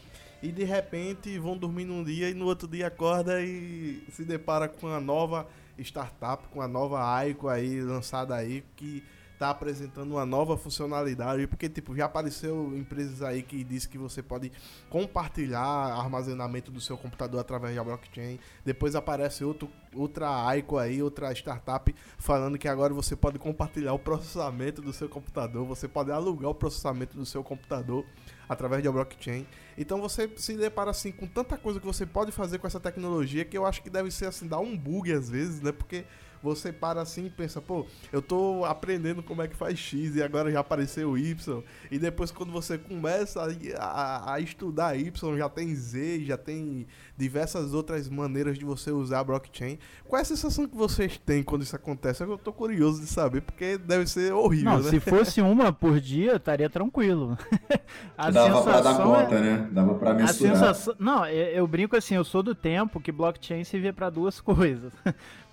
e 0.43 0.51
de 0.51 0.65
repente 0.65 1.39
vão 1.39 1.57
dormir 1.57 1.85
num 1.85 2.03
dia 2.03 2.29
e 2.29 2.35
no 2.35 2.47
outro 2.47 2.67
dia 2.69 2.89
acorda 2.89 3.41
e 3.41 4.05
se 4.11 4.25
depara 4.25 4.69
com 4.69 4.89
uma 4.89 5.01
nova 5.01 5.47
startup, 5.79 6.47
com 6.49 6.61
a 6.61 6.69
nova 6.69 7.03
Aiko 7.15 7.49
aí 7.49 7.81
lançada 7.81 8.35
aí 8.35 8.65
que 8.77 9.03
está 9.35 9.51
apresentando 9.51 10.13
uma 10.13 10.25
nova 10.25 10.57
funcionalidade, 10.57 11.47
porque 11.47 11.69
tipo, 11.69 11.95
já 11.95 12.07
apareceu 12.07 12.73
empresas 12.77 13.21
aí 13.21 13.43
que 13.43 13.63
diz 13.63 13.85
que 13.85 13.99
você 13.99 14.23
pode 14.23 14.51
compartilhar 14.89 15.61
armazenamento 15.61 16.71
do 16.71 16.81
seu 16.81 16.97
computador 16.97 17.41
através 17.41 17.75
da 17.75 17.85
blockchain. 17.85 18.39
Depois 18.65 18.95
aparece 18.95 19.45
outro, 19.45 19.69
outra 19.93 20.47
Aiko 20.47 20.79
aí, 20.79 21.03
outra 21.03 21.33
startup 21.33 21.95
falando 22.17 22.57
que 22.57 22.69
agora 22.69 22.95
você 22.95 23.15
pode 23.17 23.39
compartilhar 23.39 23.93
o 23.93 23.99
processamento 23.99 24.81
do 24.81 24.93
seu 24.93 25.09
computador, 25.09 25.67
você 25.67 25.89
pode 25.89 26.11
alugar 26.11 26.51
o 26.51 26.55
processamento 26.55 27.17
do 27.17 27.27
seu 27.27 27.43
computador 27.43 28.05
através 28.49 28.83
de 28.83 28.89
blockchain. 28.89 29.47
Então 29.77 30.01
você 30.01 30.31
se 30.37 30.57
depara 30.57 30.91
assim 30.91 31.11
com 31.11 31.27
tanta 31.27 31.59
coisa 31.59 31.81
que 31.81 31.87
você 31.87 32.07
pode 32.07 32.31
fazer 32.31 32.59
com 32.59 32.67
essa 32.67 32.79
tecnologia 32.79 33.45
que 33.45 33.59
eu 33.59 33.67
acho 33.67 33.83
que 33.83 33.91
deve 33.91 34.11
ser 34.11 34.27
assim, 34.27 34.47
dar 34.47 34.61
um 34.61 34.77
bug 34.77 35.13
às 35.13 35.29
vezes, 35.29 35.61
né? 35.61 35.73
Porque 35.73 36.05
você 36.45 36.71
para 36.71 37.01
assim 37.01 37.25
e 37.25 37.31
pensa, 37.31 37.61
pô, 37.61 37.87
eu 38.13 38.21
tô 38.21 38.67
aprendendo 38.67 39.23
como 39.23 39.41
é 39.41 39.49
que 39.49 39.57
faz 39.57 39.79
X 39.79 40.15
e 40.15 40.23
agora 40.23 40.53
já 40.53 40.61
apareceu 40.61 41.17
Y. 41.17 41.63
E 41.91 41.99
depois 41.99 42.31
quando 42.31 42.53
você 42.53 42.77
começa 42.77 43.41
a, 43.79 43.83
a, 43.83 44.35
a 44.35 44.41
estudar 44.41 44.95
Y, 44.95 45.39
já 45.39 45.49
tem 45.49 45.75
Z, 45.75 46.25
já 46.27 46.37
tem 46.37 46.87
diversas 47.17 47.73
outras 47.73 48.11
maneiras 48.11 48.59
de 48.59 48.65
você 48.65 48.91
usar 48.91 49.21
a 49.21 49.25
blockchain. 49.25 49.79
Qual 50.07 50.19
é 50.19 50.23
a 50.23 50.25
sensação 50.25 50.69
que 50.69 50.77
vocês 50.77 51.17
têm 51.17 51.43
quando 51.43 51.63
isso 51.63 51.75
acontece? 51.75 52.23
Eu 52.23 52.37
tô 52.37 52.53
curioso 52.53 53.01
de 53.01 53.07
saber, 53.07 53.41
porque 53.41 53.79
deve 53.79 54.07
ser 54.07 54.35
horrível, 54.35 54.73
Não, 54.73 54.83
né? 54.83 54.91
se 54.91 55.01
fosse 55.01 55.41
uma 55.41 55.73
por 55.73 55.99
dia, 55.99 56.37
estaria 56.37 56.69
tranquilo. 56.69 57.39
a 58.19 58.31
Dava 58.31 58.63
pra 58.63 58.81
dar 58.83 58.97
conta, 58.99 59.35
é... 59.35 59.41
né? 59.41 59.69
Dava 59.73 59.95
pra 59.95 60.13
mensurar. 60.13 60.53
A 60.53 60.59
sensação... 60.59 60.95
Não, 60.99 61.27
eu, 61.27 61.47
eu 61.47 61.67
brinco 61.67 61.97
assim, 61.97 62.17
eu 62.17 62.25
sou 62.25 62.43
do 62.43 62.55
tempo 62.55 63.01
que 63.01 63.11
blockchain 63.11 63.65
se 63.65 63.79
vê 63.79 63.93
para 63.93 64.11
duas 64.11 64.41
coisas. 64.43 64.93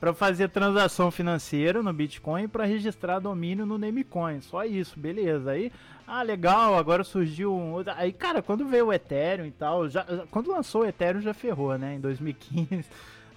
Para 0.02 0.16
fazer 0.16 0.50
transação 0.50 1.12
financeira 1.12 1.84
no 1.84 1.94
Bitcoin 1.94 2.46
e 2.46 2.48
para 2.48 2.66
registrar 2.66 3.20
domínio 3.20 3.68
no 3.68 3.78
Namecoin. 3.78 4.42
Só 4.42 4.66
isso, 4.66 5.00
beleza. 5.00 5.52
Aí, 5.52 5.72
ah, 6.08 6.24
legal, 6.24 6.76
agora 6.76 7.04
surgiu 7.04 7.54
um. 7.54 7.76
Aí, 7.96 8.12
cara, 8.12 8.42
quando 8.42 8.66
veio 8.66 8.88
o 8.88 8.94
Ethereum 8.94 9.46
e 9.46 9.52
tal, 9.52 9.88
já, 9.88 10.04
quando 10.32 10.50
lançou 10.50 10.82
o 10.82 10.86
Ethereum 10.86 11.22
já 11.22 11.36
ferrou, 11.36 11.78
né? 11.78 11.94
Em 11.94 12.00
2015. 12.00 12.84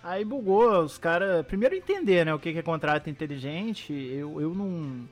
Aí 0.02 0.24
bugou, 0.24 0.80
os 0.80 0.96
caras. 0.96 1.44
Primeiro 1.44 1.74
entender, 1.74 2.24
né? 2.24 2.32
O 2.32 2.38
que 2.38 2.48
é 2.48 2.62
contrato 2.62 3.10
inteligente. 3.10 3.92
Eu, 3.92 4.40
eu 4.40 4.54
não. 4.54 5.06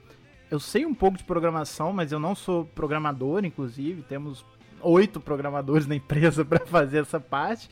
Eu 0.51 0.59
sei 0.59 0.87
um 0.87 0.95
pouco 0.95 1.19
de 1.19 1.25
programação, 1.25 1.93
mas 1.93 2.13
eu 2.13 2.19
não 2.19 2.35
sou 2.35 2.65
programador, 2.65 3.45
inclusive. 3.45 4.01
Temos 4.01 4.43
oito 4.81 5.21
programadores 5.21 5.87
na 5.87 5.95
empresa 5.95 6.45
para 6.47 6.65
fazer 6.65 7.03
essa 7.03 7.21
parte. 7.21 7.69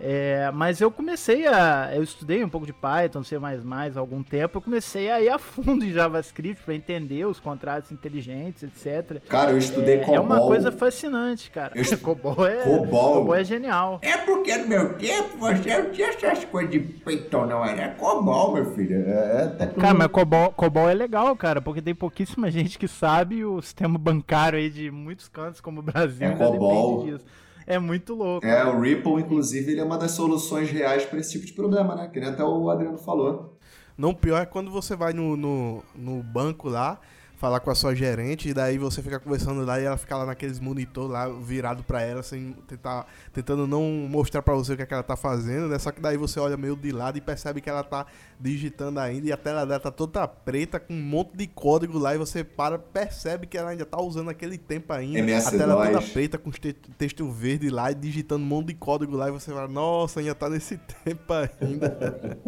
É, 0.00 0.50
mas 0.54 0.80
eu 0.80 0.90
comecei 0.90 1.46
a. 1.46 1.90
Eu 1.94 2.02
estudei 2.02 2.42
um 2.42 2.48
pouco 2.48 2.66
de 2.66 2.72
Python, 2.72 3.22
C 3.22 3.36
há 3.36 3.98
algum 3.98 4.22
tempo. 4.22 4.56
Eu 4.56 4.62
comecei 4.62 5.10
a 5.10 5.20
ir 5.20 5.28
a 5.28 5.38
fundo 5.38 5.84
em 5.84 5.92
JavaScript 5.92 6.62
para 6.64 6.74
entender 6.74 7.26
os 7.26 7.38
contratos 7.38 7.92
inteligentes, 7.92 8.62
etc. 8.62 9.20
Cara, 9.28 9.50
eu 9.50 9.58
estudei 9.58 9.96
é, 9.96 9.98
COBOL. 9.98 10.16
É 10.16 10.20
uma 10.20 10.40
coisa 10.40 10.72
fascinante, 10.72 11.50
cara. 11.50 11.72
Eu. 11.76 11.98
COBOL, 11.98 12.46
é, 12.46 12.62
COBOL. 12.62 13.14
COBOL 13.14 13.34
é 13.34 13.44
genial. 13.44 13.98
É 14.00 14.16
porque 14.16 14.56
no 14.56 14.68
meu 14.68 14.94
tempo 14.94 15.36
você 15.38 15.82
não 15.82 15.90
tinha 15.90 16.08
essas 16.08 16.44
coisas 16.46 16.70
de 16.70 16.80
Python, 16.80 17.44
não. 17.44 17.64
Era 17.64 17.90
COBOL, 17.94 18.54
meu 18.54 18.74
filho. 18.74 18.96
É, 19.06 19.56
é 19.58 19.66
cara, 19.66 19.94
mas 19.94 20.08
COBOL, 20.08 20.52
COBOL 20.52 20.88
é 20.88 20.94
legal, 20.94 21.36
cara, 21.36 21.60
porque 21.60 21.82
tem 21.82 21.94
pouquíssima 21.94 22.48
gente 22.50 22.78
que 22.78 22.88
sabe 22.88 23.44
o 23.44 23.60
sistema 23.60 23.98
bancário 23.98 24.58
aí 24.58 24.70
de 24.70 24.90
muitos 24.90 25.28
cantos, 25.28 25.60
como 25.60 25.80
o 25.80 25.82
Brasil. 25.82 26.26
É 26.26 26.34
COBOL. 26.34 27.04
Disso. 27.04 27.24
É 27.70 27.78
muito 27.78 28.14
louco. 28.14 28.44
É, 28.44 28.64
o 28.64 28.80
Ripple, 28.80 29.20
inclusive, 29.20 29.70
ele 29.70 29.80
é 29.80 29.84
uma 29.84 29.96
das 29.96 30.10
soluções 30.10 30.68
reais 30.72 31.04
para 31.04 31.20
esse 31.20 31.30
tipo 31.30 31.46
de 31.46 31.52
problema, 31.52 31.94
né? 31.94 32.08
Que 32.12 32.18
nem 32.18 32.28
até 32.28 32.42
o 32.42 32.68
Adriano 32.68 32.98
falou. 32.98 33.56
Não, 33.96 34.12
pior 34.12 34.42
é 34.42 34.44
quando 34.44 34.72
você 34.72 34.96
vai 34.96 35.12
no, 35.12 35.36
no, 35.36 35.84
no 35.94 36.20
banco 36.20 36.68
lá 36.68 36.98
falar 37.40 37.60
com 37.60 37.70
a 37.70 37.74
sua 37.74 37.94
gerente 37.94 38.50
e 38.50 38.54
daí 38.54 38.76
você 38.76 39.02
fica 39.02 39.18
conversando 39.18 39.64
lá 39.64 39.80
e 39.80 39.84
ela 39.84 39.96
fica 39.96 40.14
lá 40.14 40.26
naqueles 40.26 40.60
monitor 40.60 41.10
lá 41.10 41.26
virado 41.26 41.82
para 41.82 42.02
ela 42.02 42.22
sem 42.22 42.52
tentar 42.68 43.06
tentando 43.32 43.66
não 43.66 43.82
mostrar 43.82 44.42
para 44.42 44.52
você 44.52 44.74
o 44.74 44.76
que, 44.76 44.82
é 44.82 44.86
que 44.86 44.92
ela 44.92 45.02
tá 45.02 45.16
fazendo, 45.16 45.66
né? 45.66 45.78
Só 45.78 45.90
que 45.90 46.02
daí 46.02 46.18
você 46.18 46.38
olha 46.38 46.58
meio 46.58 46.76
de 46.76 46.92
lado 46.92 47.16
e 47.16 47.20
percebe 47.22 47.62
que 47.62 47.70
ela 47.70 47.82
tá 47.82 48.04
digitando 48.38 49.00
ainda 49.00 49.26
e 49.26 49.32
a 49.32 49.38
tela 49.38 49.64
dela 49.64 49.80
tá 49.80 49.90
toda 49.90 50.28
preta 50.28 50.78
com 50.78 50.92
um 50.92 51.00
monte 51.00 51.34
de 51.34 51.46
código 51.46 51.98
lá 51.98 52.14
e 52.14 52.18
você 52.18 52.44
para, 52.44 52.78
percebe 52.78 53.46
que 53.46 53.56
ela 53.56 53.70
ainda 53.70 53.86
tá 53.86 53.98
usando 53.98 54.28
aquele 54.28 54.58
tempo 54.58 54.92
ainda. 54.92 55.20
MS 55.20 55.48
a 55.48 55.58
tela 55.58 55.86
toda 55.86 56.02
preta 56.02 56.36
com 56.36 56.50
texto 56.50 57.26
verde 57.30 57.70
lá 57.70 57.90
e 57.90 57.94
digitando 57.94 58.44
um 58.44 58.48
monte 58.48 58.66
de 58.66 58.74
código 58.74 59.16
lá 59.16 59.30
e 59.30 59.32
você 59.32 59.50
fala, 59.50 59.66
nossa, 59.66 60.20
ainda 60.20 60.34
tá 60.34 60.50
nesse 60.50 60.78
tempo 61.02 61.32
ainda. 61.32 62.38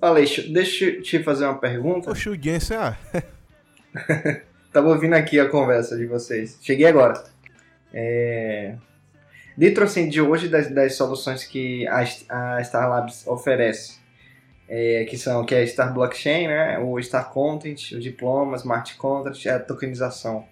Aleixo, 0.00 0.52
deixa 0.52 0.84
eu 0.84 1.02
te 1.02 1.20
fazer 1.20 1.46
uma 1.46 1.58
pergunta. 1.58 2.12
Oxe, 2.12 2.28
o 2.28 2.40
Jensen, 2.40 2.76
ah. 2.76 2.96
Tava 4.72 4.88
ouvindo 4.88 5.14
aqui 5.14 5.38
a 5.40 5.48
conversa 5.48 5.96
de 5.96 6.06
vocês. 6.06 6.58
Cheguei 6.62 6.86
agora. 6.86 7.22
É... 7.92 8.74
Dentro 9.56 9.84
assim, 9.84 10.08
de 10.08 10.20
hoje, 10.20 10.48
das, 10.48 10.70
das 10.70 10.94
soluções 10.94 11.44
que 11.44 11.86
a, 11.88 12.04
a 12.28 12.64
Star 12.64 12.88
Labs 12.88 13.26
oferece, 13.26 13.98
é, 14.68 15.04
que 15.04 15.18
são 15.18 15.44
que 15.44 15.54
é 15.54 15.66
Star 15.66 15.92
Blockchain, 15.92 16.46
né, 16.46 16.78
o 16.78 17.02
Star 17.02 17.30
Content, 17.30 17.92
o 17.92 18.00
diploma, 18.00 18.56
Smart 18.56 18.94
Contract, 18.96 19.48
a 19.48 19.58
tokenização. 19.58 20.46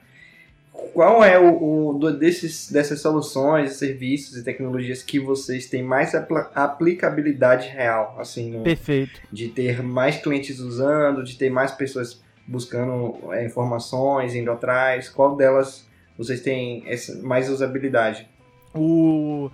Qual 0.93 1.24
é 1.24 1.39
o, 1.39 1.97
o 1.97 2.12
desses, 2.12 2.70
dessas 2.70 3.01
soluções, 3.01 3.74
serviços 3.74 4.36
e 4.36 4.45
tecnologias 4.45 5.03
que 5.03 5.18
vocês 5.18 5.66
têm 5.66 5.82
mais 5.82 6.14
aplicabilidade 6.14 7.68
real, 7.68 8.16
assim, 8.18 8.51
no, 8.51 8.62
Perfeito. 8.62 9.20
de 9.32 9.49
ter 9.49 9.82
mais 9.82 10.18
clientes 10.18 10.61
usando, 10.61 11.24
de 11.24 11.36
ter 11.36 11.51
mais 11.51 11.72
pessoas 11.72 12.20
buscando 12.49 13.32
é, 13.32 13.44
informações, 13.44 14.34
indo 14.34 14.51
atrás? 14.51 15.09
Qual 15.09 15.36
delas 15.36 15.86
vocês 16.16 16.40
têm 16.40 16.84
mais 17.22 17.49
usabilidade? 17.49 18.28
O 18.74 19.51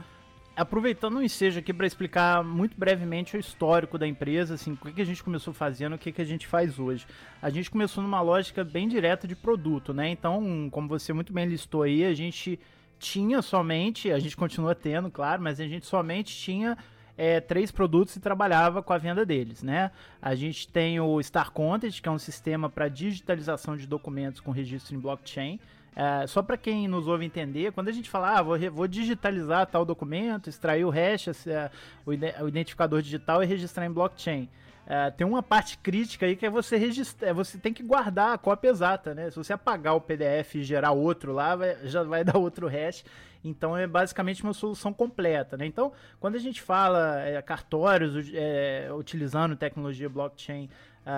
aproveitando 0.56 1.16
o 1.16 1.22
ensejo 1.22 1.58
aqui 1.58 1.72
para 1.72 1.86
explicar 1.86 2.44
muito 2.44 2.78
brevemente 2.78 3.36
o 3.36 3.40
histórico 3.40 3.98
da 3.98 4.06
empresa, 4.06 4.54
assim, 4.54 4.72
o 4.72 4.92
que, 4.92 5.02
a 5.02 5.04
gente 5.04 5.22
começou 5.22 5.52
fazendo, 5.52 5.94
o 5.94 5.98
que, 5.98 6.12
que 6.12 6.22
a 6.22 6.24
gente 6.24 6.46
faz 6.46 6.78
hoje. 6.78 7.06
A 7.42 7.50
gente 7.50 7.70
começou 7.70 8.02
numa 8.02 8.20
lógica 8.20 8.62
bem 8.62 8.86
direta 8.86 9.26
de 9.26 9.34
produto, 9.34 9.92
né? 9.92 10.08
Então, 10.08 10.68
como 10.70 10.88
você 10.88 11.12
muito 11.12 11.32
bem 11.32 11.46
listou 11.46 11.82
aí, 11.82 12.04
a 12.04 12.14
gente 12.14 12.58
tinha 12.98 13.42
somente, 13.42 14.12
a 14.12 14.18
gente 14.18 14.36
continua 14.36 14.74
tendo, 14.74 15.10
claro, 15.10 15.42
mas 15.42 15.58
a 15.58 15.66
gente 15.66 15.86
somente 15.86 16.34
tinha 16.34 16.78
é, 17.16 17.40
três 17.40 17.70
produtos 17.70 18.16
e 18.16 18.20
trabalhava 18.20 18.82
com 18.82 18.92
a 18.92 18.98
venda 18.98 19.24
deles, 19.24 19.62
né? 19.62 19.90
A 20.20 20.34
gente 20.34 20.68
tem 20.68 20.98
o 21.00 21.22
Star 21.22 21.50
Content, 21.52 22.00
que 22.00 22.08
é 22.08 22.12
um 22.12 22.18
sistema 22.18 22.68
para 22.68 22.88
digitalização 22.88 23.76
de 23.76 23.86
documentos 23.86 24.40
com 24.40 24.50
registro 24.50 24.94
em 24.94 24.98
blockchain. 24.98 25.60
É, 25.96 26.26
só 26.26 26.42
para 26.42 26.56
quem 26.56 26.88
nos 26.88 27.06
ouve 27.06 27.24
entender, 27.24 27.72
quando 27.72 27.88
a 27.88 27.92
gente 27.92 28.10
fala, 28.10 28.38
ah, 28.38 28.42
vou, 28.42 28.58
vou 28.72 28.88
digitalizar 28.88 29.66
tal 29.66 29.84
documento, 29.84 30.50
extrair 30.50 30.84
o 30.84 30.90
hash, 30.90 31.46
é, 31.46 31.70
o 32.04 32.48
identificador 32.48 33.00
digital 33.00 33.42
e 33.42 33.46
registrar 33.46 33.86
em 33.86 33.92
blockchain. 33.92 34.48
É, 34.86 35.10
tem 35.10 35.26
uma 35.26 35.42
parte 35.42 35.78
crítica 35.78 36.26
aí 36.26 36.36
que 36.36 36.44
é 36.44 36.50
você 36.50 36.76
registrar, 36.76 37.28
é, 37.28 37.32
você 37.32 37.56
tem 37.56 37.72
que 37.72 37.82
guardar 37.82 38.34
a 38.34 38.38
cópia 38.38 38.68
exata, 38.68 39.14
né? 39.14 39.30
Se 39.30 39.36
você 39.36 39.52
apagar 39.52 39.94
o 39.94 40.00
PDF 40.00 40.56
e 40.56 40.62
gerar 40.62 40.92
outro 40.92 41.32
lá, 41.32 41.56
vai, 41.56 41.76
já 41.84 42.02
vai 42.02 42.22
dar 42.24 42.36
outro 42.36 42.66
hash. 42.66 43.04
Então 43.44 43.76
é 43.76 43.86
basicamente 43.86 44.42
uma 44.42 44.54
solução 44.54 44.92
completa, 44.92 45.56
né? 45.56 45.66
Então, 45.66 45.92
quando 46.18 46.36
a 46.36 46.38
gente 46.38 46.62
fala 46.62 47.20
é, 47.20 47.40
cartórios 47.42 48.30
é, 48.32 48.88
utilizando 48.92 49.54
tecnologia 49.54 50.08
blockchain 50.08 50.68
uh, 51.04 51.08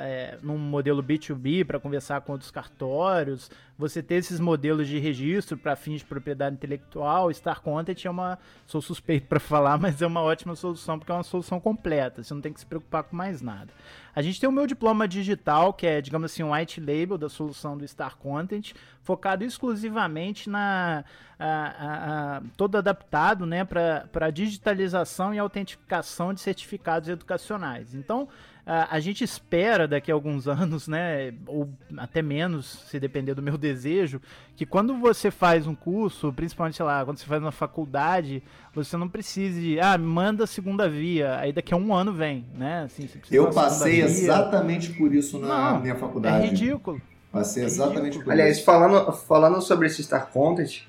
é, 0.00 0.38
num 0.42 0.58
modelo 0.58 1.02
B2B 1.02 1.64
para 1.64 1.78
conversar 1.78 2.20
com 2.20 2.32
outros 2.32 2.50
cartórios, 2.50 3.50
você 3.78 4.02
ter 4.02 4.16
esses 4.16 4.40
modelos 4.40 4.88
de 4.88 4.98
registro 4.98 5.56
para 5.56 5.76
fins 5.76 6.00
de 6.00 6.06
propriedade 6.06 6.56
intelectual, 6.56 7.32
Star 7.32 7.60
Content 7.60 8.04
é 8.04 8.10
uma, 8.10 8.38
sou 8.66 8.80
suspeito 8.80 9.26
para 9.26 9.40
falar, 9.40 9.78
mas 9.78 10.02
é 10.02 10.06
uma 10.06 10.22
ótima 10.22 10.54
solução 10.54 10.98
porque 10.98 11.12
é 11.12 11.14
uma 11.14 11.22
solução 11.22 11.60
completa, 11.60 12.22
você 12.22 12.34
não 12.34 12.40
tem 12.40 12.52
que 12.52 12.60
se 12.60 12.66
preocupar 12.66 13.04
com 13.04 13.16
mais 13.16 13.40
nada. 13.40 13.72
A 14.16 14.22
gente 14.22 14.40
tem 14.40 14.48
o 14.48 14.52
meu 14.52 14.66
diploma 14.66 15.06
digital, 15.06 15.74
que 15.74 15.86
é, 15.86 16.00
digamos 16.00 16.32
assim, 16.32 16.42
um 16.42 16.54
white 16.54 16.80
label 16.80 17.18
da 17.18 17.28
solução 17.28 17.76
do 17.76 17.86
Star 17.86 18.16
Content, 18.16 18.72
focado 19.02 19.44
exclusivamente 19.44 20.48
na 20.48 21.04
a, 21.38 21.46
a, 21.46 22.36
a, 22.38 22.42
todo 22.56 22.76
adaptado, 22.76 23.44
né, 23.44 23.62
para 23.62 24.30
digitalização 24.30 25.34
e 25.34 25.38
autenticação 25.38 26.32
de 26.32 26.40
certificados 26.40 27.10
educacionais. 27.10 27.94
Então, 27.94 28.26
a, 28.66 28.98
gente 28.98 29.22
espera 29.22 29.86
daqui 29.86 30.10
a 30.10 30.14
alguns 30.14 30.48
anos, 30.48 30.88
né, 30.88 31.32
ou 31.46 31.68
até 31.96 32.20
menos, 32.20 32.84
se 32.90 32.98
depender 32.98 33.32
do 33.32 33.40
meu 33.40 33.56
desejo, 33.56 34.20
que 34.56 34.66
quando 34.66 34.98
você 34.98 35.30
faz 35.30 35.68
um 35.68 35.74
curso, 35.74 36.32
principalmente, 36.32 36.76
sei 36.76 36.84
lá, 36.84 37.04
quando 37.04 37.18
você 37.18 37.26
faz 37.26 37.40
uma 37.40 37.52
faculdade, 37.52 38.42
você 38.74 38.96
não 38.96 39.08
precise, 39.08 39.78
ah, 39.78 39.96
manda 39.96 40.44
a 40.44 40.46
segunda 40.48 40.88
via, 40.88 41.38
aí 41.38 41.52
daqui 41.52 41.72
a 41.72 41.76
um 41.76 41.94
ano 41.94 42.12
vem, 42.12 42.44
né? 42.54 42.82
Assim, 42.82 43.08
Eu 43.30 43.50
passei 43.50 44.02
exatamente 44.02 44.92
por 44.94 45.14
isso 45.14 45.38
na 45.38 45.72
não, 45.72 45.80
minha 45.80 45.94
faculdade. 45.94 46.46
É 46.46 46.48
ridículo. 46.48 47.00
Passei 47.30 47.62
é 47.62 47.66
exatamente 47.66 48.18
por 48.18 48.32
Aliás, 48.32 48.58
isso. 48.58 48.68
Aliás, 48.68 48.90
falando, 48.90 49.12
falando 49.12 49.62
sobre 49.62 49.86
esse 49.86 50.02
Star 50.02 50.26
Content, 50.28 50.82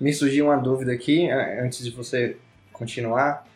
me 0.00 0.12
surgiu 0.12 0.46
uma 0.46 0.56
dúvida 0.56 0.92
aqui, 0.92 1.30
antes 1.30 1.84
de 1.84 1.90
você 1.90 2.36
continuar. 2.72 3.46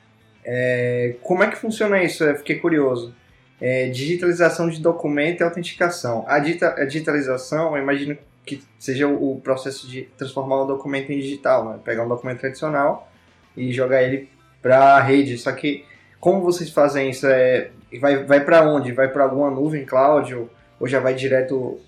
É, 0.45 1.17
como 1.23 1.43
é 1.43 1.51
que 1.51 1.57
funciona 1.57 2.01
isso? 2.05 2.23
Eu 2.23 2.37
fiquei 2.37 2.61
curioso 2.61 3.13
é, 3.61 3.89
digitalização 3.89 4.69
de 4.69 4.81
documento 4.81 5.41
e 5.41 5.45
autenticação. 5.45 6.25
A, 6.29 6.39
dita, 6.39 6.75
a 6.77 6.85
digitalização, 6.85 7.77
eu 7.77 7.83
imagino 7.83 8.17
que 8.45 8.63
seja 8.79 9.09
o, 9.09 9.33
o, 9.33 9.41
processo 9.41 9.89
de 9.89 10.03
transformar 10.17 10.63
o 10.63 10.67
documento 10.67 11.11
em 11.11 11.19
digital, 11.19 11.69
né? 11.69 11.79
pegar 11.85 12.05
um 12.05 12.09
documento 12.09 12.41
tradicional 12.41 13.11
e 13.57 13.73
jogar 13.73 14.03
ele 14.03 14.29
para 14.63 14.97
a 14.97 15.01
rede. 15.01 15.37
Só 15.39 15.51
que 15.53 15.85
como 16.21 16.43
vocês 16.43 16.71
fazem 16.71 17.11
isso? 17.11 17.27
É, 17.27 17.71
vai 18.01 18.25
vai 18.25 18.45
para 18.45 18.63
onde? 18.69 18.93
Vai 18.93 19.09
para 19.09 19.25
alguma 19.25 19.51
nuvem 19.51 19.85
cloud 19.85 20.35
ou, 20.35 20.51
ou 20.79 20.87
já 20.87 21.01
vai 21.01 21.15
direto 21.15 21.81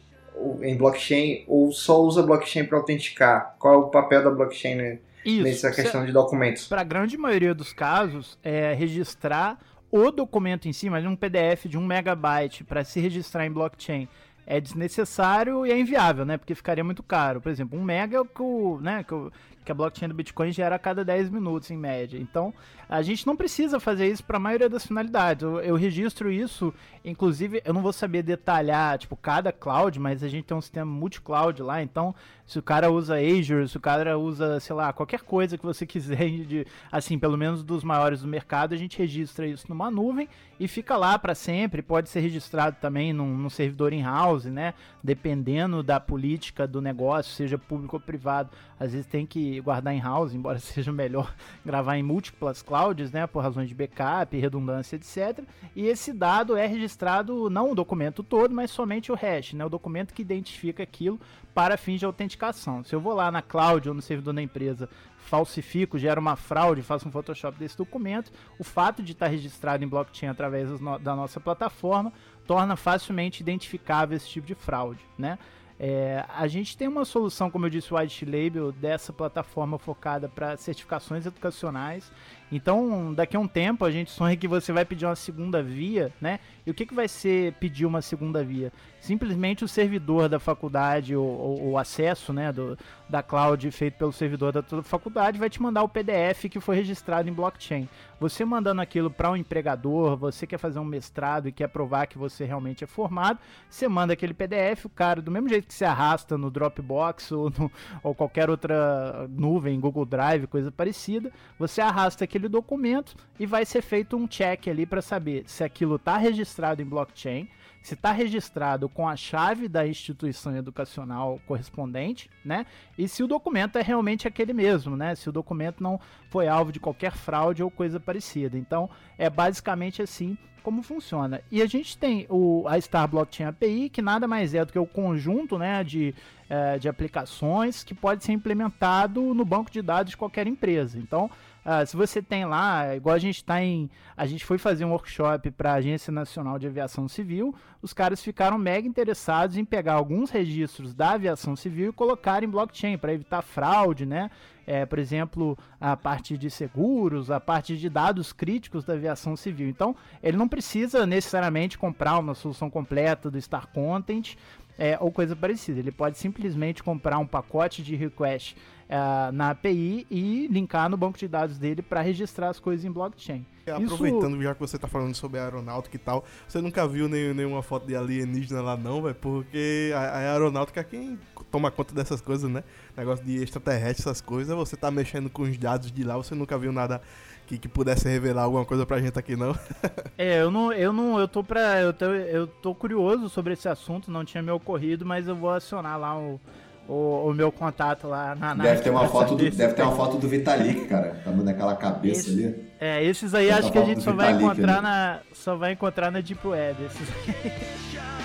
em 0.62 0.76
blockchain 0.76 1.44
ou 1.46 1.72
só 1.72 2.00
usa 2.00 2.22
blockchain 2.22 2.64
para 2.64 2.78
autenticar? 2.78 3.54
Qual 3.58 3.74
é 3.74 3.76
o 3.76 3.88
papel 3.88 4.22
da 4.22 4.30
blockchain 4.30 4.74
né, 4.74 4.98
Isso, 5.24 5.42
nessa 5.42 5.70
questão 5.70 6.04
de 6.04 6.12
documentos? 6.12 6.66
Para 6.68 6.80
a 6.80 6.84
grande 6.84 7.16
maioria 7.16 7.54
dos 7.54 7.72
casos, 7.72 8.38
é 8.42 8.72
registrar 8.74 9.58
o 9.90 10.10
documento 10.10 10.68
em 10.68 10.72
si, 10.72 10.90
mas 10.90 11.04
um 11.06 11.16
PDF 11.16 11.66
de 11.66 11.78
um 11.78 11.86
megabyte 11.86 12.64
para 12.64 12.84
se 12.84 13.00
registrar 13.00 13.46
em 13.46 13.52
blockchain 13.52 14.08
é 14.50 14.58
desnecessário 14.60 15.66
e 15.66 15.70
é 15.70 15.78
inviável, 15.78 16.24
né? 16.24 16.38
Porque 16.38 16.54
ficaria 16.54 16.82
muito 16.82 17.02
caro. 17.02 17.38
Por 17.38 17.50
exemplo, 17.50 17.78
um 17.78 17.82
mega 17.82 18.16
é 18.16 18.20
o 18.20 18.24
que, 18.24 18.40
o, 18.40 18.80
né, 18.80 19.04
que, 19.04 19.12
o, 19.12 19.30
que 19.62 19.70
a 19.70 19.74
blockchain 19.74 20.08
do 20.08 20.14
Bitcoin 20.14 20.50
gera 20.50 20.76
a 20.76 20.78
cada 20.78 21.04
10 21.04 21.28
minutos, 21.28 21.70
em 21.70 21.76
média. 21.76 22.18
Então, 22.18 22.54
a 22.88 23.02
gente 23.02 23.26
não 23.26 23.36
precisa 23.36 23.78
fazer 23.78 24.08
isso 24.08 24.24
para 24.24 24.38
a 24.38 24.40
maioria 24.40 24.66
das 24.66 24.86
finalidades. 24.86 25.42
Eu, 25.42 25.60
eu, 25.60 25.76
registro 25.76 26.32
isso, 26.32 26.72
inclusive, 27.04 27.60
eu 27.62 27.74
não 27.74 27.82
vou 27.82 27.92
saber 27.92 28.22
detalhar, 28.22 28.96
tipo, 28.96 29.14
cada 29.16 29.52
cloud, 29.52 30.00
mas 30.00 30.22
a 30.22 30.28
gente 30.28 30.46
tem 30.46 30.56
um 30.56 30.62
sistema 30.62 30.90
multi-cloud 30.90 31.62
lá, 31.62 31.82
então, 31.82 32.14
se 32.48 32.58
o 32.58 32.62
cara 32.62 32.90
usa 32.90 33.16
Azure, 33.16 33.68
se 33.68 33.76
o 33.76 33.80
cara 33.80 34.18
usa, 34.18 34.58
sei 34.58 34.74
lá, 34.74 34.90
qualquer 34.90 35.20
coisa 35.20 35.58
que 35.58 35.66
você 35.66 35.84
quiser, 35.86 36.30
de, 36.30 36.66
assim, 36.90 37.18
pelo 37.18 37.36
menos 37.36 37.62
dos 37.62 37.84
maiores 37.84 38.22
do 38.22 38.26
mercado, 38.26 38.72
a 38.72 38.76
gente 38.76 38.98
registra 38.98 39.46
isso 39.46 39.66
numa 39.68 39.90
nuvem 39.90 40.26
e 40.58 40.66
fica 40.66 40.96
lá 40.96 41.18
para 41.18 41.34
sempre. 41.34 41.82
Pode 41.82 42.08
ser 42.08 42.20
registrado 42.20 42.78
também 42.80 43.12
num, 43.12 43.36
num 43.36 43.50
servidor 43.50 43.92
in-house, 43.92 44.46
né? 44.46 44.72
Dependendo 45.04 45.82
da 45.82 46.00
política 46.00 46.66
do 46.66 46.80
negócio, 46.80 47.34
seja 47.34 47.58
público 47.58 47.96
ou 47.96 48.00
privado. 48.00 48.48
Às 48.80 48.92
vezes 48.92 49.06
tem 49.06 49.26
que 49.26 49.60
guardar 49.60 49.94
in-house, 49.94 50.32
embora 50.32 50.58
seja 50.58 50.90
melhor 50.90 51.34
gravar 51.66 51.98
em 51.98 52.02
múltiplas 52.02 52.62
clouds, 52.62 53.12
né? 53.12 53.26
Por 53.26 53.42
razões 53.42 53.68
de 53.68 53.74
backup, 53.74 54.34
redundância, 54.38 54.96
etc. 54.96 55.44
E 55.76 55.86
esse 55.86 56.14
dado 56.14 56.56
é 56.56 56.66
registrado, 56.66 57.50
não 57.50 57.72
o 57.72 57.74
documento 57.74 58.22
todo, 58.22 58.54
mas 58.54 58.70
somente 58.70 59.12
o 59.12 59.14
hash, 59.14 59.52
né? 59.52 59.66
O 59.66 59.68
documento 59.68 60.14
que 60.14 60.22
identifica 60.22 60.82
aquilo 60.82 61.20
para 61.54 61.76
fins 61.76 61.98
de 61.98 62.06
autenticação. 62.06 62.37
Se 62.84 62.94
eu 62.94 63.00
vou 63.00 63.14
lá 63.14 63.30
na 63.30 63.42
cloud 63.42 63.88
ou 63.88 63.94
no 63.94 64.00
servidor 64.00 64.32
da 64.32 64.42
empresa 64.42 64.88
falsifico, 65.18 65.98
gera 65.98 66.18
uma 66.18 66.36
fraude, 66.36 66.82
faço 66.82 67.08
um 67.08 67.12
Photoshop 67.12 67.58
desse 67.58 67.76
documento, 67.76 68.32
o 68.58 68.64
fato 68.64 69.02
de 69.02 69.12
estar 69.12 69.26
registrado 69.26 69.84
em 69.84 69.88
blockchain 69.88 70.28
através 70.28 70.68
da 71.00 71.14
nossa 71.14 71.38
plataforma 71.38 72.12
torna 72.46 72.76
facilmente 72.76 73.42
identificável 73.42 74.16
esse 74.16 74.28
tipo 74.28 74.46
de 74.46 74.54
fraude, 74.54 75.04
né? 75.18 75.38
É, 75.80 76.24
a 76.36 76.48
gente 76.48 76.76
tem 76.76 76.88
uma 76.88 77.04
solução, 77.04 77.50
como 77.50 77.66
eu 77.66 77.70
disse, 77.70 77.94
o 77.94 77.96
White 77.96 78.24
Label, 78.24 78.72
dessa 78.72 79.12
plataforma 79.12 79.78
focada 79.78 80.28
para 80.28 80.56
certificações 80.56 81.24
educacionais. 81.24 82.10
Então, 82.50 83.12
daqui 83.14 83.36
a 83.36 83.40
um 83.40 83.46
tempo, 83.46 83.84
a 83.84 83.90
gente 83.90 84.10
sonha 84.10 84.36
que 84.36 84.48
você 84.48 84.72
vai 84.72 84.84
pedir 84.84 85.04
uma 85.04 85.16
segunda 85.16 85.62
via, 85.62 86.12
né? 86.20 86.40
E 86.66 86.70
o 86.70 86.74
que, 86.74 86.86
que 86.86 86.94
vai 86.94 87.08
ser 87.08 87.52
pedir 87.54 87.86
uma 87.86 88.00
segunda 88.00 88.42
via? 88.44 88.72
Simplesmente 89.00 89.64
o 89.64 89.68
servidor 89.68 90.28
da 90.28 90.38
faculdade, 90.38 91.14
ou 91.14 91.70
o 91.70 91.78
acesso 91.78 92.32
né, 92.32 92.52
do, 92.52 92.76
da 93.08 93.22
cloud 93.22 93.70
feito 93.70 93.94
pelo 93.94 94.12
servidor 94.12 94.52
da 94.52 94.62
faculdade, 94.82 95.38
vai 95.38 95.48
te 95.48 95.62
mandar 95.62 95.82
o 95.82 95.88
PDF 95.88 96.44
que 96.50 96.60
foi 96.60 96.76
registrado 96.76 97.28
em 97.28 97.32
blockchain. 97.32 97.88
Você 98.20 98.44
mandando 98.44 98.82
aquilo 98.82 99.10
para 99.10 99.30
um 99.30 99.36
empregador, 99.36 100.16
você 100.16 100.46
quer 100.46 100.58
fazer 100.58 100.78
um 100.78 100.84
mestrado 100.84 101.48
e 101.48 101.52
quer 101.52 101.68
provar 101.68 102.06
que 102.06 102.18
você 102.18 102.44
realmente 102.44 102.84
é 102.84 102.86
formado, 102.86 103.38
você 103.70 103.88
manda 103.88 104.12
aquele 104.12 104.34
PDF, 104.34 104.86
o 104.86 104.90
cara, 104.90 105.22
do 105.22 105.30
mesmo 105.30 105.48
jeito 105.48 105.68
que 105.68 105.74
se 105.74 105.84
arrasta 105.84 106.36
no 106.36 106.50
Dropbox 106.50 107.32
ou, 107.32 107.50
no, 107.50 107.70
ou 108.02 108.14
qualquer 108.14 108.50
outra 108.50 109.26
nuvem, 109.30 109.78
Google 109.80 110.04
Drive, 110.04 110.46
coisa 110.48 110.70
parecida, 110.70 111.32
você 111.58 111.80
arrasta 111.80 112.24
aquele 112.24 112.37
documento 112.46 113.16
e 113.40 113.46
vai 113.46 113.64
ser 113.64 113.80
feito 113.80 114.18
um 114.18 114.28
check 114.28 114.68
ali 114.68 114.84
para 114.84 115.00
saber 115.00 115.44
se 115.46 115.64
aquilo 115.64 115.96
está 115.96 116.18
registrado 116.18 116.58
registrado 116.68 116.82
em 116.82 116.84
blockchain, 116.84 117.48
se 117.82 117.94
está 117.94 118.12
registrado 118.12 118.88
com 118.88 119.08
a 119.08 119.16
chave 119.16 119.68
da 119.68 119.86
instituição 119.86 120.56
educacional 120.56 121.40
correspondente, 121.46 122.28
né? 122.44 122.66
E 122.98 123.08
se 123.08 123.22
o 123.22 123.26
documento 123.26 123.78
é 123.78 123.82
realmente 123.82 124.26
aquele 124.26 124.52
mesmo, 124.52 124.96
né? 124.96 125.14
Se 125.14 125.28
o 125.28 125.32
documento 125.32 125.82
não 125.82 126.00
foi 126.28 126.48
alvo 126.48 126.72
de 126.72 126.80
qualquer 126.80 127.12
fraude 127.12 127.62
ou 127.62 127.70
coisa 127.70 127.98
parecida. 127.98 128.58
Então, 128.58 128.90
é 129.16 129.30
basicamente 129.30 130.02
assim 130.02 130.36
como 130.62 130.82
funciona. 130.82 131.40
E 131.50 131.62
a 131.62 131.66
gente 131.66 131.96
tem 131.96 132.26
o, 132.28 132.66
a 132.68 132.78
Star 132.78 133.08
Blockchain 133.08 133.46
API, 133.46 133.88
que 133.88 134.02
nada 134.02 134.28
mais 134.28 134.54
é 134.54 134.64
do 134.64 134.72
que 134.72 134.78
o 134.78 134.84
conjunto 134.84 135.56
né, 135.56 135.82
de, 135.82 136.14
é, 136.48 136.78
de 136.78 136.88
aplicações 136.88 137.82
que 137.82 137.94
pode 137.94 138.22
ser 138.24 138.32
implementado 138.32 139.32
no 139.32 139.44
banco 139.46 139.70
de 139.70 139.80
dados 139.80 140.10
de 140.10 140.16
qualquer 140.16 140.46
empresa. 140.46 140.98
Então, 140.98 141.30
Uh, 141.68 141.86
se 141.86 141.94
você 141.94 142.22
tem 142.22 142.46
lá, 142.46 142.96
igual 142.96 143.14
a 143.14 143.18
gente 143.18 143.36
está 143.36 143.62
em. 143.62 143.90
A 144.16 144.24
gente 144.24 144.42
foi 144.42 144.56
fazer 144.56 144.86
um 144.86 144.92
workshop 144.92 145.50
para 145.50 145.72
a 145.72 145.74
Agência 145.74 146.10
Nacional 146.10 146.58
de 146.58 146.66
Aviação 146.66 147.06
Civil, 147.06 147.54
os 147.82 147.92
caras 147.92 148.22
ficaram 148.22 148.56
mega 148.56 148.88
interessados 148.88 149.58
em 149.58 149.66
pegar 149.66 149.92
alguns 149.92 150.30
registros 150.30 150.94
da 150.94 151.10
aviação 151.10 151.54
civil 151.54 151.90
e 151.90 151.92
colocar 151.92 152.42
em 152.42 152.48
blockchain 152.48 152.96
para 152.96 153.12
evitar 153.12 153.42
fraude, 153.42 154.06
né? 154.06 154.30
É, 154.66 154.86
por 154.86 154.98
exemplo, 154.98 155.58
a 155.78 155.94
parte 155.94 156.38
de 156.38 156.50
seguros, 156.50 157.30
a 157.30 157.38
parte 157.38 157.76
de 157.76 157.90
dados 157.90 158.32
críticos 158.32 158.86
da 158.86 158.94
aviação 158.94 159.36
civil. 159.36 159.68
Então, 159.68 159.94
ele 160.22 160.38
não 160.38 160.48
precisa 160.48 161.06
necessariamente 161.06 161.76
comprar 161.76 162.18
uma 162.18 162.34
solução 162.34 162.70
completa 162.70 163.30
do 163.30 163.38
Star 163.38 163.66
Content 163.68 164.36
é, 164.78 164.96
ou 165.00 165.12
coisa 165.12 165.36
parecida. 165.36 165.80
Ele 165.80 165.92
pode 165.92 166.16
simplesmente 166.16 166.82
comprar 166.82 167.18
um 167.18 167.26
pacote 167.26 167.82
de 167.82 167.94
request 167.94 168.56
uh, 168.88 169.32
na 169.32 169.50
API 169.50 170.06
e 170.10 170.48
linkar 170.50 170.88
no 170.88 170.96
banco 170.96 171.18
de 171.18 171.28
dados 171.28 171.58
dele 171.58 171.82
para 171.82 172.00
registrar 172.00 172.48
as 172.48 172.58
coisas 172.58 172.84
em 172.84 172.90
blockchain. 172.90 173.44
É, 173.66 173.72
aproveitando 173.72 174.34
Isso... 174.34 174.42
já 174.42 174.54
que 174.54 174.60
você 174.60 174.76
está 174.76 174.88
falando 174.88 175.14
sobre 175.14 175.38
aeronáutica 175.38 175.96
e 175.96 175.98
tal, 175.98 176.24
você 176.46 176.60
nunca 176.60 176.86
viu 176.88 177.08
nem, 177.08 177.34
nenhuma 177.34 177.62
foto 177.62 177.86
de 177.86 177.94
alienígena 177.94 178.62
lá 178.62 178.76
não, 178.76 179.02
velho? 179.02 179.14
Porque 179.14 179.92
a, 179.94 179.98
a 179.98 180.18
aeronáutica 180.32 180.80
é 180.80 180.84
quem 180.84 181.18
toma 181.50 181.70
conta 181.70 181.94
dessas 181.94 182.20
coisas, 182.20 182.50
né? 182.50 182.64
Negócio 182.96 183.24
de 183.24 183.42
extraterrestre, 183.42 184.02
essas 184.02 184.20
coisas, 184.20 184.54
você 184.56 184.76
tá 184.76 184.90
mexendo 184.90 185.28
com 185.28 185.42
os 185.42 185.56
dados 185.56 185.92
de 185.92 186.02
lá, 186.02 186.16
você 186.16 186.34
nunca 186.34 186.56
viu 186.58 186.72
nada 186.72 187.00
que, 187.46 187.58
que 187.58 187.68
pudesse 187.68 188.08
revelar 188.08 188.42
alguma 188.42 188.64
coisa 188.64 188.84
pra 188.84 189.00
gente 189.00 189.18
aqui, 189.18 189.36
não? 189.36 189.54
é, 190.16 190.40
eu 190.40 190.50
não, 190.50 190.72
eu 190.72 190.92
não, 190.92 191.18
eu 191.18 191.26
tô 191.26 191.42
pra, 191.42 191.80
eu 191.80 191.92
tô, 191.92 192.06
eu 192.06 192.46
tô 192.46 192.74
curioso 192.74 193.28
sobre 193.28 193.54
esse 193.54 193.68
assunto, 193.68 194.10
não 194.10 194.24
tinha 194.24 194.42
me 194.42 194.50
ocorrido, 194.50 195.04
mas 195.04 195.28
eu 195.28 195.34
vou 195.34 195.50
acionar 195.50 195.98
lá 195.98 196.16
o 196.18 196.40
o, 196.88 197.28
o 197.28 197.34
meu 197.34 197.52
contato 197.52 198.08
lá 198.08 198.34
na, 198.34 198.54
na 198.54 198.64
Deve 198.64 198.82
ter 198.82 198.90
uma 198.90 199.06
foto 199.06 199.36
do, 199.36 199.50
deve 199.50 199.74
ter 199.74 199.82
uma 199.82 199.92
foto 199.94 200.16
do 200.16 200.26
Vitalik, 200.26 200.86
cara. 200.86 201.20
Tá 201.22 201.30
dando 201.30 201.48
aquela 201.48 201.76
cabeça 201.76 202.30
Esse, 202.30 202.30
ali. 202.30 202.68
É, 202.80 203.04
esses 203.04 203.34
aí 203.34 203.50
acho 203.50 203.70
que 203.70 203.78
a 203.78 203.84
gente 203.84 204.02
só 204.02 204.12
vai 204.12 204.32
encontrar 204.32 204.74
ali. 204.74 204.82
na 204.82 205.18
só 205.34 205.54
vai 205.54 205.72
encontrar 205.72 206.10
na 206.10 206.20
Deep 206.20 206.46
Web, 206.46 206.84
esses 206.84 207.08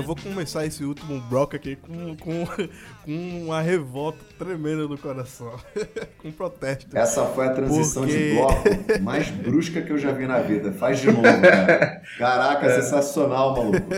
Eu 0.00 0.06
vou 0.06 0.16
começar 0.16 0.64
esse 0.64 0.82
último 0.82 1.20
bloco 1.28 1.54
aqui 1.54 1.76
com, 1.76 2.16
com, 2.16 2.46
com 3.04 3.44
uma 3.44 3.60
revolta 3.60 4.18
tremenda 4.38 4.88
no 4.88 4.96
coração. 4.96 5.52
com 6.16 6.32
protesto. 6.32 6.96
Essa 6.96 7.26
foi 7.26 7.48
a 7.48 7.50
transição 7.50 8.04
Porque... 8.04 8.30
de 8.30 8.34
bloco 8.34 8.64
mais 9.04 9.28
brusca 9.28 9.82
que 9.82 9.92
eu 9.92 9.98
já 9.98 10.10
vi 10.10 10.26
na 10.26 10.38
vida. 10.38 10.72
Faz 10.72 11.00
de 11.00 11.08
novo, 11.08 11.22
cara. 11.22 12.00
Caraca, 12.16 12.66
é. 12.66 12.80
sensacional, 12.80 13.54
maluco. 13.54 13.88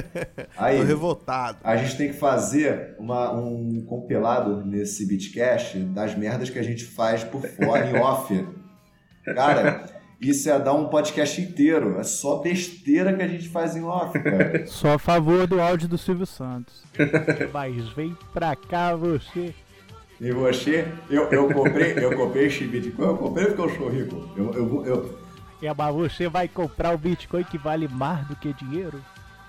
Aí, 0.57 0.79
Tô 0.79 0.83
revoltado. 0.83 1.59
A 1.63 1.77
gente 1.77 1.97
tem 1.97 2.09
que 2.09 2.19
fazer 2.19 2.97
uma, 2.99 3.33
um 3.33 3.85
compilado 3.87 4.67
nesse 4.67 5.07
Beatcast 5.07 5.79
das 5.79 6.17
merdas 6.17 6.51
que 6.51 6.59
a 6.59 6.65
gente 6.65 6.85
faz 6.85 7.23
por 7.23 7.43
fora, 7.43 7.89
em 7.89 7.97
off. 7.97 8.45
Cara, 9.25 9.85
isso 10.31 10.49
é 10.49 10.59
dar 10.59 10.75
um 10.75 10.87
podcast 10.87 11.41
inteiro. 11.41 11.99
É 11.99 12.05
só 12.05 12.37
besteira 12.37 13.13
que 13.13 13.23
a 13.23 13.29
gente 13.29 13.49
faz 13.49 13.75
em 13.75 13.83
off, 13.83 14.19
cara. 14.19 14.67
Só 14.69 14.95
a 14.95 14.99
favor 14.99 15.47
do 15.47 15.61
áudio 15.61 15.89
do 15.89 15.99
Silvio 15.99 16.27
Santos. 16.27 16.83
Mas 17.53 17.89
vem 17.89 18.17
pra 18.33 18.55
cá 18.55 18.95
você. 18.95 19.55
E 20.21 20.31
você? 20.31 20.87
Eu, 21.11 21.25
eu 21.31 21.53
comprei, 21.53 21.95
eu 21.97 22.17
comprei 22.17 22.47
esse 22.47 22.65
Bitcoin, 22.65 23.07
eu 23.07 23.17
comprei 23.17 23.47
porque 23.47 23.61
eu 23.61 23.77
sou 23.77 23.89
rico. 23.89 24.31
Eu, 24.37 24.53
eu, 24.55 24.87
eu... 24.87 25.19
É, 25.61 25.75
mas 25.75 25.95
você 25.95 26.29
vai 26.29 26.49
comprar 26.49 26.95
o 26.95 26.99
Bitcoin 26.99 27.45
que 27.45 27.59
vale 27.59 27.89
mais 27.89 28.27
do 28.29 28.37
que 28.37 28.53
dinheiro? 28.53 29.01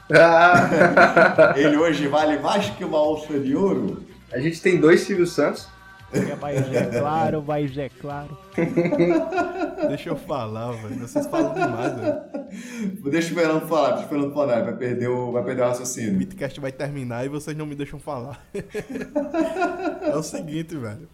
Ele 1.56 1.78
hoje 1.78 2.08
vale 2.08 2.40
mais 2.40 2.70
que 2.72 2.84
uma 2.84 2.98
alça 2.98 3.40
de 3.40 3.56
ouro. 3.56 4.04
A 4.32 4.40
gente 4.40 4.62
tem 4.62 4.80
dois 4.80 5.02
Silvio 5.02 5.28
Santos. 5.28 5.68
É, 6.14 6.36
mas 6.40 6.74
é 6.74 7.00
claro, 7.00 7.44
mas 7.46 7.78
é 7.78 7.90
claro. 7.90 8.38
Deixa 9.88 10.10
eu 10.10 10.16
falar, 10.16 10.72
velho. 10.74 11.00
Vocês 11.00 11.26
falam 11.28 11.54
demais, 11.54 11.96
velho. 11.96 13.10
Deixa 13.10 13.32
o 13.32 13.36
Fernando 13.36 13.68
falar, 13.68 13.92
deixa 13.92 14.06
o 14.06 14.10
Fernando 14.10 14.34
falar. 14.34 14.62
Vai 14.64 14.76
perder 14.76 15.08
o, 15.08 15.32
vai 15.32 15.44
perder 15.44 15.64
o 15.64 15.66
raciocínio. 15.66 16.14
O 16.14 16.18
Bitcast 16.18 16.60
vai 16.60 16.72
terminar 16.72 17.26
e 17.26 17.30
vocês 17.30 17.58
não 17.58 17.66
me 17.66 17.76
deixam 17.76 18.00
falar. 18.00 18.46
é 18.54 20.16
o 20.16 20.24
seguinte, 20.24 20.78
velho. 20.78 21.08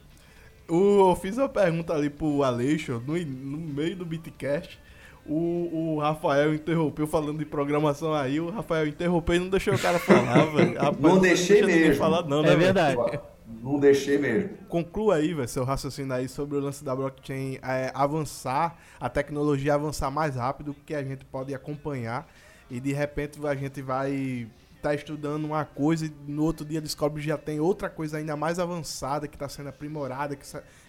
O, 0.68 1.12
eu 1.12 1.16
fiz 1.16 1.38
uma 1.38 1.50
pergunta 1.50 1.94
ali 1.94 2.10
pro 2.10 2.44
Aleixo 2.44 3.02
no, 3.08 3.18
no 3.18 3.58
meio 3.58 3.96
do 3.96 4.06
Bitcast. 4.06 4.80
O, 5.26 5.96
o, 5.96 6.00
Rafael 6.00 6.54
interrompeu 6.54 7.06
falando 7.06 7.38
de 7.38 7.46
programação 7.46 8.14
aí, 8.14 8.40
o 8.40 8.50
Rafael 8.50 8.88
interrompeu 8.88 9.36
e 9.36 9.40
não 9.40 9.50
deixou 9.50 9.76
o 9.76 9.80
cara 9.80 10.00
falar, 10.00 10.46
velho. 10.46 10.76
Não 11.00 11.20
deixei 11.20 11.64
mesmo. 11.64 11.96
Falar, 11.96 12.24
não, 12.24 12.44
é 12.44 12.50
né, 12.50 12.56
verdade. 12.56 13.20
Não 13.62 13.80
deixei 13.80 14.18
mesmo. 14.18 14.58
Conclua 14.68 15.16
aí, 15.16 15.34
velho, 15.34 15.48
seu 15.48 15.64
raciocínio 15.64 16.14
aí 16.14 16.30
sobre 16.30 16.58
o 16.58 16.60
lance 16.60 16.84
da 16.84 16.96
blockchain 16.96 17.58
é, 17.64 17.92
avançar, 17.96 18.78
a 19.00 19.10
tecnologia 19.10 19.74
avançar 19.74 20.12
mais 20.12 20.36
rápido 20.36 20.76
que 20.86 20.94
a 20.94 21.04
gente 21.04 21.26
pode 21.26 21.54
acompanhar 21.54 22.30
e 22.70 22.80
de 22.80 22.94
repente 22.94 23.40
a 23.46 23.56
gente 23.56 23.82
vai 23.82 24.48
estar 24.76 24.90
tá 24.90 24.96
estudando 24.96 25.46
uma 25.46 25.66
coisa 25.66 26.06
e 26.06 26.14
no 26.28 26.44
outro 26.44 26.64
dia 26.64 26.80
descobre 26.80 27.22
que 27.22 27.28
já 27.28 27.38
tem 27.38 27.60
outra 27.60 27.90
coisa 27.90 28.18
ainda 28.18 28.36
mais 28.38 28.60
avançada 28.60 29.28
que 29.28 29.36
está 29.36 29.50
sendo 29.50 29.70
aprimorada, 29.70 30.36
que 30.36 30.46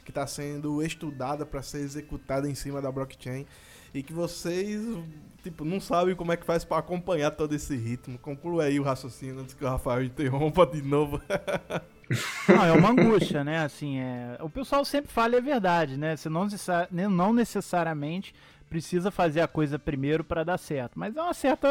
está 0.09 0.27
sendo 0.27 0.83
estudada 0.83 1.47
para 1.47 1.63
ser 1.63 1.79
executada 1.79 2.49
em 2.49 2.55
cima 2.55 2.83
da 2.83 2.93
blockchain 2.93 3.47
e 3.95 4.03
que 4.03 4.13
vocês 4.13 4.81
tipo 5.43 5.65
não 5.65 5.81
sabem 5.81 6.15
como 6.15 6.31
é 6.31 6.37
que 6.37 6.45
faz 6.45 6.63
para 6.63 6.77
acompanhar 6.77 7.31
todo 7.31 7.55
esse 7.55 7.75
ritmo. 7.75 8.19
Conclua 8.19 8.65
aí 8.65 8.79
o 8.79 8.83
raciocínio 8.83 9.41
antes 9.41 9.55
que 9.55 9.65
o 9.65 9.69
Rafael 9.69 10.05
interrompa 10.05 10.67
de 10.67 10.83
novo. 10.83 11.21
Não, 12.49 12.65
é 12.65 12.73
uma 12.73 12.91
angústia, 12.91 13.45
né? 13.45 13.65
Assim, 13.65 13.99
é... 14.01 14.37
o 14.41 14.51
pessoal 14.51 14.85
sempre 14.85 15.13
fala 15.13 15.35
e 15.35 15.39
é 15.39 15.41
verdade, 15.41 15.97
né? 15.97 16.17
Você 16.17 16.29
não, 16.29 16.45
necessari... 16.45 16.89
não 16.93 17.33
necessariamente 17.33 18.35
precisa 18.69 19.11
fazer 19.11 19.41
a 19.41 19.49
coisa 19.49 19.79
primeiro 19.79 20.25
para 20.25 20.45
dar 20.45 20.59
certo, 20.59 20.99
mas 20.99 21.17
é 21.17 21.23
uma 21.23 21.35
certa 21.35 21.69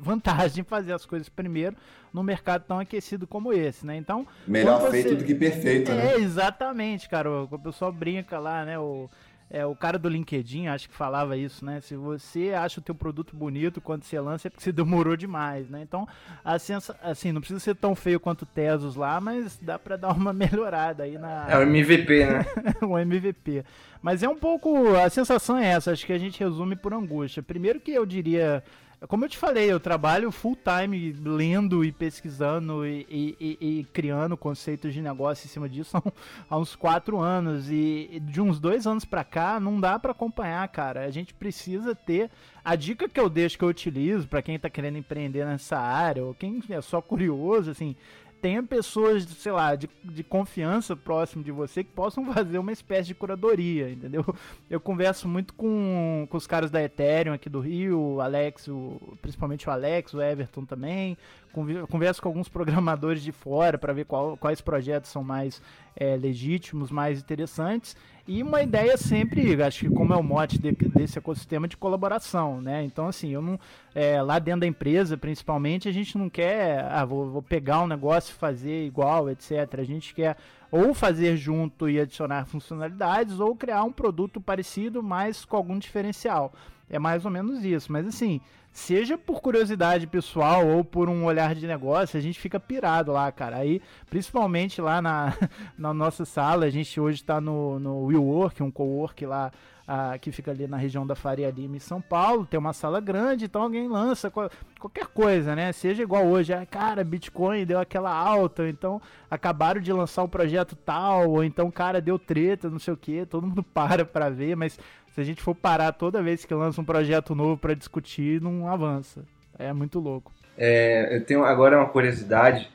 vantagem 0.00 0.64
fazer 0.64 0.92
as 0.92 1.06
coisas 1.06 1.28
primeiro 1.28 1.76
num 2.12 2.22
mercado 2.22 2.64
tão 2.66 2.80
aquecido 2.80 3.26
como 3.26 3.52
esse, 3.52 3.86
né? 3.86 3.96
Então 3.96 4.26
melhor 4.46 4.80
você... 4.80 5.02
feito 5.02 5.16
do 5.16 5.24
que 5.24 5.34
perfeito, 5.34 5.90
é, 5.92 5.94
né? 5.94 6.16
Exatamente, 6.16 7.08
cara. 7.08 7.30
O 7.30 7.58
pessoal 7.58 7.92
brinca 7.92 8.38
lá, 8.38 8.64
né? 8.64 8.78
O 8.78 9.08
é, 9.52 9.66
o 9.66 9.76
cara 9.76 9.98
do 9.98 10.08
LinkedIn, 10.08 10.68
acho 10.68 10.88
que 10.88 10.94
falava 10.94 11.36
isso, 11.36 11.62
né? 11.62 11.78
Se 11.82 11.94
você 11.94 12.54
acha 12.54 12.80
o 12.80 12.82
teu 12.82 12.94
produto 12.94 13.36
bonito 13.36 13.82
quando 13.82 14.02
você 14.02 14.18
lança, 14.18 14.48
é 14.48 14.50
porque 14.50 14.64
você 14.64 14.72
demorou 14.72 15.14
demais, 15.14 15.68
né? 15.68 15.82
Então, 15.82 16.08
a 16.42 16.58
sensa, 16.58 16.98
assim, 17.02 17.32
não 17.32 17.40
precisa 17.42 17.60
ser 17.60 17.76
tão 17.76 17.94
feio 17.94 18.18
quanto 18.18 18.42
o 18.42 18.46
Tesos 18.46 18.96
lá, 18.96 19.20
mas 19.20 19.58
dá 19.60 19.78
para 19.78 19.98
dar 19.98 20.12
uma 20.12 20.32
melhorada 20.32 21.02
aí 21.02 21.18
na... 21.18 21.46
É 21.50 21.58
o 21.58 21.62
MVP, 21.62 22.24
né? 22.24 22.46
o 22.80 22.98
MVP. 22.98 23.62
Mas 24.02 24.22
é 24.22 24.28
um 24.28 24.36
pouco... 24.36 24.94
A 24.96 25.08
sensação 25.08 25.56
é 25.56 25.68
essa, 25.68 25.92
acho 25.92 26.04
que 26.04 26.12
a 26.12 26.18
gente 26.18 26.40
resume 26.40 26.76
por 26.76 26.92
angústia. 26.92 27.42
Primeiro 27.42 27.80
que 27.80 27.92
eu 27.92 28.04
diria 28.04 28.62
como 29.08 29.24
eu 29.24 29.28
te 29.28 29.36
falei, 29.36 29.70
eu 29.70 29.80
trabalho 29.80 30.30
full 30.30 30.56
time 30.56 31.12
lendo 31.12 31.84
e 31.84 31.90
pesquisando 31.90 32.86
e, 32.86 33.04
e, 33.10 33.36
e, 33.40 33.80
e 33.80 33.84
criando 33.84 34.36
conceitos 34.36 34.94
de 34.94 35.02
negócio 35.02 35.44
em 35.44 35.48
cima 35.48 35.68
disso 35.68 36.00
há, 36.48 36.56
uns 36.56 36.76
quatro 36.76 37.18
anos. 37.18 37.68
E 37.68 38.22
de 38.22 38.40
uns 38.40 38.60
dois 38.60 38.86
anos 38.86 39.04
para 39.04 39.24
cá, 39.24 39.58
não 39.58 39.80
dá 39.80 39.98
para 39.98 40.12
acompanhar, 40.12 40.66
cara. 40.68 41.04
A 41.04 41.10
gente 41.10 41.34
precisa 41.34 41.96
ter. 41.96 42.30
A 42.64 42.76
dica 42.76 43.08
que 43.08 43.18
eu 43.18 43.28
deixo, 43.28 43.58
que 43.58 43.64
eu 43.64 43.68
utilizo 43.68 44.28
para 44.28 44.40
quem 44.40 44.56
tá 44.56 44.70
querendo 44.70 44.98
empreender 44.98 45.44
nessa 45.44 45.78
área, 45.78 46.24
ou 46.24 46.32
quem 46.32 46.62
é 46.68 46.80
só 46.80 47.02
curioso, 47.02 47.72
assim, 47.72 47.96
tenha 48.42 48.60
pessoas, 48.60 49.22
sei 49.24 49.52
lá, 49.52 49.76
de, 49.76 49.88
de 50.02 50.24
confiança 50.24 50.96
próximo 50.96 51.44
de 51.44 51.52
você 51.52 51.84
que 51.84 51.92
possam 51.92 52.26
fazer 52.34 52.58
uma 52.58 52.72
espécie 52.72 53.06
de 53.06 53.14
curadoria, 53.14 53.88
entendeu? 53.88 54.24
Eu 54.68 54.80
converso 54.80 55.28
muito 55.28 55.54
com, 55.54 56.26
com 56.28 56.36
os 56.36 56.46
caras 56.46 56.68
da 56.68 56.82
Ethereum 56.82 57.32
aqui 57.32 57.48
do 57.48 57.60
Rio, 57.60 58.00
o 58.00 58.20
Alex, 58.20 58.66
o, 58.66 59.16
principalmente 59.22 59.68
o 59.68 59.70
Alex, 59.70 60.12
o 60.12 60.20
Everton 60.20 60.64
também. 60.64 61.16
Converso 61.52 62.22
com 62.22 62.28
alguns 62.28 62.48
programadores 62.50 63.22
de 63.22 63.32
fora 63.32 63.76
para 63.76 63.92
ver 63.92 64.04
qual, 64.04 64.36
quais 64.36 64.60
projetos 64.60 65.10
são 65.10 65.22
mais 65.22 65.60
é, 65.94 66.16
legítimos, 66.16 66.90
mais 66.90 67.20
interessantes. 67.20 67.96
E 68.26 68.42
uma 68.42 68.62
ideia 68.62 68.96
sempre, 68.96 69.60
acho 69.62 69.80
que 69.80 69.90
como 69.90 70.14
é 70.14 70.16
o 70.16 70.22
mote 70.22 70.56
de, 70.56 70.70
desse 70.70 71.18
ecossistema 71.18 71.66
de 71.66 71.76
colaboração, 71.76 72.60
né? 72.60 72.84
Então, 72.84 73.08
assim, 73.08 73.30
eu 73.30 73.42
não. 73.42 73.58
É, 73.94 74.22
lá 74.22 74.38
dentro 74.38 74.60
da 74.60 74.66
empresa, 74.66 75.16
principalmente, 75.16 75.88
a 75.88 75.92
gente 75.92 76.16
não 76.16 76.30
quer. 76.30 76.84
Ah, 76.84 77.04
vou, 77.04 77.28
vou 77.30 77.42
pegar 77.42 77.80
um 77.82 77.86
negócio 77.86 78.32
e 78.32 78.38
fazer 78.38 78.86
igual, 78.86 79.28
etc. 79.28 79.78
A 79.78 79.84
gente 79.84 80.14
quer 80.14 80.36
ou 80.70 80.94
fazer 80.94 81.36
junto 81.36 81.88
e 81.88 82.00
adicionar 82.00 82.46
funcionalidades, 82.46 83.38
ou 83.40 83.54
criar 83.54 83.84
um 83.84 83.92
produto 83.92 84.40
parecido, 84.40 85.02
mas 85.02 85.44
com 85.44 85.56
algum 85.56 85.78
diferencial. 85.78 86.52
é 86.88 86.98
mais 86.98 87.24
ou 87.24 87.30
menos 87.30 87.64
isso. 87.64 87.92
Mas 87.92 88.06
assim, 88.06 88.40
seja 88.72 89.18
por 89.18 89.40
curiosidade 89.40 90.06
pessoal 90.06 90.66
ou 90.66 90.82
por 90.82 91.08
um 91.08 91.24
olhar 91.24 91.54
de 91.54 91.66
negócio, 91.66 92.18
a 92.18 92.22
gente 92.22 92.40
fica 92.40 92.58
pirado 92.58 93.12
lá, 93.12 93.30
cara. 93.30 93.56
Aí, 93.58 93.82
principalmente 94.08 94.80
lá 94.80 95.02
na, 95.02 95.34
na 95.78 95.92
nossa 95.92 96.24
sala, 96.24 96.64
a 96.64 96.70
gente 96.70 96.98
hoje 96.98 97.20
está 97.20 97.40
no, 97.40 97.78
no 97.78 98.06
WeWork, 98.06 98.62
um 98.62 98.70
co-work 98.70 99.26
lá 99.26 99.52
a, 99.86 100.16
que 100.18 100.32
fica 100.32 100.50
ali 100.50 100.66
na 100.66 100.76
região 100.76 101.06
da 101.06 101.14
Faria 101.14 101.50
Lima 101.50 101.76
em 101.76 101.80
São 101.80 102.00
Paulo, 102.00 102.46
tem 102.46 102.58
uma 102.58 102.72
sala 102.72 103.00
grande, 103.00 103.44
então 103.44 103.62
alguém 103.62 103.88
lança 103.88 104.30
qualquer 104.30 105.06
coisa, 105.08 105.54
né? 105.54 105.72
Seja 105.72 106.02
igual 106.02 106.26
hoje, 106.26 106.52
ah, 106.52 106.64
cara, 106.64 107.04
Bitcoin 107.04 107.66
deu 107.66 107.78
aquela 107.78 108.10
alta, 108.10 108.68
então 108.68 109.00
acabaram 109.30 109.80
de 109.80 109.92
lançar 109.92 110.22
um 110.22 110.28
projeto 110.28 110.76
tal, 110.76 111.30
ou 111.30 111.44
então, 111.44 111.70
cara, 111.70 112.00
deu 112.00 112.18
treta, 112.18 112.70
não 112.70 112.78
sei 112.78 112.94
o 112.94 112.96
que, 112.96 113.26
todo 113.26 113.46
mundo 113.46 113.62
para 113.74 114.04
pra 114.04 114.30
ver, 114.30 114.56
mas 114.56 114.78
se 115.14 115.20
a 115.20 115.24
gente 115.24 115.42
for 115.42 115.54
parar 115.54 115.92
toda 115.92 116.22
vez 116.22 116.44
que 116.44 116.54
lança 116.54 116.80
um 116.80 116.84
projeto 116.84 117.34
novo 117.34 117.56
para 117.56 117.74
discutir, 117.74 118.40
não 118.40 118.68
avança. 118.68 119.22
É 119.58 119.72
muito 119.72 119.98
louco. 119.98 120.32
É, 120.56 121.16
eu 121.16 121.24
tenho 121.24 121.44
agora 121.44 121.78
uma 121.78 121.88
curiosidade 121.88 122.70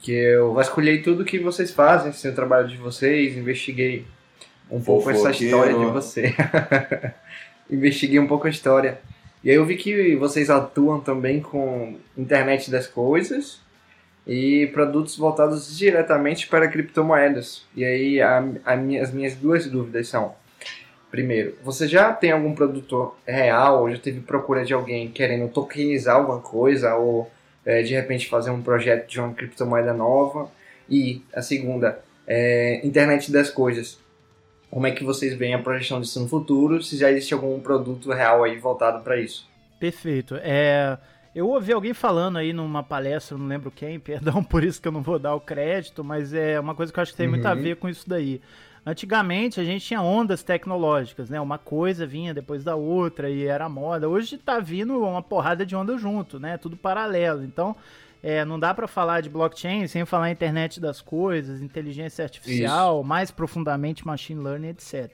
que 0.00 0.12
eu 0.12 0.54
vasculhei 0.54 1.02
tudo 1.02 1.24
que 1.24 1.38
vocês 1.38 1.70
fazem, 1.70 2.10
assim, 2.10 2.28
o 2.28 2.34
trabalho 2.34 2.68
de 2.68 2.76
vocês, 2.76 3.36
investiguei 3.36 4.06
um 4.70 4.80
pouco 4.80 5.10
essa 5.10 5.30
história 5.30 5.76
de 5.76 5.84
você. 5.86 6.34
Investiguei 7.70 8.18
um 8.18 8.26
pouco 8.26 8.46
a 8.46 8.50
história. 8.50 8.98
E 9.44 9.50
aí 9.50 9.56
eu 9.56 9.64
vi 9.64 9.76
que 9.76 10.16
vocês 10.16 10.48
atuam 10.48 11.00
também 11.00 11.40
com 11.40 11.96
internet 12.16 12.70
das 12.70 12.86
coisas 12.86 13.60
e 14.26 14.66
produtos 14.68 15.16
voltados 15.16 15.76
diretamente 15.76 16.46
para 16.46 16.68
criptomoedas. 16.68 17.66
E 17.74 17.84
aí 17.84 18.22
a, 18.22 18.44
a 18.64 18.76
minha, 18.76 19.02
as 19.02 19.12
minhas 19.12 19.34
duas 19.34 19.66
dúvidas 19.66 20.08
são: 20.08 20.34
primeiro, 21.10 21.56
você 21.62 21.88
já 21.88 22.12
tem 22.12 22.32
algum 22.32 22.54
produto 22.54 23.14
real, 23.26 23.82
ou 23.82 23.90
já 23.90 23.98
teve 23.98 24.20
procura 24.20 24.64
de 24.64 24.74
alguém 24.74 25.08
querendo 25.08 25.48
tokenizar 25.48 26.16
alguma 26.16 26.40
coisa, 26.40 26.94
ou 26.94 27.30
é, 27.64 27.82
de 27.82 27.94
repente 27.94 28.28
fazer 28.28 28.50
um 28.50 28.62
projeto 28.62 29.08
de 29.08 29.20
uma 29.20 29.32
criptomoeda 29.32 29.92
nova? 29.92 30.50
E 30.88 31.22
a 31.34 31.42
segunda, 31.42 32.00
é, 32.26 32.80
internet 32.84 33.30
das 33.30 33.50
coisas 33.50 33.98
como 34.70 34.86
é 34.86 34.90
que 34.90 35.04
vocês 35.04 35.34
veem 35.34 35.54
a 35.54 35.58
projeção 35.58 36.00
disso 36.00 36.20
no 36.20 36.28
futuro, 36.28 36.82
se 36.82 36.96
já 36.96 37.10
existe 37.10 37.32
algum 37.32 37.58
produto 37.60 38.10
real 38.12 38.44
aí 38.44 38.58
voltado 38.58 39.02
para 39.02 39.18
isso. 39.18 39.48
Perfeito. 39.80 40.36
É, 40.42 40.98
eu 41.34 41.48
ouvi 41.48 41.72
alguém 41.72 41.94
falando 41.94 42.36
aí 42.36 42.52
numa 42.52 42.82
palestra, 42.82 43.38
não 43.38 43.46
lembro 43.46 43.70
quem, 43.70 43.98
perdão 44.00 44.42
por 44.42 44.62
isso 44.62 44.80
que 44.80 44.88
eu 44.88 44.92
não 44.92 45.02
vou 45.02 45.18
dar 45.18 45.34
o 45.34 45.40
crédito, 45.40 46.04
mas 46.04 46.34
é 46.34 46.60
uma 46.60 46.74
coisa 46.74 46.92
que 46.92 46.98
eu 46.98 47.02
acho 47.02 47.12
que 47.12 47.18
tem 47.18 47.26
uhum. 47.26 47.34
muito 47.34 47.46
a 47.46 47.54
uhum. 47.54 47.62
ver 47.62 47.76
com 47.76 47.88
isso 47.88 48.08
daí. 48.08 48.40
Antigamente 48.88 49.60
a 49.60 49.64
gente 49.64 49.84
tinha 49.84 50.00
ondas 50.00 50.42
tecnológicas, 50.42 51.28
né? 51.28 51.38
Uma 51.38 51.58
coisa 51.58 52.06
vinha 52.06 52.32
depois 52.32 52.64
da 52.64 52.74
outra 52.74 53.28
e 53.28 53.46
era 53.46 53.68
moda. 53.68 54.08
Hoje 54.08 54.38
tá 54.38 54.58
vindo 54.60 54.98
uma 54.98 55.22
porrada 55.22 55.66
de 55.66 55.76
onda 55.76 55.98
junto, 55.98 56.40
né? 56.40 56.56
Tudo 56.56 56.74
paralelo. 56.74 57.44
Então, 57.44 57.76
é, 58.22 58.46
não 58.46 58.58
dá 58.58 58.72
para 58.72 58.88
falar 58.88 59.20
de 59.20 59.28
blockchain 59.28 59.86
sem 59.86 60.06
falar 60.06 60.30
internet 60.30 60.80
das 60.80 61.02
coisas, 61.02 61.60
inteligência 61.60 62.22
artificial, 62.24 63.00
Isso. 63.00 63.06
mais 63.06 63.30
profundamente 63.30 64.06
machine 64.06 64.42
learning, 64.42 64.68
etc. 64.68 65.12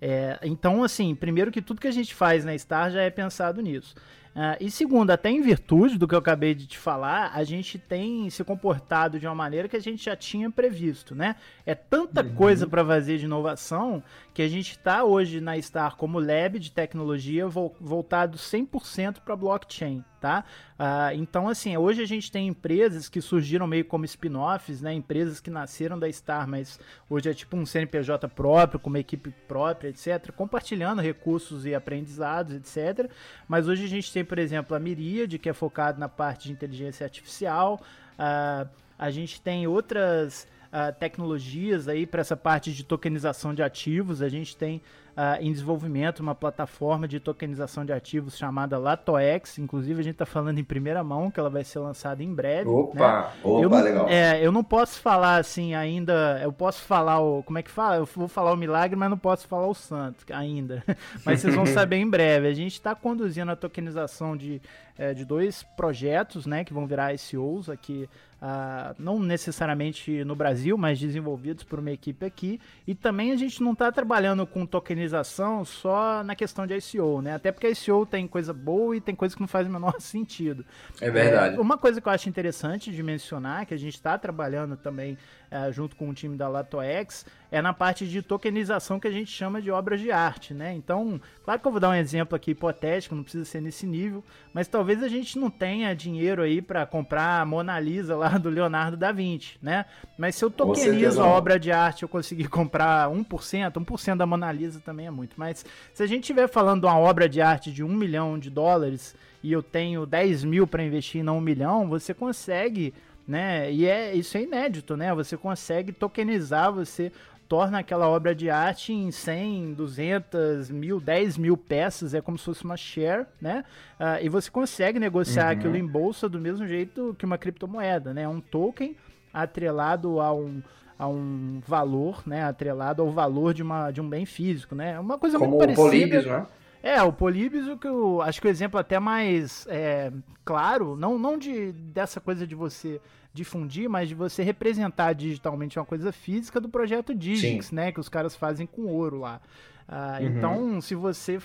É, 0.00 0.38
então, 0.44 0.84
assim, 0.84 1.12
primeiro 1.12 1.50
que 1.50 1.60
tudo 1.60 1.80
que 1.80 1.88
a 1.88 1.92
gente 1.92 2.14
faz 2.14 2.44
na 2.44 2.56
Star 2.56 2.92
já 2.92 3.02
é 3.02 3.10
pensado 3.10 3.60
nisso. 3.60 3.96
Uh, 4.38 4.54
e 4.60 4.70
segundo, 4.70 5.10
até 5.10 5.28
em 5.30 5.40
virtude 5.40 5.98
do 5.98 6.06
que 6.06 6.14
eu 6.14 6.18
acabei 6.20 6.54
de 6.54 6.64
te 6.64 6.78
falar, 6.78 7.32
a 7.34 7.42
gente 7.42 7.76
tem 7.76 8.30
se 8.30 8.44
comportado 8.44 9.18
de 9.18 9.26
uma 9.26 9.34
maneira 9.34 9.66
que 9.66 9.76
a 9.76 9.80
gente 9.80 10.04
já 10.04 10.14
tinha 10.14 10.48
previsto, 10.48 11.12
né? 11.12 11.34
É 11.66 11.74
tanta 11.74 12.22
uhum. 12.22 12.34
coisa 12.36 12.64
para 12.64 12.84
fazer 12.84 13.18
de 13.18 13.24
inovação 13.24 14.00
que 14.32 14.40
a 14.40 14.46
gente 14.46 14.70
está 14.70 15.02
hoje 15.02 15.40
na 15.40 15.60
Star 15.60 15.96
como 15.96 16.20
lab 16.20 16.56
de 16.60 16.70
tecnologia 16.70 17.48
voltado 17.48 18.38
100% 18.38 19.16
para 19.24 19.34
blockchain, 19.34 20.04
tá? 20.20 20.44
Uh, 20.78 21.14
então, 21.14 21.48
assim, 21.48 21.76
hoje 21.76 22.02
a 22.02 22.06
gente 22.06 22.30
tem 22.30 22.48
empresas 22.48 23.08
que 23.08 23.20
surgiram 23.20 23.66
meio 23.66 23.84
como 23.84 24.04
spin-offs, 24.04 24.80
né? 24.80 24.92
Empresas 24.92 25.40
que 25.40 25.50
nasceram 25.50 25.98
da 25.98 26.10
Star, 26.10 26.46
mas 26.46 26.78
hoje 27.08 27.30
é 27.30 27.34
tipo 27.34 27.56
um 27.56 27.64
CNPJ 27.64 28.28
próprio, 28.28 28.78
com 28.78 28.88
uma 28.88 28.98
equipe 28.98 29.30
própria, 29.46 29.88
etc., 29.88 30.32
compartilhando 30.32 31.00
recursos 31.00 31.66
e 31.66 31.74
aprendizados, 31.74 32.54
etc. 32.54 33.10
Mas 33.46 33.68
hoje 33.68 33.84
a 33.84 33.88
gente 33.88 34.12
tem, 34.12 34.24
por 34.24 34.38
exemplo, 34.38 34.76
a 34.76 34.80
Miríade, 34.80 35.38
que 35.38 35.48
é 35.48 35.52
focado 35.52 35.98
na 35.98 36.08
parte 36.08 36.48
de 36.48 36.52
inteligência 36.52 37.04
artificial. 37.04 37.80
Uh, 38.14 38.68
a 38.98 39.10
gente 39.10 39.40
tem 39.40 39.66
outras 39.66 40.46
uh, 40.68 40.92
tecnologias 40.98 41.88
aí 41.88 42.06
para 42.06 42.20
essa 42.20 42.36
parte 42.36 42.72
de 42.72 42.84
tokenização 42.84 43.54
de 43.54 43.62
ativos. 43.62 44.22
A 44.22 44.28
gente 44.28 44.56
tem 44.56 44.82
uh, 45.18 45.42
em 45.42 45.50
desenvolvimento 45.50 46.20
uma 46.20 46.34
plataforma 46.34 47.08
de 47.08 47.18
tokenização 47.18 47.84
de 47.84 47.92
ativos 47.92 48.38
chamada 48.38 48.78
LatoX. 48.78 49.58
Inclusive, 49.58 50.00
a 50.00 50.04
gente 50.04 50.12
está 50.12 50.24
falando 50.24 50.58
em 50.58 50.64
primeira 50.64 51.02
mão 51.02 51.30
que 51.30 51.40
ela 51.40 51.50
vai 51.50 51.64
ser 51.64 51.80
lançada 51.80 52.22
em 52.22 52.32
breve. 52.32 52.70
Opa, 52.70 52.94
né? 52.94 53.30
opa, 53.42 53.62
eu 53.62 53.68
não, 53.68 53.82
legal. 53.82 54.08
É, 54.08 54.46
eu 54.46 54.52
não 54.52 54.62
posso 54.62 55.00
falar 55.00 55.38
assim 55.38 55.74
ainda. 55.74 56.40
Eu 56.40 56.52
posso 56.52 56.82
falar 56.82 57.18
o. 57.18 57.42
Como 57.42 57.58
é 57.58 57.62
que 57.62 57.70
fala? 57.70 57.96
Eu 57.96 58.06
vou 58.06 58.28
falar 58.28 58.52
o 58.52 58.56
milagre, 58.56 58.96
mas 58.96 59.10
não 59.10 59.18
posso 59.18 59.48
falar 59.48 59.66
o 59.66 59.74
santo 59.74 60.24
ainda. 60.32 60.84
mas 61.26 61.40
vocês 61.40 61.54
vão 61.54 61.66
saber 61.66 61.96
em 61.96 62.08
breve. 62.08 62.46
A 62.46 62.54
gente 62.54 62.74
está 62.74 62.94
conduzindo 62.94 63.50
a 63.50 63.56
tokenização 63.56 64.36
de, 64.36 64.62
é, 64.96 65.12
de 65.12 65.24
dois 65.24 65.64
projetos, 65.76 66.46
né? 66.46 66.62
Que 66.62 66.72
vão 66.72 66.86
virar 66.86 67.12
ICOs 67.12 67.68
aqui 67.68 68.08
Uh, 68.40 68.94
não 69.00 69.18
necessariamente 69.18 70.22
no 70.22 70.36
Brasil, 70.36 70.78
mas 70.78 71.00
desenvolvidos 71.00 71.64
por 71.64 71.80
uma 71.80 71.90
equipe 71.90 72.24
aqui. 72.24 72.60
E 72.86 72.94
também 72.94 73.32
a 73.32 73.36
gente 73.36 73.60
não 73.60 73.72
está 73.72 73.90
trabalhando 73.90 74.46
com 74.46 74.64
tokenização 74.64 75.64
só 75.64 76.22
na 76.22 76.36
questão 76.36 76.64
de 76.64 76.76
ICO, 76.76 77.20
né? 77.20 77.34
Até 77.34 77.50
porque 77.50 77.66
a 77.66 77.70
ICO 77.70 78.06
tem 78.06 78.28
coisa 78.28 78.52
boa 78.52 78.96
e 78.96 79.00
tem 79.00 79.14
coisa 79.14 79.34
que 79.34 79.40
não 79.40 79.48
faz 79.48 79.66
o 79.66 79.70
menor 79.70 79.96
sentido. 80.00 80.64
É 81.00 81.10
verdade. 81.10 81.56
É, 81.56 81.60
uma 81.60 81.76
coisa 81.76 82.00
que 82.00 82.06
eu 82.06 82.12
acho 82.12 82.28
interessante 82.28 82.92
de 82.92 83.02
mencionar, 83.02 83.66
que 83.66 83.74
a 83.74 83.78
gente 83.78 83.94
está 83.94 84.16
trabalhando 84.16 84.76
também 84.76 85.18
é, 85.50 85.72
junto 85.72 85.96
com 85.96 86.08
o 86.08 86.14
time 86.14 86.36
da 86.36 86.48
LatoX, 86.48 87.24
é 87.50 87.62
na 87.62 87.72
parte 87.72 88.06
de 88.06 88.20
tokenização 88.20 89.00
que 89.00 89.08
a 89.08 89.10
gente 89.10 89.30
chama 89.30 89.62
de 89.62 89.70
obras 89.70 90.00
de 90.00 90.12
arte, 90.12 90.52
né? 90.52 90.74
Então, 90.74 91.20
claro 91.44 91.60
que 91.60 91.66
eu 91.66 91.72
vou 91.72 91.80
dar 91.80 91.90
um 91.90 91.94
exemplo 91.94 92.36
aqui 92.36 92.50
hipotético, 92.50 93.14
não 93.14 93.22
precisa 93.22 93.44
ser 93.44 93.62
nesse 93.62 93.86
nível, 93.86 94.22
mas 94.52 94.68
talvez 94.68 95.02
a 95.02 95.08
gente 95.08 95.38
não 95.38 95.48
tenha 95.48 95.94
dinheiro 95.94 96.42
aí 96.42 96.60
para 96.60 96.84
comprar 96.84 97.40
a 97.40 97.46
Mona 97.46 97.80
Lisa 97.80 98.16
lá 98.16 98.36
do 98.36 98.50
Leonardo 98.50 98.96
da 98.96 99.10
Vinci, 99.10 99.56
né? 99.62 99.86
Mas 100.18 100.36
se 100.36 100.44
eu 100.44 100.50
tokenizo 100.50 101.22
a 101.22 101.26
obra 101.26 101.58
de 101.58 101.72
arte 101.72 102.02
eu 102.02 102.08
conseguir 102.08 102.48
comprar 102.48 103.08
1%, 103.08 103.72
1% 103.72 104.16
da 104.16 104.26
Mona 104.26 104.52
Lisa 104.52 104.80
também 104.80 105.06
é 105.06 105.10
muito, 105.10 105.34
mas 105.36 105.64
se 105.94 106.02
a 106.02 106.06
gente 106.06 106.24
estiver 106.24 106.48
falando 106.48 106.82
de 106.82 106.86
uma 106.86 106.98
obra 106.98 107.28
de 107.28 107.40
arte 107.40 107.72
de 107.72 107.82
um 107.82 107.94
milhão 107.94 108.38
de 108.38 108.50
dólares 108.50 109.14
e 109.42 109.52
eu 109.52 109.62
tenho 109.62 110.04
10 110.04 110.44
mil 110.44 110.66
para 110.66 110.82
investir 110.82 111.20
e 111.20 111.24
não 111.24 111.38
um 111.38 111.40
milhão, 111.40 111.88
você 111.88 112.12
consegue 112.12 112.92
né? 113.28 113.70
E 113.70 113.86
é 113.86 114.14
isso 114.14 114.38
é 114.38 114.42
inédito, 114.42 114.96
né? 114.96 115.14
Você 115.14 115.36
consegue 115.36 115.92
tokenizar, 115.92 116.72
você 116.72 117.12
torna 117.46 117.78
aquela 117.78 118.08
obra 118.08 118.34
de 118.34 118.48
arte 118.48 118.92
em 118.92 119.10
100, 119.10 119.74
200, 119.74 120.70
mil, 120.70 120.98
10 120.98 121.36
mil 121.38 121.56
peças, 121.56 122.14
é 122.14 122.20
como 122.20 122.38
se 122.38 122.44
fosse 122.44 122.64
uma 122.64 122.76
share, 122.76 123.26
né? 123.40 123.64
Uh, 124.00 124.24
e 124.24 124.28
você 124.28 124.50
consegue 124.50 124.98
negociar 124.98 125.46
uhum. 125.46 125.52
aquilo 125.52 125.76
em 125.76 125.86
bolsa 125.86 126.28
do 126.28 126.40
mesmo 126.40 126.66
jeito 126.66 127.14
que 127.18 127.26
uma 127.26 127.36
criptomoeda, 127.38 128.14
né? 128.14 128.26
Um 128.26 128.40
token 128.40 128.96
atrelado 129.32 130.20
a 130.20 130.32
um, 130.32 130.62
a 130.98 131.06
um 131.06 131.60
valor, 131.66 132.22
né? 132.26 132.44
Atrelado 132.44 133.02
ao 133.02 133.10
valor 133.10 133.52
de, 133.52 133.62
uma, 133.62 133.90
de 133.90 134.00
um 134.00 134.08
bem 134.08 134.24
físico, 134.24 134.74
né? 134.74 134.92
É 134.92 135.00
uma 135.00 135.18
coisa 135.18 135.38
como 135.38 135.50
muito 135.50 135.60
parecida. 135.60 135.88
Políbios, 135.88 136.26
né? 136.26 136.46
É, 136.82 137.02
o 137.02 137.12
Políbios, 137.12 137.66
o 137.66 137.76
que 137.76 137.88
eu 137.88 138.22
acho 138.22 138.40
que 138.40 138.46
o 138.46 138.50
exemplo 138.50 138.78
até 138.78 139.00
mais 139.00 139.66
é, 139.68 140.12
claro, 140.44 140.96
não, 140.96 141.18
não 141.18 141.36
de, 141.36 141.72
dessa 141.72 142.20
coisa 142.20 142.46
de 142.46 142.54
você 142.54 143.00
difundir, 143.32 143.88
mas 143.88 144.08
de 144.08 144.14
você 144.14 144.42
representar 144.42 145.12
digitalmente 145.12 145.78
uma 145.78 145.84
coisa 145.84 146.12
física 146.12 146.60
do 146.60 146.68
projeto 146.68 147.14
Digix, 147.14 147.66
Sim. 147.66 147.74
né? 147.74 147.92
Que 147.92 148.00
os 148.00 148.08
caras 148.08 148.34
fazem 148.34 148.66
com 148.66 148.86
ouro 148.86 149.20
lá. 149.20 149.40
Uh, 149.88 150.22
uhum. 150.22 150.28
Então, 150.28 150.80
se 150.82 150.94
você 150.94 151.38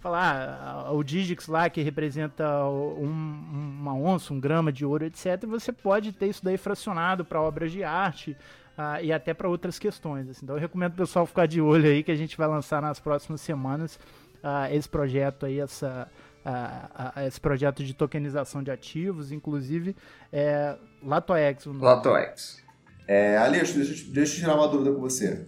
falar 0.00 0.86
ah, 0.86 0.92
o 0.92 1.04
Digix 1.04 1.46
lá 1.48 1.68
que 1.68 1.82
representa 1.82 2.64
um, 2.64 3.76
uma 3.80 3.94
onça, 3.94 4.32
um 4.32 4.40
grama 4.40 4.72
de 4.72 4.86
ouro, 4.86 5.04
etc., 5.04 5.44
você 5.46 5.70
pode 5.70 6.12
ter 6.12 6.28
isso 6.28 6.42
daí 6.42 6.56
fracionado 6.56 7.26
para 7.26 7.42
obras 7.42 7.70
de 7.70 7.84
arte 7.84 8.34
uh, 8.78 9.02
e 9.02 9.12
até 9.12 9.34
para 9.34 9.48
outras 9.48 9.78
questões. 9.78 10.30
Assim. 10.30 10.40
Então, 10.44 10.56
eu 10.56 10.60
recomendo 10.60 10.94
o 10.94 10.96
pessoal 10.96 11.26
ficar 11.26 11.46
de 11.46 11.60
olho 11.60 11.90
aí 11.90 12.02
que 12.02 12.10
a 12.10 12.16
gente 12.16 12.38
vai 12.38 12.48
lançar 12.48 12.80
nas 12.80 12.98
próximas 12.98 13.40
semanas 13.40 13.98
esse 14.72 14.88
projeto 14.88 15.44
aí, 15.44 15.60
essa 15.60 16.08
a, 16.44 17.12
a, 17.16 17.26
esse 17.26 17.40
projeto 17.40 17.84
de 17.84 17.94
tokenização 17.94 18.62
de 18.62 18.70
ativos, 18.70 19.32
inclusive 19.32 19.94
é, 20.32 20.76
LatoX. 21.02 21.66
LatoX. 21.66 22.62
É, 23.06 23.36
Alex, 23.36 23.74
deixa, 23.74 24.12
deixa 24.12 24.34
eu 24.34 24.40
tirar 24.40 24.54
uma 24.54 24.68
dúvida 24.68 24.92
com 24.92 25.00
você. 25.00 25.46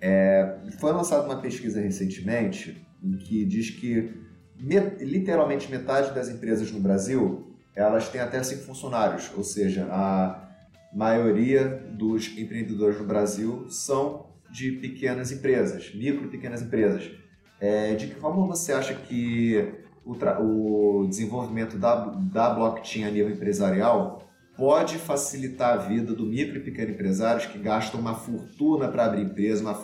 É, 0.00 0.58
foi 0.80 0.92
lançada 0.92 1.24
uma 1.24 1.40
pesquisa 1.40 1.80
recentemente 1.80 2.86
em 3.02 3.16
que 3.16 3.44
diz 3.44 3.70
que 3.70 4.20
literalmente 5.00 5.70
metade 5.70 6.14
das 6.14 6.28
empresas 6.28 6.70
no 6.70 6.80
Brasil 6.80 7.52
elas 7.74 8.08
têm 8.08 8.20
até 8.20 8.42
cinco 8.42 8.64
funcionários, 8.64 9.30
ou 9.34 9.42
seja, 9.42 9.86
a 9.90 10.50
maioria 10.92 11.86
dos 11.90 12.36
empreendedores 12.36 12.98
no 12.98 13.06
Brasil 13.06 13.66
são 13.70 14.26
de 14.50 14.72
pequenas 14.72 15.32
empresas, 15.32 15.94
micro 15.94 16.26
e 16.26 16.28
pequenas 16.28 16.60
empresas. 16.60 17.10
É, 17.58 17.94
de 17.94 18.08
que 18.08 18.14
forma 18.16 18.46
você 18.46 18.72
acha 18.72 18.94
que 18.94 19.81
o, 20.04 21.02
o 21.02 21.06
desenvolvimento 21.08 21.78
da, 21.78 21.94
da 22.32 22.50
blockchain 22.50 23.04
a 23.04 23.10
nível 23.10 23.30
empresarial 23.30 24.22
pode 24.56 24.98
facilitar 24.98 25.74
a 25.74 25.76
vida 25.76 26.14
do 26.14 26.26
micro 26.26 26.58
e 26.58 26.60
pequeno 26.60 26.90
empresários 26.90 27.46
que 27.46 27.58
gastam 27.58 28.00
uma 28.00 28.14
fortuna 28.14 28.88
para 28.88 29.06
abrir 29.06 29.22
empresa, 29.22 29.62
uma, 29.62 29.78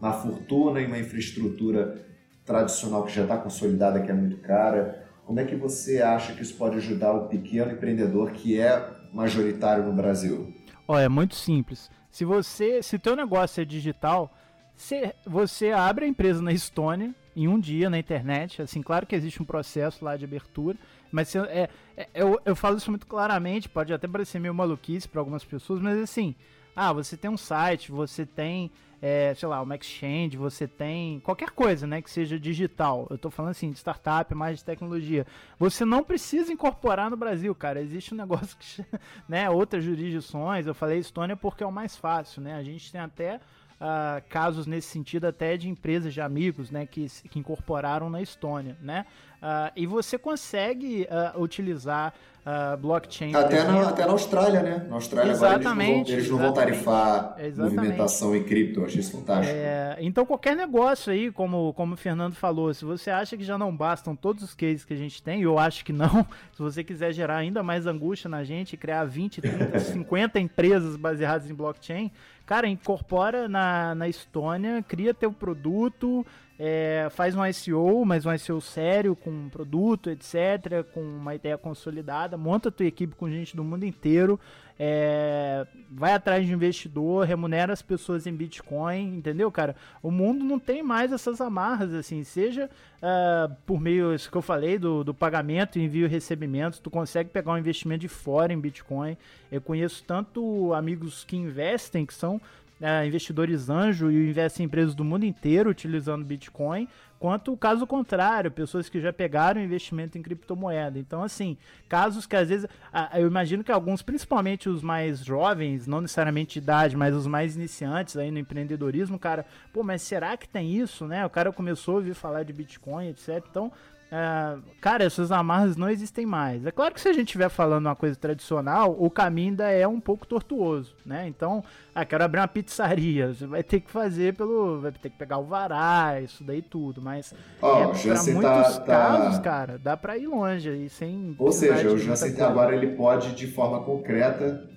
uma 0.00 0.12
fortuna 0.12 0.80
em 0.80 0.86
uma 0.86 0.98
infraestrutura 0.98 2.04
tradicional 2.44 3.04
que 3.04 3.12
já 3.12 3.22
está 3.22 3.36
consolidada, 3.36 4.00
que 4.00 4.10
é 4.10 4.14
muito 4.14 4.38
cara. 4.38 5.04
Como 5.26 5.40
é 5.40 5.44
que 5.44 5.56
você 5.56 6.00
acha 6.00 6.32
que 6.32 6.42
isso 6.42 6.54
pode 6.54 6.76
ajudar 6.76 7.12
o 7.12 7.28
pequeno 7.28 7.72
empreendedor 7.72 8.30
que 8.30 8.58
é 8.58 8.88
majoritário 9.12 9.84
no 9.84 9.92
Brasil? 9.92 10.54
Olha, 10.86 11.04
é 11.04 11.08
muito 11.08 11.34
simples. 11.34 11.90
Se 12.10 12.24
você, 12.24 12.82
se 12.82 12.98
teu 12.98 13.16
negócio 13.16 13.60
é 13.60 13.64
digital, 13.64 14.32
você, 14.74 15.12
você 15.26 15.72
abre 15.72 16.04
a 16.04 16.08
empresa 16.08 16.40
na 16.40 16.52
Estônia 16.52 17.12
em 17.36 17.46
um 17.46 17.60
dia 17.60 17.90
na 17.90 17.98
internet. 17.98 18.62
Assim, 18.62 18.82
claro 18.82 19.06
que 19.06 19.14
existe 19.14 19.42
um 19.42 19.44
processo 19.44 20.02
lá 20.02 20.16
de 20.16 20.24
abertura, 20.24 20.78
mas 21.12 21.36
é, 21.36 21.68
é, 21.94 22.08
eu, 22.14 22.40
eu 22.44 22.56
falo 22.56 22.78
isso 22.78 22.90
muito 22.90 23.06
claramente. 23.06 23.68
Pode 23.68 23.92
até 23.92 24.08
parecer 24.08 24.40
meio 24.40 24.54
maluquice 24.54 25.06
para 25.06 25.20
algumas 25.20 25.44
pessoas, 25.44 25.80
mas 25.80 25.98
assim, 25.98 26.34
ah, 26.74 26.92
você 26.92 27.16
tem 27.16 27.30
um 27.30 27.36
site, 27.36 27.92
você 27.92 28.24
tem, 28.24 28.70
é, 29.00 29.34
sei 29.34 29.48
lá, 29.48 29.60
uma 29.60 29.76
exchange, 29.76 30.36
você 30.36 30.66
tem 30.66 31.20
qualquer 31.20 31.50
coisa, 31.50 31.86
né, 31.86 32.00
que 32.00 32.10
seja 32.10 32.38
digital. 32.38 33.06
Eu 33.10 33.18
tô 33.18 33.30
falando 33.30 33.50
assim 33.50 33.70
de 33.70 33.78
startup, 33.78 34.34
mais 34.34 34.58
de 34.58 34.64
tecnologia. 34.64 35.26
Você 35.58 35.84
não 35.84 36.02
precisa 36.02 36.50
incorporar 36.50 37.10
no 37.10 37.16
Brasil, 37.16 37.54
cara. 37.54 37.82
Existe 37.82 38.14
um 38.14 38.16
negócio 38.18 38.56
que, 38.58 38.84
né, 39.28 39.50
outras 39.50 39.84
jurisdições. 39.84 40.66
Eu 40.66 40.74
falei 40.74 40.98
Estônia 40.98 41.36
porque 41.36 41.62
é 41.62 41.66
o 41.66 41.72
mais 41.72 41.96
fácil, 41.96 42.40
né? 42.40 42.54
A 42.54 42.62
gente 42.62 42.90
tem 42.90 43.00
até 43.00 43.40
uh, 43.80 44.22
casos 44.28 44.66
nesse 44.66 44.88
sentido 44.88 45.26
até 45.26 45.56
de 45.56 45.68
empresas 45.68 46.12
de 46.12 46.20
amigos, 46.20 46.70
né, 46.70 46.86
que, 46.86 47.06
que 47.30 47.38
incorporaram 47.38 48.10
na 48.10 48.20
Estônia, 48.20 48.76
né? 48.80 49.06
Uh, 49.36 49.70
e 49.76 49.86
você 49.86 50.16
consegue 50.16 51.06
uh, 51.10 51.40
utilizar 51.40 52.14
uh, 52.46 52.76
blockchain. 52.76 53.34
Até 53.34 53.62
na, 53.64 53.88
até 53.88 54.06
na 54.06 54.12
Austrália, 54.12 54.62
né? 54.62 54.86
Na 54.88 54.96
Austrália 54.96 55.30
exatamente, 55.30 56.12
eles 56.12 56.28
não 56.30 56.38
vão, 56.38 56.46
eles 56.46 56.56
não 56.56 56.72
vão 56.72 56.82
tarifar 56.82 57.36
exatamente. 57.38 57.76
movimentação 57.76 58.34
em 58.34 58.42
cripto. 58.42 58.84
Achei 58.84 59.00
isso 59.00 59.12
fantástico. 59.12 59.54
É, 59.54 59.98
então 60.00 60.24
qualquer 60.24 60.56
negócio 60.56 61.12
aí, 61.12 61.30
como, 61.30 61.72
como 61.74 61.94
o 61.94 61.96
Fernando 61.96 62.34
falou, 62.34 62.72
se 62.72 62.84
você 62.84 63.10
acha 63.10 63.36
que 63.36 63.44
já 63.44 63.58
não 63.58 63.76
bastam 63.76 64.16
todos 64.16 64.42
os 64.42 64.54
cases 64.54 64.84
que 64.84 64.94
a 64.94 64.96
gente 64.96 65.22
tem, 65.22 65.42
eu 65.42 65.58
acho 65.58 65.84
que 65.84 65.92
não, 65.92 66.26
se 66.52 66.62
você 66.62 66.82
quiser 66.82 67.12
gerar 67.12 67.36
ainda 67.36 67.62
mais 67.62 67.86
angústia 67.86 68.28
na 68.28 68.42
gente, 68.42 68.76
criar 68.76 69.04
20, 69.04 69.42
30, 69.42 69.78
50 69.78 70.40
empresas 70.40 70.96
baseadas 70.96 71.50
em 71.50 71.54
blockchain, 71.54 72.10
cara, 72.46 72.68
incorpora 72.68 73.48
na, 73.48 73.94
na 73.94 74.08
Estônia, 74.08 74.82
cria 74.86 75.12
teu 75.12 75.32
produto, 75.32 76.24
é, 76.58 77.08
faz 77.10 77.34
um 77.34 77.44
ICO, 77.44 78.04
mas 78.06 78.24
um 78.24 78.32
ICO 78.32 78.60
sério, 78.60 79.16
com 79.16 79.30
um 79.30 79.48
produto, 79.48 80.08
etc., 80.08 80.84
com 80.94 81.00
uma 81.00 81.34
ideia 81.34 81.58
consolidada, 81.58 82.36
monta 82.36 82.70
tua 82.70 82.86
equipe 82.86 83.14
com 83.16 83.28
gente 83.28 83.56
do 83.56 83.64
mundo 83.64 83.84
inteiro, 83.84 84.38
é, 84.78 85.66
vai 85.90 86.12
atrás 86.12 86.46
de 86.46 86.52
investidor, 86.52 87.26
remunera 87.26 87.72
as 87.72 87.80
pessoas 87.80 88.26
em 88.26 88.32
Bitcoin, 88.32 89.16
entendeu, 89.16 89.50
cara? 89.50 89.74
O 90.02 90.10
mundo 90.10 90.44
não 90.44 90.58
tem 90.58 90.82
mais 90.82 91.12
essas 91.12 91.40
amarras, 91.40 91.94
assim, 91.94 92.22
seja 92.24 92.68
uh, 92.96 93.54
por 93.64 93.80
meio, 93.80 94.14
isso 94.14 94.30
que 94.30 94.36
eu 94.36 94.42
falei, 94.42 94.78
do, 94.78 95.02
do 95.02 95.14
pagamento, 95.14 95.78
envio 95.78 96.06
e 96.06 96.08
recebimento, 96.08 96.80
tu 96.80 96.90
consegue 96.90 97.30
pegar 97.30 97.52
um 97.52 97.58
investimento 97.58 98.00
de 98.00 98.08
fora 98.08 98.52
em 98.52 98.60
Bitcoin. 98.60 99.16
Eu 99.50 99.60
conheço 99.60 100.04
tanto 100.04 100.74
amigos 100.74 101.24
que 101.24 101.36
investem, 101.36 102.04
que 102.04 102.14
são 102.14 102.40
é, 102.80 103.06
investidores 103.06 103.70
anjo 103.70 104.10
e 104.10 104.28
investem 104.28 104.64
em 104.64 104.66
empresas 104.66 104.94
do 104.94 105.04
mundo 105.04 105.24
inteiro 105.24 105.70
utilizando 105.70 106.24
Bitcoin, 106.24 106.86
quanto 107.18 107.52
o 107.52 107.56
caso 107.56 107.86
contrário, 107.86 108.50
pessoas 108.50 108.88
que 108.88 109.00
já 109.00 109.12
pegaram 109.12 109.60
investimento 109.60 110.16
em 110.18 110.22
criptomoeda. 110.22 110.98
Então, 110.98 111.22
assim, 111.22 111.56
casos 111.88 112.26
que 112.26 112.36
às 112.36 112.48
vezes, 112.48 112.66
eu 113.14 113.26
imagino 113.26 113.64
que 113.64 113.72
alguns, 113.72 114.02
principalmente 114.02 114.68
os 114.68 114.82
mais 114.82 115.24
jovens, 115.24 115.86
não 115.86 116.00
necessariamente 116.00 116.54
de 116.54 116.58
idade, 116.58 116.96
mas 116.96 117.14
os 117.14 117.26
mais 117.26 117.56
iniciantes 117.56 118.16
aí 118.16 118.30
no 118.30 118.38
empreendedorismo, 118.38 119.18
cara, 119.18 119.46
pô, 119.72 119.82
mas 119.82 120.02
será 120.02 120.36
que 120.36 120.48
tem 120.48 120.72
isso, 120.72 121.06
né? 121.06 121.24
O 121.24 121.30
cara 121.30 121.52
começou 121.52 121.94
a 121.94 121.96
ouvir 121.98 122.14
falar 122.14 122.42
de 122.42 122.52
Bitcoin, 122.52 123.08
etc. 123.08 123.44
Então, 123.50 123.72
é, 124.10 124.56
cara, 124.80 125.04
essas 125.04 125.32
amarras 125.32 125.76
não 125.76 125.90
existem 125.90 126.24
mais. 126.24 126.64
É 126.64 126.70
claro 126.70 126.94
que 126.94 127.00
se 127.00 127.08
a 127.08 127.12
gente 127.12 127.26
estiver 127.26 127.48
falando 127.48 127.86
uma 127.86 127.96
coisa 127.96 128.16
tradicional, 128.16 128.96
o 128.98 129.10
caminho 129.10 129.50
ainda 129.50 129.70
é 129.70 129.86
um 129.86 130.00
pouco 130.00 130.26
tortuoso, 130.26 130.94
né? 131.04 131.26
Então, 131.26 131.64
ah, 131.94 132.04
quero 132.04 132.22
abrir 132.22 132.40
uma 132.40 132.48
pizzaria, 132.48 133.34
você 133.34 133.46
vai 133.46 133.64
ter 133.64 133.80
que 133.80 133.90
fazer 133.90 134.34
pelo, 134.34 134.80
vai 134.80 134.92
ter 134.92 135.10
que 135.10 135.18
pegar 135.18 135.38
o 135.38 135.44
vará, 135.44 136.20
isso 136.20 136.44
daí 136.44 136.62
tudo, 136.62 137.02
mas 137.02 137.34
oh, 137.60 137.66
é, 137.66 137.86
para 137.88 138.22
muitos 138.22 138.78
tá, 138.78 138.84
casos, 138.84 139.36
tá... 139.36 139.42
cara, 139.42 139.78
dá 139.78 139.96
para 139.96 140.16
ir 140.16 140.28
longe 140.28 140.68
aí 140.68 140.88
sem. 140.88 141.34
Ou 141.38 141.50
seja, 141.50 141.90
o 141.90 141.98
Jansen 141.98 142.40
agora 142.42 142.76
ele 142.76 142.94
pode 142.94 143.34
de 143.34 143.48
forma 143.48 143.82
concreta 143.82 144.68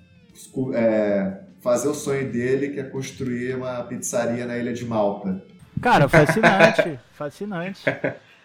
é, 0.74 1.40
fazer 1.60 1.88
o 1.88 1.94
sonho 1.94 2.30
dele, 2.32 2.70
que 2.70 2.80
é 2.80 2.84
construir 2.84 3.54
uma 3.54 3.82
pizzaria 3.84 4.44
na 4.44 4.58
Ilha 4.58 4.72
de 4.72 4.84
Malta. 4.84 5.40
Cara, 5.80 6.08
fascinante, 6.08 6.98
fascinante. 7.12 7.84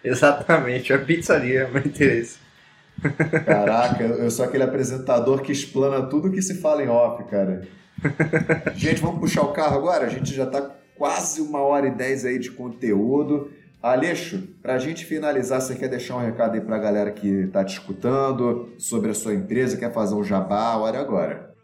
Exatamente, 0.06 0.94
a 0.94 1.00
pizzaria 1.00 1.62
é 1.62 1.68
meu 1.70 1.82
interesse. 1.86 2.38
Caraca, 3.46 4.04
eu 4.04 4.32
sou 4.32 4.46
aquele 4.46 4.64
apresentador 4.64 5.42
que 5.42 5.52
explana 5.52 6.08
tudo 6.08 6.32
que 6.32 6.42
se 6.42 6.56
fala 6.56 6.84
em 6.84 6.88
off, 6.88 7.24
cara. 7.26 7.68
Gente, 8.76 9.02
vamos 9.02 9.20
puxar 9.20 9.42
o 9.42 9.52
carro 9.52 9.78
agora? 9.78 10.06
A 10.06 10.10
gente 10.10 10.34
já 10.34 10.46
tá 10.46 10.72
quase 10.96 11.42
uma 11.42 11.60
hora 11.60 11.88
e 11.88 11.92
dez 11.92 12.26
aí 12.26 12.40
de 12.40 12.52
conteúdo. 12.52 13.52
Aleixo, 13.82 14.48
para 14.62 14.76
a 14.76 14.80
gente 14.80 15.06
finalizar, 15.06 15.62
você 15.62 15.76
quer 15.76 15.90
deixar 15.90 16.16
um 16.16 16.26
recado 16.26 16.56
aí 16.56 16.62
para 16.62 16.76
a 16.76 16.80
galera 16.80 17.12
que 17.12 17.28
está 17.28 17.64
te 17.64 17.74
escutando 17.74 18.74
sobre 18.78 19.12
a 19.12 19.14
sua 19.14 19.34
empresa, 19.34 19.78
quer 19.78 19.94
fazer 19.94 20.16
um 20.16 20.24
jabá? 20.24 20.72
A 20.72 20.78
hora 20.78 20.98
é 20.98 21.02
agora. 21.02 21.55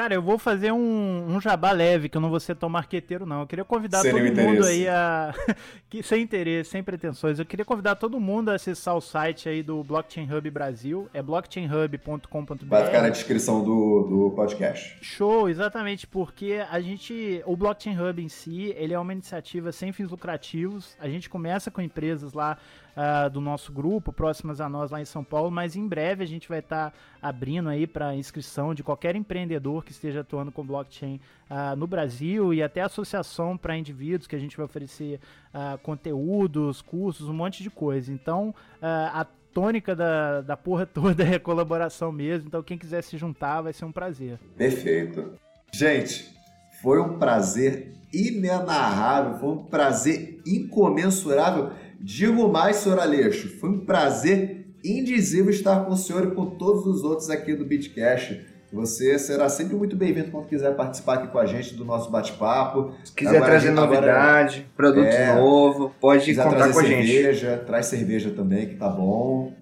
Cara, 0.00 0.14
eu 0.14 0.22
vou 0.22 0.38
fazer 0.38 0.72
um, 0.72 1.26
um 1.28 1.38
jabá 1.42 1.72
leve, 1.72 2.08
que 2.08 2.16
eu 2.16 2.22
não 2.22 2.30
vou 2.30 2.40
ser 2.40 2.54
tão 2.56 2.70
marqueteiro, 2.70 3.26
não. 3.26 3.40
Eu 3.40 3.46
queria 3.46 3.66
convidar 3.66 4.00
todo 4.02 4.16
mundo 4.18 4.64
aí 4.64 4.88
a. 4.88 5.34
que, 5.90 6.02
sem 6.02 6.22
interesse, 6.22 6.70
sem 6.70 6.82
pretensões. 6.82 7.38
Eu 7.38 7.44
queria 7.44 7.66
convidar 7.66 7.96
todo 7.96 8.18
mundo 8.18 8.48
a 8.48 8.54
acessar 8.54 8.96
o 8.96 9.00
site 9.02 9.46
aí 9.46 9.62
do 9.62 9.84
Blockchain 9.84 10.26
Hub 10.32 10.50
Brasil. 10.50 11.06
É 11.12 11.20
blockchainhub.com.br. 11.20 12.64
Vai 12.64 12.86
ficar 12.86 13.02
na 13.02 13.10
descrição 13.10 13.62
do, 13.62 14.06
do 14.08 14.32
podcast. 14.34 14.96
Show, 15.02 15.50
exatamente, 15.50 16.06
porque 16.06 16.64
a 16.70 16.80
gente. 16.80 17.42
O 17.44 17.54
Blockchain 17.54 18.00
Hub 18.00 18.22
em 18.22 18.28
si, 18.30 18.74
ele 18.78 18.94
é 18.94 18.98
uma 18.98 19.12
iniciativa 19.12 19.70
sem 19.70 19.92
fins 19.92 20.08
lucrativos. 20.08 20.96
A 20.98 21.10
gente 21.10 21.28
começa 21.28 21.70
com 21.70 21.82
empresas 21.82 22.32
lá 22.32 22.56
uh, 22.96 23.30
do 23.30 23.40
nosso 23.40 23.72
grupo, 23.72 24.12
próximas 24.12 24.60
a 24.60 24.68
nós 24.68 24.90
lá 24.90 25.00
em 25.00 25.04
São 25.04 25.24
Paulo, 25.24 25.50
mas 25.50 25.76
em 25.76 25.86
breve 25.86 26.22
a 26.22 26.26
gente 26.26 26.48
vai 26.48 26.60
estar 26.60 26.90
tá 26.90 26.96
abrindo 27.20 27.68
aí 27.68 27.86
para 27.86 28.14
inscrição 28.14 28.74
de 28.74 28.82
qualquer 28.82 29.16
empreendedor 29.16 29.84
que 29.84 29.92
esteja 29.92 30.20
atuando 30.20 30.52
com 30.52 30.64
blockchain 30.64 31.20
uh, 31.50 31.76
no 31.76 31.86
Brasil 31.86 32.54
e 32.54 32.62
até 32.62 32.80
associação 32.80 33.56
para 33.56 33.76
indivíduos 33.76 34.26
que 34.26 34.36
a 34.36 34.38
gente 34.38 34.56
vai 34.56 34.66
oferecer 34.66 35.20
uh, 35.54 35.78
conteúdos, 35.78 36.82
cursos, 36.82 37.28
um 37.28 37.34
monte 37.34 37.62
de 37.62 37.70
coisa. 37.70 38.12
Então, 38.12 38.54
a 38.82 39.26
tônica 39.52 39.94
da, 39.94 40.40
da 40.40 40.56
porra 40.56 40.86
toda 40.86 41.24
é 41.24 41.38
colaboração 41.38 42.10
mesmo. 42.12 42.48
Então, 42.48 42.62
quem 42.62 42.78
quiser 42.78 43.02
se 43.02 43.16
juntar, 43.16 43.62
vai 43.62 43.72
ser 43.72 43.84
um 43.84 43.92
prazer. 43.92 44.38
Perfeito. 44.56 45.34
Gente, 45.72 46.34
foi 46.82 47.00
um 47.00 47.18
prazer 47.18 47.92
inenarrável, 48.12 49.38
foi 49.38 49.48
um 49.50 49.64
prazer 49.64 50.40
incomensurável. 50.46 51.70
Digo 52.02 52.48
mais, 52.48 52.76
senhor 52.76 52.98
Aleixo, 52.98 53.48
foi 53.58 53.68
um 53.68 53.84
prazer 53.84 54.66
indizível 54.82 55.50
estar 55.50 55.84
com 55.84 55.92
o 55.92 55.96
senhor 55.96 56.24
e 56.24 56.30
com 56.34 56.46
todos 56.46 56.86
os 56.86 57.04
outros 57.04 57.28
aqui 57.28 57.54
do 57.54 57.64
Bitcash. 57.64 58.38
Você 58.72 59.18
será 59.18 59.48
sempre 59.48 59.76
muito 59.76 59.96
bem-vindo 59.96 60.30
quando 60.30 60.46
quiser 60.46 60.74
participar 60.76 61.14
aqui 61.14 61.28
com 61.28 61.38
a 61.38 61.44
gente 61.44 61.74
do 61.74 61.84
nosso 61.84 62.10
bate-papo. 62.10 62.94
Se 63.04 63.12
quiser 63.12 63.36
agora, 63.36 63.50
trazer 63.50 63.72
novidade, 63.72 64.58
agora, 64.58 64.72
produto 64.76 65.06
é, 65.06 65.34
novo, 65.34 65.92
pode 66.00 66.34
contar 66.34 66.72
com 66.72 66.78
a 66.78 66.82
gente. 66.84 67.06
cerveja, 67.06 67.62
traz 67.66 67.86
cerveja 67.86 68.30
também, 68.30 68.68
que 68.68 68.76
tá 68.76 68.88
bom. 68.88 69.52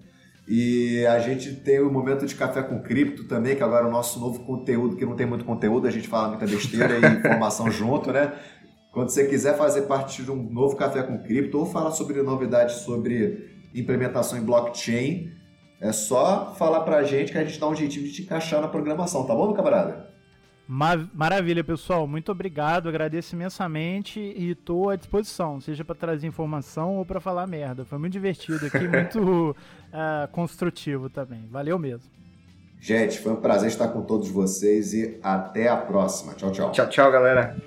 E 0.47 1.05
a 1.05 1.19
gente 1.19 1.53
tem 1.53 1.79
o 1.79 1.91
momento 1.91 2.25
de 2.25 2.33
café 2.35 2.63
com 2.63 2.81
cripto 2.81 3.25
também, 3.25 3.55
que 3.55 3.61
agora 3.61 3.85
é 3.85 3.87
o 3.87 3.91
nosso 3.91 4.19
novo 4.19 4.39
conteúdo, 4.45 4.95
que 4.95 5.05
não 5.05 5.15
tem 5.15 5.25
muito 5.25 5.43
conteúdo, 5.43 5.87
a 5.87 5.91
gente 5.91 6.07
fala 6.07 6.29
muita 6.29 6.47
besteira 6.47 6.95
e 6.97 7.05
informação 7.19 7.69
junto, 7.69 8.11
né? 8.11 8.33
Quando 8.91 9.09
você 9.09 9.27
quiser 9.27 9.57
fazer 9.57 9.83
parte 9.83 10.23
de 10.23 10.31
um 10.31 10.49
novo 10.51 10.75
Café 10.75 11.03
com 11.03 11.19
Cripto 11.19 11.59
ou 11.59 11.65
falar 11.65 11.91
sobre 11.91 12.21
novidades 12.21 12.77
sobre 12.77 13.49
implementação 13.73 14.37
em 14.37 14.41
blockchain, 14.41 15.31
é 15.79 15.91
só 15.91 16.53
falar 16.57 16.81
pra 16.81 17.03
gente 17.03 17.31
que 17.31 17.37
a 17.37 17.43
gente 17.43 17.59
dá 17.59 17.67
um 17.67 17.75
jeitinho 17.75 18.05
de 18.05 18.11
te 18.11 18.21
encaixar 18.23 18.61
na 18.61 18.67
programação, 18.67 19.25
tá 19.25 19.33
bom, 19.33 19.47
meu 19.47 19.55
camarada? 19.55 20.09
Maravilha, 20.67 21.63
pessoal. 21.63 22.05
Muito 22.05 22.31
obrigado. 22.31 22.87
Agradeço 22.87 23.33
imensamente 23.33 24.19
e 24.19 24.51
estou 24.51 24.91
à 24.91 24.95
disposição, 24.95 25.59
seja 25.59 25.83
para 25.83 25.95
trazer 25.95 26.27
informação 26.27 26.97
ou 26.97 27.05
para 27.05 27.19
falar 27.19 27.47
merda. 27.47 27.83
Foi 27.85 27.97
muito 27.97 28.13
divertido 28.13 28.67
aqui, 28.67 28.85
muito 28.87 29.49
uh, 29.51 30.27
construtivo 30.31 31.09
também. 31.09 31.47
Valeu 31.49 31.79
mesmo. 31.79 32.07
Gente, 32.79 33.19
foi 33.19 33.33
um 33.33 33.37
prazer 33.37 33.69
estar 33.69 33.87
com 33.87 34.03
todos 34.03 34.29
vocês 34.29 34.93
e 34.93 35.19
até 35.23 35.67
a 35.67 35.75
próxima. 35.75 36.33
Tchau, 36.35 36.51
tchau. 36.51 36.71
Tchau, 36.71 36.87
tchau, 36.87 37.11
galera. 37.11 37.57